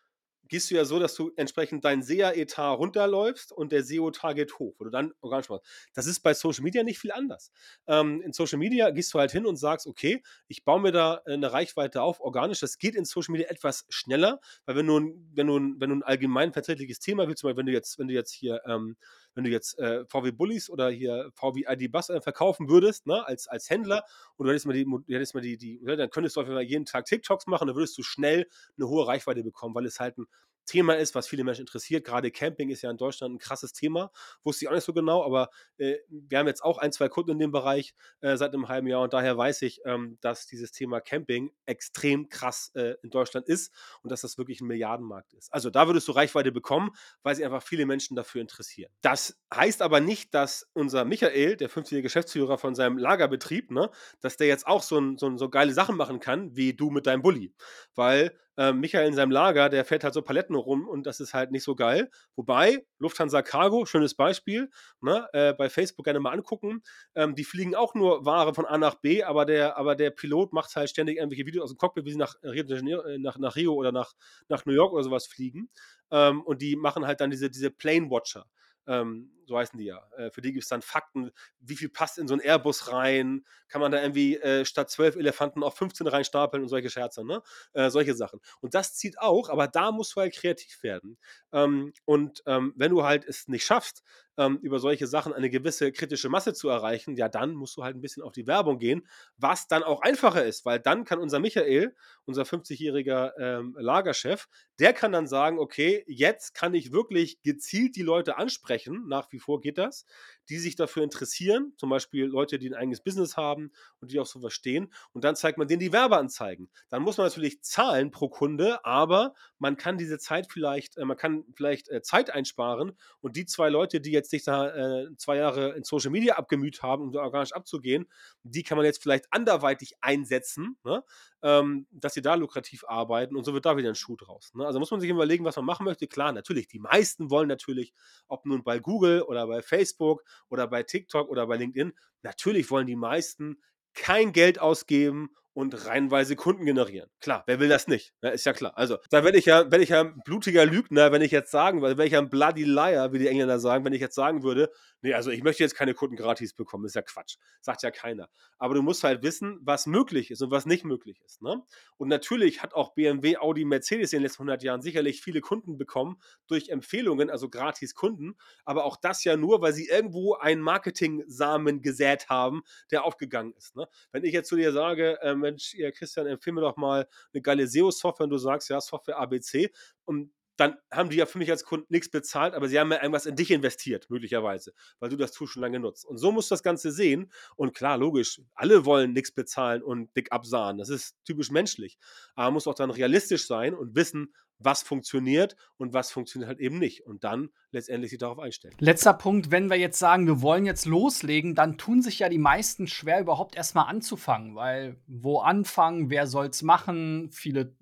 gehst 0.48 0.70
du 0.70 0.74
ja 0.74 0.84
so, 0.84 0.98
dass 0.98 1.14
du 1.14 1.30
entsprechend 1.36 1.84
dein 1.84 2.02
SEA-Etat 2.02 2.74
runterläufst 2.74 3.52
und 3.52 3.72
der 3.72 3.82
SEO-Target 3.82 4.58
hoch, 4.58 4.74
wo 4.78 4.84
du 4.84 4.90
dann 4.90 5.12
organisch 5.20 5.48
machst. 5.48 5.66
Das 5.94 6.06
ist 6.06 6.20
bei 6.20 6.34
Social 6.34 6.64
Media 6.64 6.82
nicht 6.82 6.98
viel 6.98 7.12
anders. 7.12 7.50
Ähm, 7.86 8.22
in 8.22 8.32
Social 8.32 8.58
Media 8.58 8.90
gehst 8.90 9.12
du 9.14 9.18
halt 9.18 9.30
hin 9.30 9.46
und 9.46 9.56
sagst, 9.56 9.86
okay, 9.86 10.22
ich 10.46 10.64
baue 10.64 10.80
mir 10.80 10.92
da 10.92 11.22
eine 11.26 11.52
Reichweite 11.52 12.02
auf, 12.02 12.20
organisch. 12.20 12.60
Das 12.60 12.78
geht 12.78 12.94
in 12.94 13.04
Social 13.04 13.32
Media 13.32 13.48
etwas 13.48 13.86
schneller, 13.88 14.40
weil 14.66 14.76
wenn 14.76 14.86
du, 14.86 15.14
wenn 15.34 15.46
du, 15.46 15.54
wenn 15.78 15.90
du 15.90 15.96
ein 15.96 16.02
allgemein 16.02 16.52
verträgliches 16.52 17.00
Thema 17.00 17.28
willst, 17.28 17.40
zum 17.40 17.48
Beispiel 17.48 17.58
wenn 17.58 17.66
du 17.66 17.72
jetzt, 17.72 17.98
wenn 17.98 18.08
du 18.08 18.14
jetzt 18.14 18.32
hier 18.32 18.60
ähm, 18.66 18.96
wenn 19.38 19.44
du 19.44 19.50
jetzt 19.50 19.78
äh, 19.78 20.04
VW 20.06 20.32
Bullies 20.32 20.68
oder 20.68 20.90
hier 20.90 21.30
VW 21.32 21.62
ID 21.68 21.92
Bus 21.92 22.08
äh, 22.08 22.20
verkaufen 22.20 22.68
würdest, 22.68 23.06
ne, 23.06 23.24
als, 23.24 23.46
als 23.46 23.70
Händler, 23.70 24.02
und 24.34 24.46
du 24.46 24.50
hättest 24.50 24.66
mal 24.66 24.72
die, 24.72 24.84
hättest 25.14 25.32
mal 25.32 25.40
die, 25.40 25.56
die, 25.56 25.80
dann 25.84 26.10
könntest 26.10 26.34
du 26.34 26.40
auf 26.40 26.48
jeden 26.48 26.86
Tag 26.86 27.04
TikToks 27.04 27.46
machen, 27.46 27.68
dann 27.68 27.76
würdest 27.76 27.96
du 27.96 28.02
schnell 28.02 28.48
eine 28.76 28.88
hohe 28.88 29.06
Reichweite 29.06 29.44
bekommen, 29.44 29.76
weil 29.76 29.86
es 29.86 30.00
halt 30.00 30.18
ein 30.18 30.26
Thema 30.68 30.94
ist, 30.96 31.14
was 31.14 31.26
viele 31.26 31.42
Menschen 31.42 31.62
interessiert. 31.62 32.04
Gerade 32.04 32.30
Camping 32.30 32.70
ist 32.70 32.82
ja 32.82 32.90
in 32.90 32.96
Deutschland 32.96 33.34
ein 33.34 33.38
krasses 33.38 33.72
Thema. 33.72 34.12
Wusste 34.44 34.64
ich 34.64 34.68
auch 34.68 34.74
nicht 34.74 34.84
so 34.84 34.92
genau, 34.92 35.24
aber 35.24 35.50
äh, 35.78 35.96
wir 36.08 36.38
haben 36.38 36.46
jetzt 36.46 36.62
auch 36.62 36.78
ein, 36.78 36.92
zwei 36.92 37.08
Kunden 37.08 37.32
in 37.32 37.38
dem 37.38 37.50
Bereich 37.50 37.94
äh, 38.20 38.36
seit 38.36 38.54
einem 38.54 38.68
halben 38.68 38.86
Jahr 38.86 39.02
und 39.02 39.12
daher 39.12 39.36
weiß 39.36 39.62
ich, 39.62 39.80
ähm, 39.84 40.18
dass 40.20 40.46
dieses 40.46 40.70
Thema 40.70 41.00
Camping 41.00 41.50
extrem 41.66 42.28
krass 42.28 42.70
äh, 42.74 42.94
in 43.02 43.10
Deutschland 43.10 43.48
ist 43.48 43.72
und 44.02 44.12
dass 44.12 44.20
das 44.20 44.38
wirklich 44.38 44.60
ein 44.60 44.66
Milliardenmarkt 44.66 45.32
ist. 45.34 45.52
Also 45.52 45.70
da 45.70 45.86
würdest 45.86 46.06
du 46.08 46.12
Reichweite 46.12 46.52
bekommen, 46.52 46.90
weil 47.22 47.34
sich 47.34 47.44
einfach 47.44 47.62
viele 47.62 47.86
Menschen 47.86 48.14
dafür 48.14 48.40
interessieren. 48.40 48.92
Das 49.00 49.38
heißt 49.52 49.82
aber 49.82 50.00
nicht, 50.00 50.34
dass 50.34 50.68
unser 50.74 51.04
Michael, 51.04 51.56
der 51.56 51.70
50-jährige 51.70 52.02
Geschäftsführer 52.02 52.58
von 52.58 52.74
seinem 52.74 52.98
Lagerbetrieb, 52.98 53.70
ne, 53.70 53.90
dass 54.20 54.36
der 54.36 54.46
jetzt 54.46 54.66
auch 54.66 54.82
so, 54.82 54.98
ein, 54.98 55.18
so, 55.18 55.26
ein, 55.26 55.38
so 55.38 55.48
geile 55.48 55.72
Sachen 55.72 55.96
machen 55.96 56.20
kann, 56.20 56.54
wie 56.54 56.74
du 56.74 56.90
mit 56.90 57.06
deinem 57.06 57.22
Bulli. 57.22 57.54
Weil 57.94 58.36
äh, 58.58 58.72
Michael 58.72 59.06
in 59.06 59.14
seinem 59.14 59.30
Lager, 59.30 59.68
der 59.68 59.84
fährt 59.84 60.02
halt 60.02 60.12
so 60.12 60.20
Paletten 60.20 60.56
rum 60.56 60.88
und 60.88 61.06
das 61.06 61.20
ist 61.20 61.32
halt 61.32 61.52
nicht 61.52 61.62
so 61.62 61.76
geil. 61.76 62.10
Wobei, 62.34 62.84
Lufthansa 62.98 63.40
Cargo, 63.42 63.86
schönes 63.86 64.14
Beispiel, 64.14 64.68
ne, 65.00 65.28
äh, 65.32 65.54
bei 65.54 65.70
Facebook 65.70 66.04
gerne 66.04 66.18
mal 66.18 66.32
angucken. 66.32 66.82
Ähm, 67.14 67.36
die 67.36 67.44
fliegen 67.44 67.76
auch 67.76 67.94
nur 67.94 68.26
Ware 68.26 68.52
von 68.54 68.66
A 68.66 68.76
nach 68.76 68.96
B, 68.96 69.22
aber 69.22 69.44
der, 69.44 69.78
aber 69.78 69.94
der 69.94 70.10
Pilot 70.10 70.52
macht 70.52 70.74
halt 70.74 70.90
ständig 70.90 71.18
irgendwelche 71.18 71.46
Videos 71.46 71.64
aus 71.64 71.70
dem 71.70 71.78
Cockpit, 71.78 72.04
wie 72.04 72.12
sie 72.12 72.18
nach 72.18 72.34
Rio, 72.42 73.02
äh, 73.02 73.18
nach, 73.18 73.38
nach 73.38 73.54
Rio 73.54 73.74
oder 73.74 73.92
nach, 73.92 74.12
nach 74.48 74.66
New 74.66 74.72
York 74.72 74.92
oder 74.92 75.04
sowas 75.04 75.28
fliegen. 75.28 75.70
Ähm, 76.10 76.42
und 76.42 76.60
die 76.60 76.74
machen 76.74 77.06
halt 77.06 77.20
dann 77.20 77.30
diese, 77.30 77.50
diese 77.50 77.70
Plane 77.70 78.10
Watcher. 78.10 78.46
Ähm, 78.88 79.30
so 79.48 79.58
heißen 79.58 79.78
die 79.78 79.86
ja. 79.86 80.00
Äh, 80.16 80.30
für 80.30 80.42
die 80.42 80.52
gibt 80.52 80.62
es 80.62 80.68
dann 80.68 80.82
Fakten, 80.82 81.30
wie 81.58 81.74
viel 81.74 81.88
passt 81.88 82.18
in 82.18 82.28
so 82.28 82.34
einen 82.34 82.42
Airbus 82.42 82.92
rein, 82.92 83.44
kann 83.68 83.80
man 83.80 83.90
da 83.90 84.00
irgendwie 84.00 84.36
äh, 84.36 84.64
statt 84.64 84.90
zwölf 84.90 85.16
Elefanten 85.16 85.62
auf 85.62 85.76
15 85.76 86.06
reinstapeln 86.06 86.62
und 86.62 86.68
solche 86.68 86.90
Scherze, 86.90 87.24
ne? 87.24 87.42
Äh, 87.72 87.90
solche 87.90 88.14
Sachen. 88.14 88.40
Und 88.60 88.74
das 88.74 88.94
zieht 88.94 89.18
auch, 89.18 89.48
aber 89.48 89.66
da 89.66 89.90
musst 89.90 90.14
du 90.14 90.20
halt 90.20 90.34
kreativ 90.34 90.82
werden. 90.82 91.18
Ähm, 91.52 91.92
und 92.04 92.42
ähm, 92.46 92.74
wenn 92.76 92.90
du 92.90 93.04
halt 93.04 93.24
es 93.24 93.48
nicht 93.48 93.64
schaffst, 93.64 94.02
ähm, 94.38 94.58
über 94.62 94.78
solche 94.78 95.06
Sachen 95.06 95.32
eine 95.34 95.50
gewisse 95.50 95.92
kritische 95.92 96.28
Masse 96.28 96.54
zu 96.54 96.68
erreichen, 96.68 97.16
ja, 97.16 97.28
dann 97.28 97.54
musst 97.54 97.76
du 97.76 97.82
halt 97.84 97.96
ein 97.96 98.00
bisschen 98.00 98.22
auf 98.22 98.32
die 98.32 98.46
Werbung 98.46 98.78
gehen, 98.78 99.06
was 99.36 99.66
dann 99.66 99.82
auch 99.82 100.00
einfacher 100.00 100.44
ist, 100.44 100.64
weil 100.64 100.78
dann 100.78 101.04
kann 101.04 101.18
unser 101.18 101.40
Michael, 101.40 101.94
unser 102.24 102.44
50-jähriger 102.44 103.32
ähm, 103.38 103.76
Lagerchef, 103.78 104.46
der 104.78 104.92
kann 104.92 105.12
dann 105.12 105.26
sagen, 105.26 105.58
okay, 105.58 106.04
jetzt 106.06 106.54
kann 106.54 106.72
ich 106.74 106.92
wirklich 106.92 107.42
gezielt 107.42 107.96
die 107.96 108.02
Leute 108.02 108.38
ansprechen, 108.38 109.08
nach 109.08 109.30
wie 109.32 109.37
wie 109.38 109.40
vor 109.40 109.60
geht 109.60 109.78
das, 109.78 110.04
die 110.48 110.58
sich 110.58 110.74
dafür 110.74 111.04
interessieren, 111.04 111.72
zum 111.76 111.90
Beispiel 111.90 112.26
Leute, 112.26 112.58
die 112.58 112.68
ein 112.68 112.74
eigenes 112.74 113.00
Business 113.00 113.36
haben 113.36 113.70
und 114.00 114.10
die 114.10 114.18
auch 114.18 114.26
so 114.26 114.40
verstehen. 114.40 114.92
Und 115.12 115.24
dann 115.24 115.36
zeigt 115.36 115.58
man 115.58 115.68
denen 115.68 115.80
die 115.80 115.92
Werbeanzeigen. 115.92 116.68
Dann 116.88 117.02
muss 117.02 117.18
man 117.18 117.26
natürlich 117.26 117.62
zahlen 117.62 118.10
pro 118.10 118.28
Kunde, 118.28 118.84
aber 118.84 119.34
man 119.58 119.76
kann 119.76 119.96
diese 119.96 120.18
Zeit 120.18 120.48
vielleicht, 120.50 120.96
äh, 120.96 121.04
man 121.04 121.16
kann 121.16 121.44
vielleicht 121.54 121.88
äh, 121.88 122.02
Zeit 122.02 122.30
einsparen 122.30 122.98
und 123.20 123.36
die 123.36 123.46
zwei 123.46 123.68
Leute, 123.68 124.00
die 124.00 124.10
jetzt 124.10 124.30
sich 124.30 124.44
da 124.44 124.68
äh, 124.74 125.08
zwei 125.16 125.36
Jahre 125.36 125.76
in 125.76 125.84
Social 125.84 126.10
Media 126.10 126.34
abgemüht 126.34 126.82
haben, 126.82 127.04
um 127.04 127.12
so 127.12 127.20
organisch 127.20 127.52
abzugehen, 127.52 128.08
die 128.42 128.62
kann 128.62 128.76
man 128.76 128.84
jetzt 128.84 129.02
vielleicht 129.02 129.26
anderweitig 129.30 129.94
einsetzen, 130.00 130.76
ne? 130.84 131.04
ähm, 131.42 131.86
dass 131.90 132.14
sie 132.14 132.22
da 132.22 132.34
lukrativ 132.34 132.84
arbeiten 132.88 133.36
und 133.36 133.44
so 133.44 133.54
wird 133.54 133.66
da 133.66 133.76
wieder 133.76 133.88
ein 133.88 133.94
Schuh 133.94 134.16
draus. 134.16 134.52
Ne? 134.54 134.66
Also 134.66 134.78
muss 134.78 134.90
man 134.90 135.00
sich 135.00 135.10
überlegen, 135.10 135.44
was 135.44 135.56
man 135.56 135.64
machen 135.64 135.84
möchte. 135.84 136.08
Klar, 136.08 136.32
natürlich, 136.32 136.66
die 136.68 136.80
meisten 136.80 137.30
wollen 137.30 137.48
natürlich, 137.48 137.94
ob 138.26 138.44
nun 138.44 138.64
bei 138.64 138.78
Google 138.78 139.22
oder 139.28 139.46
bei 139.46 139.62
Facebook 139.62 140.24
oder 140.48 140.66
bei 140.66 140.82
TikTok 140.82 141.28
oder 141.28 141.46
bei 141.46 141.56
LinkedIn, 141.56 141.92
natürlich 142.22 142.70
wollen 142.70 142.86
die 142.86 142.96
meisten 142.96 143.62
kein 143.94 144.32
Geld 144.32 144.60
ausgeben 144.60 145.30
und 145.58 145.86
reihenweise 145.86 146.36
Kunden 146.36 146.64
generieren. 146.66 147.10
Klar, 147.20 147.42
wer 147.46 147.58
will 147.58 147.68
das 147.68 147.88
nicht? 147.88 148.14
Ja, 148.22 148.30
ist 148.30 148.46
ja 148.46 148.52
klar. 148.52 148.78
Also, 148.78 148.98
da 149.10 149.24
werde 149.24 149.38
ich 149.38 149.46
ja, 149.46 149.70
werde 149.72 149.82
ich 149.82 149.88
ja 149.88 150.02
ein 150.02 150.20
blutiger 150.24 150.64
Lügner, 150.64 151.10
wenn 151.10 151.20
ich 151.20 151.32
jetzt 151.32 151.50
sagen 151.50 151.82
würde, 151.82 151.98
wäre 151.98 152.06
ich 152.06 152.12
ja 152.12 152.20
ein 152.20 152.30
bloody 152.30 152.62
liar, 152.62 153.12
wie 153.12 153.18
die 153.18 153.26
Engländer 153.26 153.58
sagen, 153.58 153.84
wenn 153.84 153.92
ich 153.92 154.00
jetzt 154.00 154.14
sagen 154.14 154.44
würde, 154.44 154.70
nee, 155.02 155.14
also 155.14 155.30
ich 155.30 155.42
möchte 155.42 155.62
jetzt 155.62 155.74
keine 155.74 155.94
Kunden 155.94 156.16
gratis 156.16 156.54
bekommen, 156.54 156.84
ist 156.84 156.94
ja 156.94 157.02
Quatsch. 157.02 157.36
Sagt 157.60 157.82
ja 157.82 157.90
keiner. 157.90 158.28
Aber 158.58 158.74
du 158.74 158.82
musst 158.82 159.04
halt 159.04 159.22
wissen, 159.22 159.58
was 159.62 159.86
möglich 159.86 160.30
ist 160.30 160.42
und 160.42 160.50
was 160.50 160.66
nicht 160.66 160.84
möglich 160.84 161.20
ist. 161.24 161.42
Ne? 161.42 161.62
Und 161.96 162.08
natürlich 162.08 162.62
hat 162.62 162.74
auch 162.74 162.94
BMW, 162.94 163.36
Audi, 163.36 163.64
Mercedes 163.64 164.12
in 164.12 164.18
den 164.18 164.24
letzten 164.24 164.42
100 164.42 164.62
Jahren 164.62 164.82
sicherlich 164.82 165.22
viele 165.22 165.40
Kunden 165.40 165.78
bekommen 165.78 166.20
durch 166.46 166.68
Empfehlungen, 166.68 167.30
also 167.30 167.48
gratis 167.48 167.94
Kunden. 167.94 168.36
Aber 168.64 168.84
auch 168.84 168.96
das 168.96 169.24
ja 169.24 169.36
nur, 169.36 169.60
weil 169.60 169.72
sie 169.72 169.88
irgendwo 169.88 170.34
einen 170.34 170.62
Marketing-Samen 170.62 171.82
gesät 171.82 172.28
haben, 172.28 172.62
der 172.90 173.04
aufgegangen 173.04 173.52
ist. 173.52 173.76
Ne? 173.76 173.86
Wenn 174.12 174.24
ich 174.24 174.32
jetzt 174.32 174.48
zu 174.48 174.56
dir 174.56 174.72
sage, 174.72 175.18
ähm, 175.22 175.40
Mensch, 175.40 175.74
ja, 175.74 175.90
Christian, 175.90 176.26
empfehle 176.26 176.54
mir 176.54 176.60
doch 176.62 176.76
mal 176.76 177.08
eine 177.32 177.42
geile 177.42 177.66
SEO-Software 177.66 178.24
und 178.24 178.30
du 178.30 178.38
sagst, 178.38 178.68
ja, 178.70 178.80
Software 178.80 179.18
ABC 179.18 179.70
und 180.04 180.32
dann 180.58 180.74
haben 180.90 181.08
die 181.08 181.16
ja 181.16 181.26
für 181.26 181.38
mich 181.38 181.50
als 181.50 181.64
Kunden 181.64 181.86
nichts 181.88 182.10
bezahlt, 182.10 182.54
aber 182.54 182.68
sie 182.68 182.78
haben 182.80 182.90
ja 182.90 183.00
irgendwas 183.00 183.26
in 183.26 183.36
dich 183.36 183.52
investiert, 183.52 184.10
möglicherweise, 184.10 184.74
weil 184.98 185.08
du 185.08 185.16
das 185.16 185.30
Tool 185.30 185.46
schon 185.46 185.62
lange 185.62 185.78
nutzt. 185.78 186.04
Und 186.04 186.18
so 186.18 186.32
musst 186.32 186.50
du 186.50 186.54
das 186.54 186.64
Ganze 186.64 186.90
sehen. 186.90 187.30
Und 187.54 187.74
klar, 187.74 187.96
logisch, 187.96 188.40
alle 188.54 188.84
wollen 188.84 189.12
nichts 189.12 189.30
bezahlen 189.30 189.82
und 189.82 190.14
dick 190.16 190.32
absahen. 190.32 190.76
Das 190.78 190.88
ist 190.88 191.16
typisch 191.24 191.52
menschlich. 191.52 191.96
Aber 192.34 192.46
man 192.46 192.54
muss 192.54 192.66
auch 192.66 192.74
dann 192.74 192.90
realistisch 192.90 193.46
sein 193.46 193.72
und 193.72 193.94
wissen, 193.94 194.34
was 194.58 194.82
funktioniert 194.82 195.54
und 195.76 195.92
was 195.92 196.10
funktioniert 196.10 196.48
halt 196.48 196.58
eben 196.58 196.78
nicht. 196.78 197.06
Und 197.06 197.22
dann 197.24 197.50
letztendlich 197.70 198.10
sich 198.10 198.18
darauf 198.18 198.40
einstellen. 198.40 198.74
Letzter 198.80 199.14
Punkt, 199.14 199.52
wenn 199.52 199.70
wir 199.70 199.76
jetzt 199.76 200.00
sagen, 200.00 200.26
wir 200.26 200.42
wollen 200.42 200.66
jetzt 200.66 200.86
loslegen, 200.86 201.54
dann 201.54 201.78
tun 201.78 202.02
sich 202.02 202.18
ja 202.18 202.28
die 202.28 202.38
meisten 202.38 202.88
schwer, 202.88 203.20
überhaupt 203.20 203.54
erstmal 203.54 203.86
anzufangen, 203.86 204.56
weil 204.56 205.00
wo 205.06 205.38
anfangen, 205.38 206.10
wer 206.10 206.26
soll 206.26 206.46
es 206.46 206.62
machen? 206.62 207.30
Viele 207.30 207.76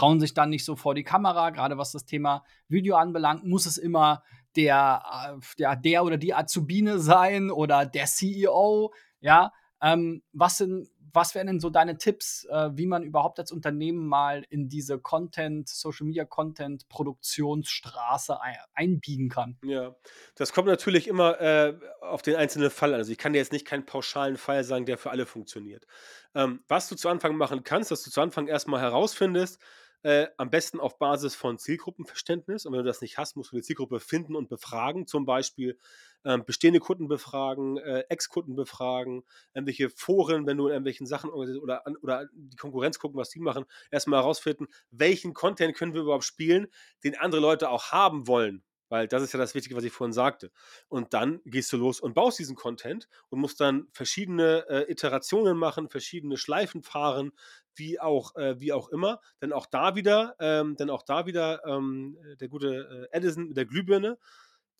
trauen 0.00 0.18
sich 0.18 0.32
dann 0.32 0.48
nicht 0.48 0.64
so 0.64 0.76
vor 0.76 0.94
die 0.94 1.04
Kamera, 1.04 1.50
gerade 1.50 1.76
was 1.76 1.92
das 1.92 2.06
Thema 2.06 2.42
Video 2.68 2.96
anbelangt, 2.96 3.44
muss 3.44 3.66
es 3.66 3.76
immer 3.76 4.22
der, 4.56 5.02
äh, 5.36 5.56
der, 5.58 5.76
der 5.76 6.04
oder 6.04 6.16
die 6.16 6.32
Azubine 6.32 6.98
sein 6.98 7.50
oder 7.50 7.84
der 7.84 8.06
CEO, 8.06 8.94
ja. 9.20 9.52
Ähm, 9.82 10.22
was 10.32 10.56
sind, 10.56 10.88
was 11.12 11.34
wären 11.34 11.48
denn 11.48 11.60
so 11.60 11.68
deine 11.68 11.98
Tipps, 11.98 12.46
äh, 12.46 12.70
wie 12.72 12.86
man 12.86 13.02
überhaupt 13.02 13.38
als 13.40 13.52
Unternehmen 13.52 14.06
mal 14.06 14.42
in 14.48 14.70
diese 14.70 14.98
Content, 14.98 15.68
Social 15.68 16.06
Media 16.06 16.24
Content 16.24 16.88
Produktionsstraße 16.88 18.40
ein, 18.40 18.56
einbiegen 18.72 19.28
kann? 19.28 19.58
Ja, 19.62 19.94
das 20.34 20.54
kommt 20.54 20.68
natürlich 20.68 21.08
immer 21.08 21.38
äh, 21.42 21.74
auf 22.00 22.22
den 22.22 22.36
einzelnen 22.36 22.70
Fall 22.70 22.94
an. 22.94 23.00
Also 23.00 23.12
ich 23.12 23.18
kann 23.18 23.34
dir 23.34 23.38
jetzt 23.38 23.52
nicht 23.52 23.66
keinen 23.66 23.84
pauschalen 23.84 24.38
Fall 24.38 24.64
sagen, 24.64 24.86
der 24.86 24.96
für 24.96 25.10
alle 25.10 25.26
funktioniert. 25.26 25.86
Ähm, 26.34 26.62
was 26.68 26.88
du 26.88 26.96
zu 26.96 27.10
Anfang 27.10 27.36
machen 27.36 27.64
kannst, 27.64 27.90
dass 27.90 28.02
du 28.02 28.10
zu 28.10 28.20
Anfang 28.22 28.46
erstmal 28.46 28.80
herausfindest, 28.80 29.60
äh, 30.02 30.26
am 30.36 30.50
besten 30.50 30.80
auf 30.80 30.98
Basis 30.98 31.34
von 31.34 31.58
Zielgruppenverständnis. 31.58 32.66
Und 32.66 32.72
wenn 32.72 32.80
du 32.80 32.84
das 32.86 33.00
nicht 33.00 33.18
hast, 33.18 33.36
musst 33.36 33.52
du 33.52 33.56
die 33.56 33.62
Zielgruppe 33.62 34.00
finden 34.00 34.36
und 34.36 34.48
befragen. 34.48 35.06
Zum 35.06 35.26
Beispiel 35.26 35.78
ähm, 36.24 36.44
bestehende 36.44 36.80
Kunden 36.80 37.08
befragen, 37.08 37.78
äh, 37.78 38.04
Ex-Kunden 38.08 38.56
befragen, 38.56 39.24
irgendwelche 39.54 39.90
Foren, 39.90 40.46
wenn 40.46 40.56
du 40.56 40.66
in 40.66 40.72
irgendwelchen 40.72 41.06
Sachen 41.06 41.30
oder, 41.30 41.82
oder 42.02 42.28
die 42.32 42.56
Konkurrenz 42.56 42.98
gucken, 42.98 43.18
was 43.18 43.30
die 43.30 43.40
machen. 43.40 43.64
Erstmal 43.90 44.20
herausfinden, 44.20 44.66
welchen 44.90 45.34
Content 45.34 45.76
können 45.76 45.94
wir 45.94 46.02
überhaupt 46.02 46.24
spielen, 46.24 46.68
den 47.04 47.16
andere 47.16 47.40
Leute 47.40 47.70
auch 47.70 47.92
haben 47.92 48.26
wollen. 48.26 48.62
Weil 48.90 49.08
das 49.08 49.22
ist 49.22 49.32
ja 49.32 49.38
das 49.38 49.54
Wichtige, 49.54 49.74
was 49.76 49.84
ich 49.84 49.92
vorhin 49.92 50.12
sagte. 50.12 50.50
Und 50.88 51.14
dann 51.14 51.40
gehst 51.46 51.72
du 51.72 51.78
los 51.78 52.00
und 52.00 52.12
baust 52.14 52.38
diesen 52.38 52.56
Content 52.56 53.08
und 53.30 53.40
musst 53.40 53.60
dann 53.60 53.88
verschiedene 53.92 54.66
äh, 54.68 54.92
Iterationen 54.92 55.56
machen, 55.56 55.88
verschiedene 55.88 56.36
Schleifen 56.36 56.82
fahren, 56.82 57.32
wie 57.74 57.98
auch, 57.98 58.36
äh, 58.36 58.60
wie 58.60 58.74
auch 58.74 58.88
immer. 58.90 59.20
Denn 59.40 59.54
auch 59.54 59.66
da 59.66 59.94
wieder, 59.94 60.34
ähm, 60.38 60.76
denn 60.76 60.90
auch 60.90 61.02
da 61.02 61.24
wieder 61.24 61.64
ähm, 61.64 62.18
der 62.38 62.48
gute 62.48 63.08
äh, 63.10 63.16
Edison 63.16 63.48
mit 63.48 63.56
der 63.56 63.64
Glühbirne, 63.64 64.18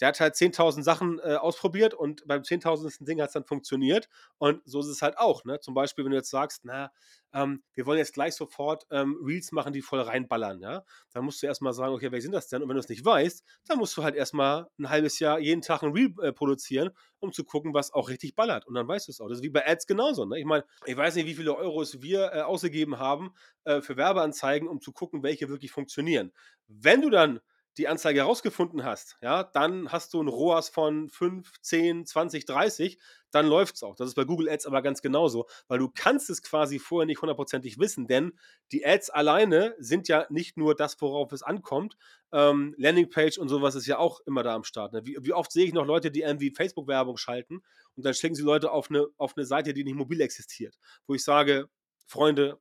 der 0.00 0.08
hat 0.08 0.20
halt 0.20 0.34
10.000 0.34 0.82
Sachen 0.82 1.18
äh, 1.18 1.34
ausprobiert 1.34 1.94
und 1.94 2.26
beim 2.26 2.42
10.000. 2.42 3.04
Ding 3.04 3.20
hat 3.20 3.28
es 3.28 3.34
dann 3.34 3.44
funktioniert. 3.44 4.08
Und 4.38 4.62
so 4.64 4.80
ist 4.80 4.86
es 4.86 5.02
halt 5.02 5.18
auch. 5.18 5.44
Ne? 5.44 5.60
Zum 5.60 5.74
Beispiel, 5.74 6.04
wenn 6.04 6.10
du 6.10 6.16
jetzt 6.16 6.30
sagst, 6.30 6.64
na, 6.64 6.90
ähm, 7.32 7.62
wir 7.74 7.86
wollen 7.86 7.98
jetzt 7.98 8.14
gleich 8.14 8.34
sofort 8.34 8.86
ähm, 8.90 9.18
Reels 9.22 9.52
machen, 9.52 9.72
die 9.72 9.82
voll 9.82 10.00
reinballern. 10.00 10.60
Ja? 10.60 10.84
Dann 11.12 11.24
musst 11.24 11.42
du 11.42 11.46
erstmal 11.46 11.72
sagen, 11.72 11.94
okay, 11.94 12.10
wer 12.10 12.20
sind 12.20 12.32
das 12.32 12.48
denn? 12.48 12.62
Und 12.62 12.68
wenn 12.68 12.76
du 12.76 12.80
es 12.80 12.88
nicht 12.88 13.04
weißt, 13.04 13.44
dann 13.66 13.78
musst 13.78 13.96
du 13.96 14.02
halt 14.02 14.14
erstmal 14.14 14.68
ein 14.78 14.88
halbes 14.88 15.18
Jahr 15.18 15.38
jeden 15.38 15.62
Tag 15.62 15.82
ein 15.82 15.92
Reel 15.92 16.14
äh, 16.22 16.32
produzieren, 16.32 16.90
um 17.18 17.32
zu 17.32 17.44
gucken, 17.44 17.74
was 17.74 17.92
auch 17.92 18.08
richtig 18.08 18.34
ballert. 18.34 18.66
Und 18.66 18.74
dann 18.74 18.88
weißt 18.88 19.08
du 19.08 19.12
es 19.12 19.20
auch. 19.20 19.28
Das 19.28 19.38
ist 19.38 19.44
wie 19.44 19.50
bei 19.50 19.66
Ads 19.66 19.86
genauso. 19.86 20.24
Ne? 20.24 20.38
Ich 20.38 20.46
meine, 20.46 20.64
ich 20.86 20.96
weiß 20.96 21.14
nicht, 21.16 21.26
wie 21.26 21.34
viele 21.34 21.54
Euros 21.56 22.00
wir 22.00 22.32
äh, 22.32 22.40
ausgegeben 22.40 22.98
haben 22.98 23.34
äh, 23.64 23.82
für 23.82 23.96
Werbeanzeigen, 23.96 24.66
um 24.66 24.80
zu 24.80 24.92
gucken, 24.92 25.22
welche 25.22 25.48
wirklich 25.48 25.70
funktionieren. 25.70 26.32
Wenn 26.68 27.02
du 27.02 27.10
dann 27.10 27.40
die 27.78 27.88
Anzeige 27.88 28.20
herausgefunden 28.20 28.84
hast, 28.84 29.16
ja, 29.22 29.44
dann 29.44 29.90
hast 29.92 30.12
du 30.12 30.22
ein 30.22 30.28
ROAS 30.28 30.68
von 30.68 31.08
5, 31.08 31.60
10, 31.60 32.06
20, 32.06 32.44
30, 32.44 32.98
dann 33.30 33.46
läuft 33.46 33.76
es 33.76 33.82
auch. 33.82 33.94
Das 33.94 34.08
ist 34.08 34.14
bei 34.14 34.24
Google 34.24 34.48
Ads 34.48 34.66
aber 34.66 34.82
ganz 34.82 35.02
genauso, 35.02 35.46
weil 35.68 35.78
du 35.78 35.88
kannst 35.88 36.30
es 36.30 36.42
quasi 36.42 36.78
vorher 36.78 37.06
nicht 37.06 37.22
hundertprozentig 37.22 37.78
wissen, 37.78 38.06
denn 38.06 38.32
die 38.72 38.84
Ads 38.84 39.10
alleine 39.10 39.74
sind 39.78 40.08
ja 40.08 40.26
nicht 40.30 40.56
nur 40.56 40.74
das, 40.74 41.00
worauf 41.00 41.32
es 41.32 41.42
ankommt. 41.42 41.96
Ähm, 42.32 42.74
Landingpage 42.76 43.38
und 43.38 43.48
sowas 43.48 43.74
ist 43.74 43.86
ja 43.86 43.98
auch 43.98 44.20
immer 44.26 44.42
da 44.42 44.54
am 44.54 44.64
Start. 44.64 44.92
Ne? 44.92 45.06
Wie, 45.06 45.16
wie, 45.20 45.32
oft 45.32 45.52
sehe 45.52 45.64
ich 45.64 45.72
noch 45.72 45.86
Leute, 45.86 46.10
die 46.10 46.20
irgendwie 46.20 46.50
Facebook-Werbung 46.50 47.16
schalten 47.16 47.62
und 47.96 48.04
dann 48.04 48.14
schicken 48.14 48.34
sie 48.34 48.42
Leute 48.42 48.70
auf 48.72 48.90
eine, 48.90 49.06
auf 49.16 49.36
eine 49.36 49.46
Seite, 49.46 49.74
die 49.74 49.84
nicht 49.84 49.96
mobil 49.96 50.20
existiert, 50.20 50.76
wo 51.06 51.14
ich 51.14 51.24
sage, 51.24 51.68
Freunde, 52.06 52.58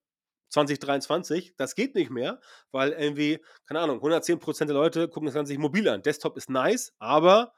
2023, 0.49 1.55
das 1.57 1.75
geht 1.75 1.95
nicht 1.95 2.09
mehr, 2.09 2.39
weil 2.71 2.91
irgendwie, 2.91 3.39
keine 3.65 3.79
Ahnung, 3.79 3.99
110% 3.99 4.65
der 4.65 4.75
Leute 4.75 5.07
gucken 5.07 5.25
das 5.25 5.35
Ganze 5.35 5.49
sich 5.49 5.59
mobil 5.59 5.87
an. 5.87 6.01
Desktop 6.01 6.37
ist 6.37 6.49
nice, 6.49 6.93
aber 6.99 7.53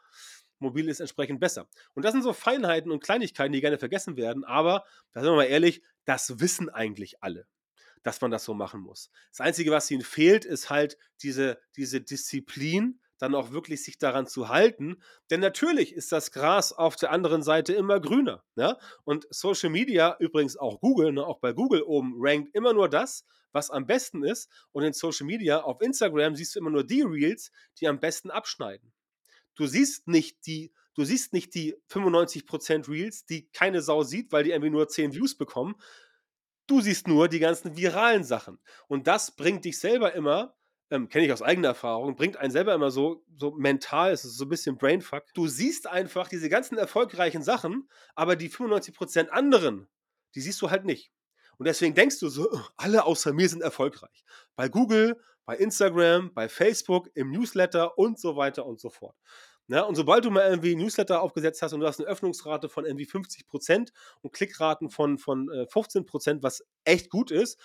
mobil 0.59 0.87
ist 0.89 0.99
entsprechend 0.99 1.39
besser. 1.39 1.67
Und 1.93 2.05
das 2.05 2.11
sind 2.13 2.21
so 2.21 2.33
Feinheiten 2.33 2.91
und 2.91 3.03
Kleinigkeiten, 3.03 3.53
die 3.53 3.61
gerne 3.61 3.77
vergessen 3.79 4.17
werden, 4.17 4.43
aber, 4.43 4.85
da 5.11 5.21
sind 5.21 5.31
wir 5.31 5.35
mal 5.35 5.43
ehrlich, 5.45 5.81
das 6.05 6.39
wissen 6.39 6.69
eigentlich 6.69 7.21
alle 7.23 7.47
dass 8.03 8.21
man 8.21 8.31
das 8.31 8.43
so 8.43 8.53
machen 8.53 8.81
muss. 8.81 9.11
Das 9.29 9.41
Einzige, 9.41 9.71
was 9.71 9.91
ihnen 9.91 10.01
fehlt, 10.01 10.45
ist 10.45 10.69
halt 10.69 10.97
diese, 11.21 11.59
diese 11.75 12.01
Disziplin, 12.01 12.99
dann 13.21 13.35
auch 13.35 13.51
wirklich 13.51 13.83
sich 13.83 13.99
daran 13.99 14.25
zu 14.25 14.49
halten. 14.49 15.01
Denn 15.29 15.39
natürlich 15.39 15.93
ist 15.93 16.11
das 16.11 16.31
Gras 16.31 16.73
auf 16.73 16.95
der 16.95 17.11
anderen 17.11 17.43
Seite 17.43 17.73
immer 17.73 17.99
grüner. 17.99 18.43
Ja? 18.55 18.79
Und 19.03 19.27
Social 19.29 19.69
Media, 19.69 20.17
übrigens 20.19 20.57
auch 20.57 20.81
Google, 20.81 21.13
ne, 21.13 21.25
auch 21.25 21.39
bei 21.39 21.53
Google 21.53 21.83
oben, 21.83 22.15
rankt 22.17 22.55
immer 22.55 22.73
nur 22.73 22.89
das, 22.89 23.25
was 23.51 23.69
am 23.69 23.85
besten 23.85 24.23
ist. 24.23 24.49
Und 24.71 24.83
in 24.83 24.93
Social 24.93 25.27
Media, 25.27 25.61
auf 25.61 25.81
Instagram, 25.81 26.35
siehst 26.35 26.55
du 26.55 26.59
immer 26.59 26.71
nur 26.71 26.83
die 26.83 27.03
Reels, 27.03 27.51
die 27.79 27.87
am 27.87 27.99
besten 27.99 28.31
abschneiden. 28.31 28.91
Du 29.55 29.67
siehst 29.67 30.07
nicht 30.07 30.47
die, 30.47 30.73
du 30.95 31.03
siehst 31.03 31.33
nicht 31.33 31.53
die 31.53 31.75
95% 31.89 32.89
Reels, 32.89 33.25
die 33.25 33.49
keine 33.51 33.81
Sau 33.81 34.01
sieht, 34.01 34.31
weil 34.31 34.45
die 34.45 34.51
irgendwie 34.51 34.71
nur 34.71 34.87
10 34.87 35.13
Views 35.13 35.37
bekommen. 35.37 35.75
Du 36.65 36.81
siehst 36.81 37.07
nur 37.07 37.27
die 37.27 37.39
ganzen 37.39 37.77
viralen 37.77 38.23
Sachen. 38.23 38.59
Und 38.87 39.05
das 39.05 39.35
bringt 39.35 39.65
dich 39.65 39.79
selber 39.79 40.13
immer 40.13 40.55
ähm, 40.91 41.09
kenne 41.09 41.25
ich 41.25 41.31
aus 41.31 41.41
eigener 41.41 41.69
Erfahrung, 41.69 42.15
bringt 42.15 42.37
einen 42.37 42.51
selber 42.51 42.75
immer 42.75 42.91
so, 42.91 43.23
so 43.37 43.51
mental, 43.51 44.11
es 44.11 44.25
ist 44.25 44.37
so 44.37 44.45
ein 44.45 44.49
bisschen 44.49 44.77
Brainfuck. 44.77 45.23
Du 45.33 45.47
siehst 45.47 45.87
einfach 45.87 46.27
diese 46.27 46.49
ganzen 46.49 46.77
erfolgreichen 46.77 47.41
Sachen, 47.41 47.89
aber 48.13 48.35
die 48.35 48.49
95% 48.49 49.29
anderen, 49.29 49.87
die 50.35 50.41
siehst 50.41 50.61
du 50.61 50.69
halt 50.69 50.85
nicht. 50.85 51.11
Und 51.57 51.67
deswegen 51.67 51.95
denkst 51.95 52.19
du 52.19 52.29
so, 52.29 52.49
alle 52.77 53.05
außer 53.05 53.33
mir 53.33 53.47
sind 53.47 53.63
erfolgreich. 53.63 54.23
Bei 54.55 54.67
Google, 54.67 55.19
bei 55.45 55.55
Instagram, 55.55 56.33
bei 56.33 56.49
Facebook, 56.49 57.09
im 57.15 57.31
Newsletter 57.31 57.97
und 57.97 58.19
so 58.19 58.35
weiter 58.35 58.65
und 58.65 58.79
so 58.79 58.89
fort. 58.89 59.15
Ja, 59.67 59.83
und 59.83 59.95
sobald 59.95 60.25
du 60.25 60.31
mal 60.31 60.49
irgendwie 60.49 60.75
Newsletter 60.75 61.21
aufgesetzt 61.21 61.61
hast 61.61 61.71
und 61.71 61.79
du 61.79 61.87
hast 61.87 61.99
eine 61.99 62.09
Öffnungsrate 62.09 62.67
von 62.67 62.85
irgendwie 62.85 63.05
50% 63.05 63.91
und 64.21 64.33
Klickraten 64.33 64.89
von, 64.89 65.17
von 65.17 65.49
äh, 65.49 65.65
15%, 65.71 66.43
was 66.43 66.65
echt 66.83 67.09
gut 67.09 67.31
ist, 67.31 67.57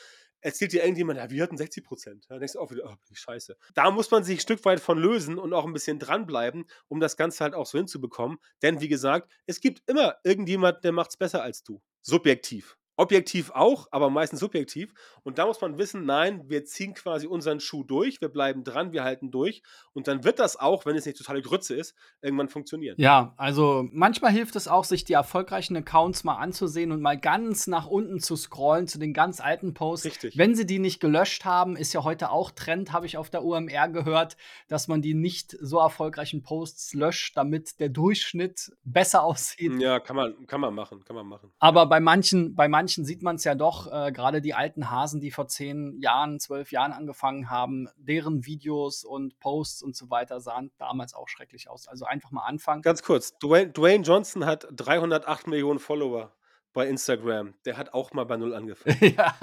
erzählt 0.47 0.73
dir 0.73 0.83
irgendjemand, 0.83 1.19
ja, 1.19 1.29
wir 1.29 1.43
hatten 1.43 1.57
60 1.57 1.85
Prozent. 1.85 2.27
Da 2.29 2.39
denkst 2.39 2.53
du 2.53 2.61
auch 2.61 2.71
wieder, 2.71 2.85
oh, 2.87 2.95
Scheiße. 3.13 3.57
Da 3.75 3.91
muss 3.91 4.11
man 4.11 4.23
sich 4.23 4.39
ein 4.39 4.41
Stück 4.41 4.65
weit 4.65 4.79
von 4.79 4.97
lösen 4.97 5.39
und 5.39 5.53
auch 5.53 5.67
ein 5.67 5.73
bisschen 5.73 5.99
dranbleiben, 5.99 6.67
um 6.89 7.01
das 7.01 7.17
Ganze 7.17 7.43
halt 7.43 7.55
auch 7.55 7.67
so 7.67 7.79
hinzubekommen. 7.79 8.39
Denn 8.63 8.81
wie 8.81 8.89
gesagt, 8.89 9.31
es 9.47 9.61
gibt 9.61 9.83
immer 9.91 10.17
irgendjemand, 10.23 10.85
der 10.85 10.93
macht 10.93 11.11
es 11.11 11.17
besser 11.17 11.43
als 11.43 11.65
du. 11.65 11.83
Subjektiv. 12.01 12.79
Objektiv 12.99 13.51
auch, 13.51 13.89
aber 13.91 14.09
meistens 14.09 14.41
subjektiv. 14.41 14.95
Und 15.23 15.37
da 15.37 15.45
muss 15.45 15.61
man 15.61 15.77
wissen, 15.77 16.07
nein, 16.07 16.45
wir 16.49 16.65
ziehen 16.65 16.95
quasi 16.95 17.27
unseren 17.27 17.61
Schuh 17.61 17.85
durch, 17.85 18.23
wir 18.23 18.31
bleiben 18.31 18.65
dran, 18.65 18.93
wir 18.93 19.05
halten 19.05 19.31
durch. 19.31 19.63
Und 19.93 20.09
dann 20.09 20.25
wird 20.25 20.39
das 20.39 20.57
auch, 20.57 20.87
wenn 20.87 20.97
es 20.97 21.05
nicht 21.05 21.19
totale 21.19 21.43
Grütze 21.43 21.75
ist, 21.75 21.95
irgendwann 22.23 22.49
funktionieren. 22.49 22.95
Ja, 22.99 23.35
also 23.37 23.87
manchmal 23.93 24.33
hilft 24.33 24.57
es 24.57 24.67
auch, 24.67 24.85
sich 24.85 25.05
die 25.05 25.13
erfolgreichen 25.13 25.77
Accounts 25.77 26.25
mal 26.25 26.37
anzusehen 26.37 26.91
und 26.91 27.03
mal 27.03 27.19
ganz 27.19 27.67
nach 27.67 27.87
unten 27.87 28.19
zu 28.19 28.35
scrollen 28.35 28.87
zu 28.87 28.99
den 28.99 29.13
ganz 29.13 29.41
alten 29.41 29.75
Posts. 29.75 30.07
Richtig. 30.07 30.39
Wenn 30.39 30.55
sie 30.55 30.65
die 30.65 30.79
nicht 30.79 30.99
gelöscht 30.99 31.45
haben, 31.45 31.77
ist 31.77 31.93
ja 31.93 32.03
heute 32.03 32.31
auch 32.31 32.51
Trend, 32.51 32.95
habe 32.95 33.05
ich 33.05 33.19
auf 33.19 33.29
der 33.29 33.45
UMR 33.45 33.89
gehört, 33.89 34.39
dass 34.69 34.89
man 34.89 35.03
die 35.03 35.13
nicht 35.13 35.55
so 35.61 35.79
erfolgreichen 35.81 36.43
Posts 36.43 36.95
löscht, 36.95 37.37
damit 37.37 37.79
der 37.79 37.91
Durchschnitt 37.91 38.73
besser 38.85 39.23
aussieht. 39.25 39.79
Ja, 39.83 40.01
kann 40.01 40.17
man, 40.17 40.47
kann 40.47 40.63
man 40.63 40.75
machen, 40.75 41.05
kann 41.05 41.17
man 41.17 41.27
machen. 41.27 41.53
Aber 41.59 41.85
bei 41.85 42.01
manchen, 42.01 42.55
bei 42.55 42.69
manchen 42.69 42.86
manchen 42.87 43.05
sieht 43.05 43.21
man 43.21 43.35
es 43.35 43.43
ja 43.43 43.57
doch, 43.57 43.91
äh, 43.91 44.13
gerade 44.13 44.41
die 44.41 44.55
alten 44.55 44.93
Hasen, 44.93 45.21
die 45.21 45.33
vor 45.33 45.49
zehn 45.49 45.99
Jahren, 46.01 46.39
zwölf 46.39 46.71
Jahren 46.71 46.93
angefangen 46.93 47.51
haben, 47.51 47.89
deren 47.97 48.47
Videos 48.47 49.03
und 49.03 49.41
Posts 49.41 49.83
und 49.83 49.97
so 49.97 50.09
weiter 50.09 50.39
sahen 50.39 50.71
damals 50.79 51.13
auch 51.13 51.27
schrecklich 51.27 51.69
aus. 51.69 51.89
Also 51.89 52.05
einfach 52.05 52.31
mal 52.31 52.45
anfangen. 52.45 52.83
Ganz 52.83 53.03
kurz, 53.03 53.37
Dwayne, 53.39 53.73
Dwayne 53.73 54.05
Johnson 54.05 54.47
hat 54.47 54.69
308 54.71 55.49
Millionen 55.49 55.81
Follower 55.81 56.33
bei 56.77 56.87
Instagram. 56.89 57.55
Der 57.65 57.79
hat 57.79 57.95
auch 57.95 58.13
mal 58.13 58.25
bei 58.25 58.37
Null 58.37 58.55
angefangen. 58.55 59.15
ja, 59.17 59.35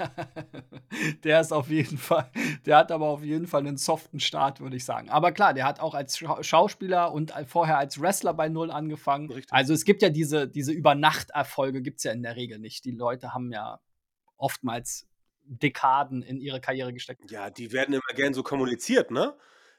der 1.24 1.40
ist 1.40 1.52
auf 1.52 1.68
jeden 1.68 1.98
Fall, 1.98 2.30
der 2.64 2.78
hat 2.78 2.92
aber 2.92 3.08
auf 3.08 3.24
jeden 3.24 3.48
Fall 3.48 3.60
einen 3.60 3.76
soften 3.76 4.20
Start, 4.20 4.60
würde 4.60 4.76
ich 4.76 4.84
sagen. 4.84 5.10
Aber 5.10 5.32
klar, 5.32 5.52
der 5.52 5.66
hat 5.66 5.80
auch 5.80 5.94
als 5.94 6.16
Schauspieler 6.40 7.12
und 7.12 7.34
vorher 7.46 7.76
als 7.76 8.00
Wrestler 8.00 8.34
bei 8.34 8.48
Null 8.48 8.70
angefangen. 8.70 9.28
Richtig. 9.30 9.52
Also 9.52 9.74
es 9.74 9.84
gibt 9.84 10.02
ja 10.02 10.10
diese, 10.10 10.46
diese 10.46 10.70
Übernachterfolge, 10.72 11.82
gibt 11.82 11.98
es 11.98 12.04
ja 12.04 12.12
in 12.12 12.22
der 12.22 12.36
Regel 12.36 12.60
nicht. 12.60 12.84
Die 12.84 12.92
Leute 12.92 13.34
haben 13.34 13.50
ja 13.50 13.80
oftmals 14.36 15.08
Dekaden 15.42 16.22
in 16.22 16.40
ihre 16.40 16.60
Karriere 16.60 16.92
gesteckt. 16.92 17.28
Ja, 17.32 17.50
die 17.50 17.72
werden 17.72 17.94
immer 17.94 18.14
gern 18.14 18.32
so 18.32 18.44
kommuniziert, 18.44 19.10
ne? 19.10 19.34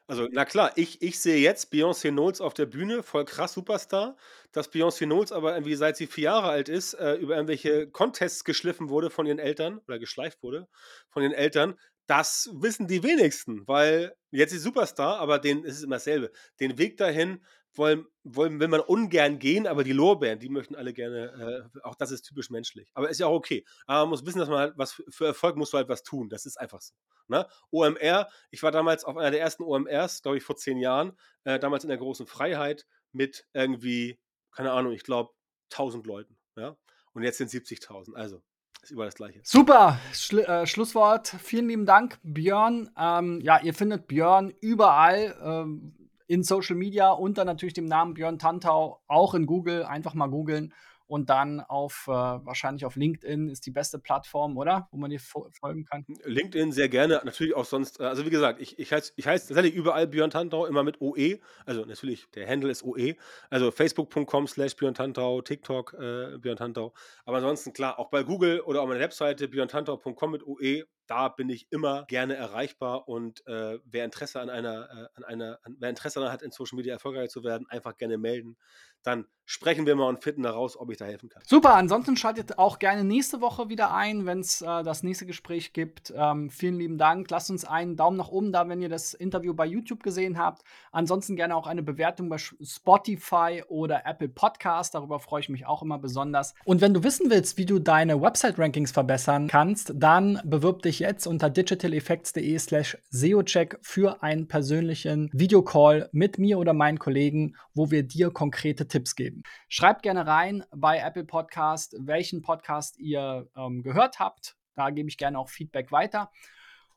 Also, 0.07 0.27
na 0.31 0.45
klar, 0.45 0.71
ich 0.75 1.01
ich 1.01 1.19
sehe 1.19 1.37
jetzt 1.37 1.73
Beyoncé 1.73 2.09
Knowles 2.11 2.39
auf 2.39 2.53
der 2.53 2.67
Bühne, 2.67 3.01
voll 3.01 3.25
krass 3.25 3.53
Superstar. 3.53 4.17
Dass 4.51 4.71
Beyoncé 4.71 5.05
Knowles 5.05 5.31
aber 5.31 5.53
irgendwie, 5.55 5.75
seit 5.75 5.97
sie 5.97 6.05
vier 6.05 6.25
Jahre 6.25 6.49
alt 6.49 6.69
ist, 6.69 6.93
äh, 6.93 7.15
über 7.15 7.35
irgendwelche 7.35 7.89
Contests 7.89 8.43
geschliffen 8.43 8.89
wurde 8.89 9.09
von 9.09 9.25
ihren 9.25 9.39
Eltern 9.39 9.79
oder 9.87 9.97
geschleift 9.97 10.43
wurde 10.43 10.67
von 11.09 11.23
ihren 11.23 11.33
Eltern, 11.33 11.75
das 12.07 12.49
wissen 12.53 12.87
die 12.87 13.01
wenigsten, 13.01 13.67
weil 13.67 14.15
jetzt 14.29 14.51
ist 14.53 14.59
sie 14.59 14.63
Superstar, 14.63 15.17
aber 15.19 15.39
denen 15.39 15.63
ist 15.63 15.77
es 15.77 15.83
immer 15.83 15.95
dasselbe. 15.95 16.31
Den 16.59 16.77
Weg 16.77 16.97
dahin 16.97 17.43
wollen, 17.77 18.05
wollen, 18.23 18.59
will 18.59 18.67
man 18.67 18.79
ungern 18.79 19.39
gehen, 19.39 19.67
aber 19.67 19.83
die 19.83 19.93
Lorbeeren, 19.93 20.39
die 20.39 20.49
möchten 20.49 20.75
alle 20.75 20.93
gerne, 20.93 21.69
äh, 21.73 21.79
auch 21.83 21.95
das 21.95 22.11
ist 22.11 22.23
typisch 22.23 22.49
menschlich. 22.49 22.89
Aber 22.93 23.09
ist 23.09 23.19
ja 23.19 23.27
auch 23.27 23.35
okay. 23.35 23.65
Aber 23.85 24.01
man 24.01 24.09
muss 24.09 24.25
wissen, 24.25 24.39
dass 24.39 24.49
man 24.49 24.59
halt 24.59 24.73
was 24.77 25.01
für 25.09 25.25
Erfolg 25.25 25.55
musst 25.55 25.73
du 25.73 25.77
halt 25.77 25.89
was 25.89 26.03
tun. 26.03 26.29
Das 26.29 26.45
ist 26.45 26.59
einfach 26.59 26.81
so. 26.81 26.93
Ne? 27.27 27.47
OMR, 27.71 28.29
ich 28.51 28.63
war 28.63 28.71
damals 28.71 29.03
auf 29.03 29.17
einer 29.17 29.31
der 29.31 29.41
ersten 29.41 29.63
OMRs, 29.63 30.21
glaube 30.21 30.37
ich, 30.37 30.43
vor 30.43 30.55
zehn 30.55 30.77
Jahren, 30.77 31.17
äh, 31.43 31.59
damals 31.59 31.83
in 31.83 31.89
der 31.89 31.97
großen 31.97 32.27
Freiheit 32.27 32.85
mit 33.11 33.47
irgendwie, 33.53 34.19
keine 34.51 34.71
Ahnung, 34.71 34.93
ich 34.93 35.03
glaube, 35.03 35.31
1000 35.71 36.05
Leuten. 36.05 36.37
Ja? 36.55 36.77
Und 37.13 37.23
jetzt 37.23 37.37
sind 37.37 37.49
70.000. 37.49 38.13
Also, 38.15 38.43
ist 38.81 38.91
überall 38.91 39.07
das 39.07 39.15
Gleiche. 39.15 39.41
Super, 39.43 39.99
Schlu 40.13 40.41
äh, 40.41 40.67
Schlusswort. 40.67 41.27
Vielen 41.27 41.67
lieben 41.67 41.85
Dank, 41.85 42.19
Björn. 42.21 42.91
Ähm, 42.97 43.41
ja, 43.41 43.59
ihr 43.61 43.73
findet 43.73 44.07
Björn 44.07 44.53
überall. 44.61 45.35
Ähm, 45.41 46.04
in 46.27 46.43
Social 46.43 46.75
Media 46.75 47.11
unter 47.11 47.45
natürlich 47.45 47.73
dem 47.73 47.85
Namen 47.85 48.13
Björn 48.13 48.39
Tantau, 48.39 49.01
auch 49.07 49.33
in 49.33 49.45
Google, 49.45 49.83
einfach 49.83 50.13
mal 50.13 50.27
googeln 50.27 50.73
und 51.07 51.29
dann 51.29 51.61
auf 51.61 52.05
äh, 52.07 52.11
wahrscheinlich 52.11 52.85
auf 52.85 52.95
LinkedIn 52.95 53.49
ist 53.49 53.65
die 53.65 53.71
beste 53.71 53.99
Plattform, 53.99 54.57
oder? 54.57 54.87
Wo 54.91 54.97
man 54.97 55.09
dir 55.09 55.19
folgen 55.19 55.85
kann. 55.85 56.05
LinkedIn 56.23 56.71
sehr 56.71 56.89
gerne, 56.89 57.21
natürlich 57.23 57.55
auch 57.55 57.65
sonst, 57.65 57.99
äh, 57.99 58.03
also 58.03 58.25
wie 58.25 58.29
gesagt, 58.29 58.61
ich, 58.61 58.79
ich 58.79 58.91
heiße 58.91 59.13
ich 59.15 59.27
heiß 59.27 59.47
tatsächlich 59.47 59.75
überall 59.75 60.07
Björn 60.07 60.29
Tantau, 60.29 60.65
immer 60.65 60.83
mit 60.83 61.01
OE, 61.01 61.39
also 61.65 61.85
natürlich, 61.85 62.29
der 62.31 62.47
Handle 62.47 62.71
ist 62.71 62.83
OE, 62.83 63.15
also 63.49 63.71
facebook.com 63.71 64.47
slash 64.47 64.75
Björn 64.75 64.93
Tantau, 64.93 65.41
TikTok 65.41 65.93
äh, 65.93 66.37
Björn 66.37 66.57
Tantau, 66.57 66.93
aber 67.25 67.37
ansonsten 67.37 67.73
klar, 67.73 67.99
auch 67.99 68.09
bei 68.09 68.23
Google 68.23 68.61
oder 68.61 68.81
auf 68.81 68.87
meiner 68.87 68.99
Webseite 68.99 69.47
björntantau.com 69.47 70.31
mit 70.31 70.45
OE, 70.45 70.83
da 71.07 71.29
bin 71.29 71.49
ich 71.49 71.71
immer 71.71 72.05
gerne 72.05 72.35
erreichbar 72.35 73.07
und 73.07 73.45
äh, 73.47 73.79
wer 73.85 74.05
Interesse 74.05 74.39
an 74.39 74.49
einer, 74.49 74.89
äh, 74.89 75.07
an 75.17 75.23
einer, 75.23 75.59
an, 75.63 75.75
wer 75.79 75.89
Interesse 75.89 76.19
daran 76.19 76.33
hat, 76.33 76.41
in 76.41 76.51
Social 76.51 76.77
Media 76.77 76.93
erfolgreich 76.93 77.29
zu 77.29 77.43
werden, 77.43 77.67
einfach 77.69 77.95
gerne 77.97 78.17
melden. 78.17 78.57
Dann 79.05 79.25
sprechen 79.45 79.85
wir 79.85 79.95
mal 79.95 80.09
und 80.09 80.23
finden 80.23 80.43
daraus, 80.43 80.77
ob 80.77 80.91
ich 80.91 80.97
da 80.97 81.05
helfen 81.05 81.29
kann. 81.29 81.41
Super, 81.45 81.75
ansonsten 81.75 82.17
schaltet 82.17 82.57
auch 82.57 82.79
gerne 82.79 83.03
nächste 83.03 83.41
Woche 83.41 83.69
wieder 83.69 83.93
ein, 83.93 84.25
wenn 84.25 84.39
es 84.39 84.61
äh, 84.61 84.83
das 84.83 85.03
nächste 85.03 85.25
Gespräch 85.25 85.71
gibt. 85.71 86.11
Ähm, 86.15 86.49
vielen 86.49 86.77
lieben 86.77 86.97
Dank. 86.97 87.29
Lasst 87.29 87.51
uns 87.51 87.63
einen 87.63 87.95
Daumen 87.95 88.17
nach 88.17 88.29
oben 88.29 88.51
da, 88.51 88.67
wenn 88.67 88.81
ihr 88.81 88.89
das 88.89 89.13
Interview 89.13 89.53
bei 89.53 89.65
YouTube 89.65 90.01
gesehen 90.01 90.39
habt. 90.39 90.63
Ansonsten 90.91 91.35
gerne 91.35 91.55
auch 91.55 91.67
eine 91.67 91.83
Bewertung 91.83 92.27
bei 92.29 92.37
Spotify 92.37 93.63
oder 93.67 94.05
Apple 94.05 94.29
Podcast. 94.29 94.95
Darüber 94.95 95.19
freue 95.19 95.41
ich 95.41 95.49
mich 95.49 95.67
auch 95.67 95.83
immer 95.83 95.99
besonders. 95.99 96.55
Und 96.65 96.81
wenn 96.81 96.93
du 96.93 97.03
wissen 97.03 97.29
willst, 97.29 97.57
wie 97.57 97.65
du 97.65 97.77
deine 97.77 98.19
Website-Rankings 98.19 98.91
verbessern 98.91 99.47
kannst, 99.47 99.93
dann 99.95 100.41
bewirb 100.43 100.81
dich 100.81 100.99
jetzt 100.99 101.27
unter 101.27 101.51
digitaleffects.de 101.51 102.57
slash 102.57 102.97
SEOcheck 103.09 103.77
für 103.81 104.23
einen 104.23 104.47
persönlichen 104.47 105.29
Videocall 105.33 106.09
mit 106.11 106.39
mir 106.39 106.57
oder 106.57 106.73
meinen 106.73 106.97
Kollegen, 106.97 107.55
wo 107.75 107.91
wir 107.91 108.03
dir 108.03 108.31
konkrete 108.31 108.87
Tipps 108.95 109.15
geben. 109.15 109.43
Schreibt 109.67 110.03
gerne 110.03 110.25
rein 110.25 110.63
bei 110.73 110.99
Apple 110.99 111.25
Podcast, 111.25 111.97
welchen 111.99 112.41
Podcast 112.41 112.97
ihr 112.97 113.49
ähm, 113.57 113.83
gehört 113.83 114.19
habt. 114.19 114.55
Da 114.75 114.89
gebe 114.89 115.09
ich 115.09 115.17
gerne 115.17 115.37
auch 115.37 115.49
Feedback 115.49 115.91
weiter. 115.91 116.31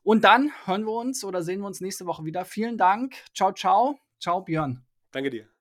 Und 0.01 0.23
dann 0.23 0.51
hören 0.63 0.85
wir 0.85 0.93
uns 0.93 1.25
oder 1.25 1.41
sehen 1.41 1.59
wir 1.59 1.67
uns 1.67 1.81
nächste 1.81 2.05
Woche 2.05 2.23
wieder. 2.23 2.45
Vielen 2.45 2.77
Dank. 2.77 3.15
Ciao, 3.35 3.51
ciao. 3.51 3.99
Ciao, 4.17 4.39
Björn. 4.39 4.81
Danke 5.11 5.29
dir. 5.29 5.58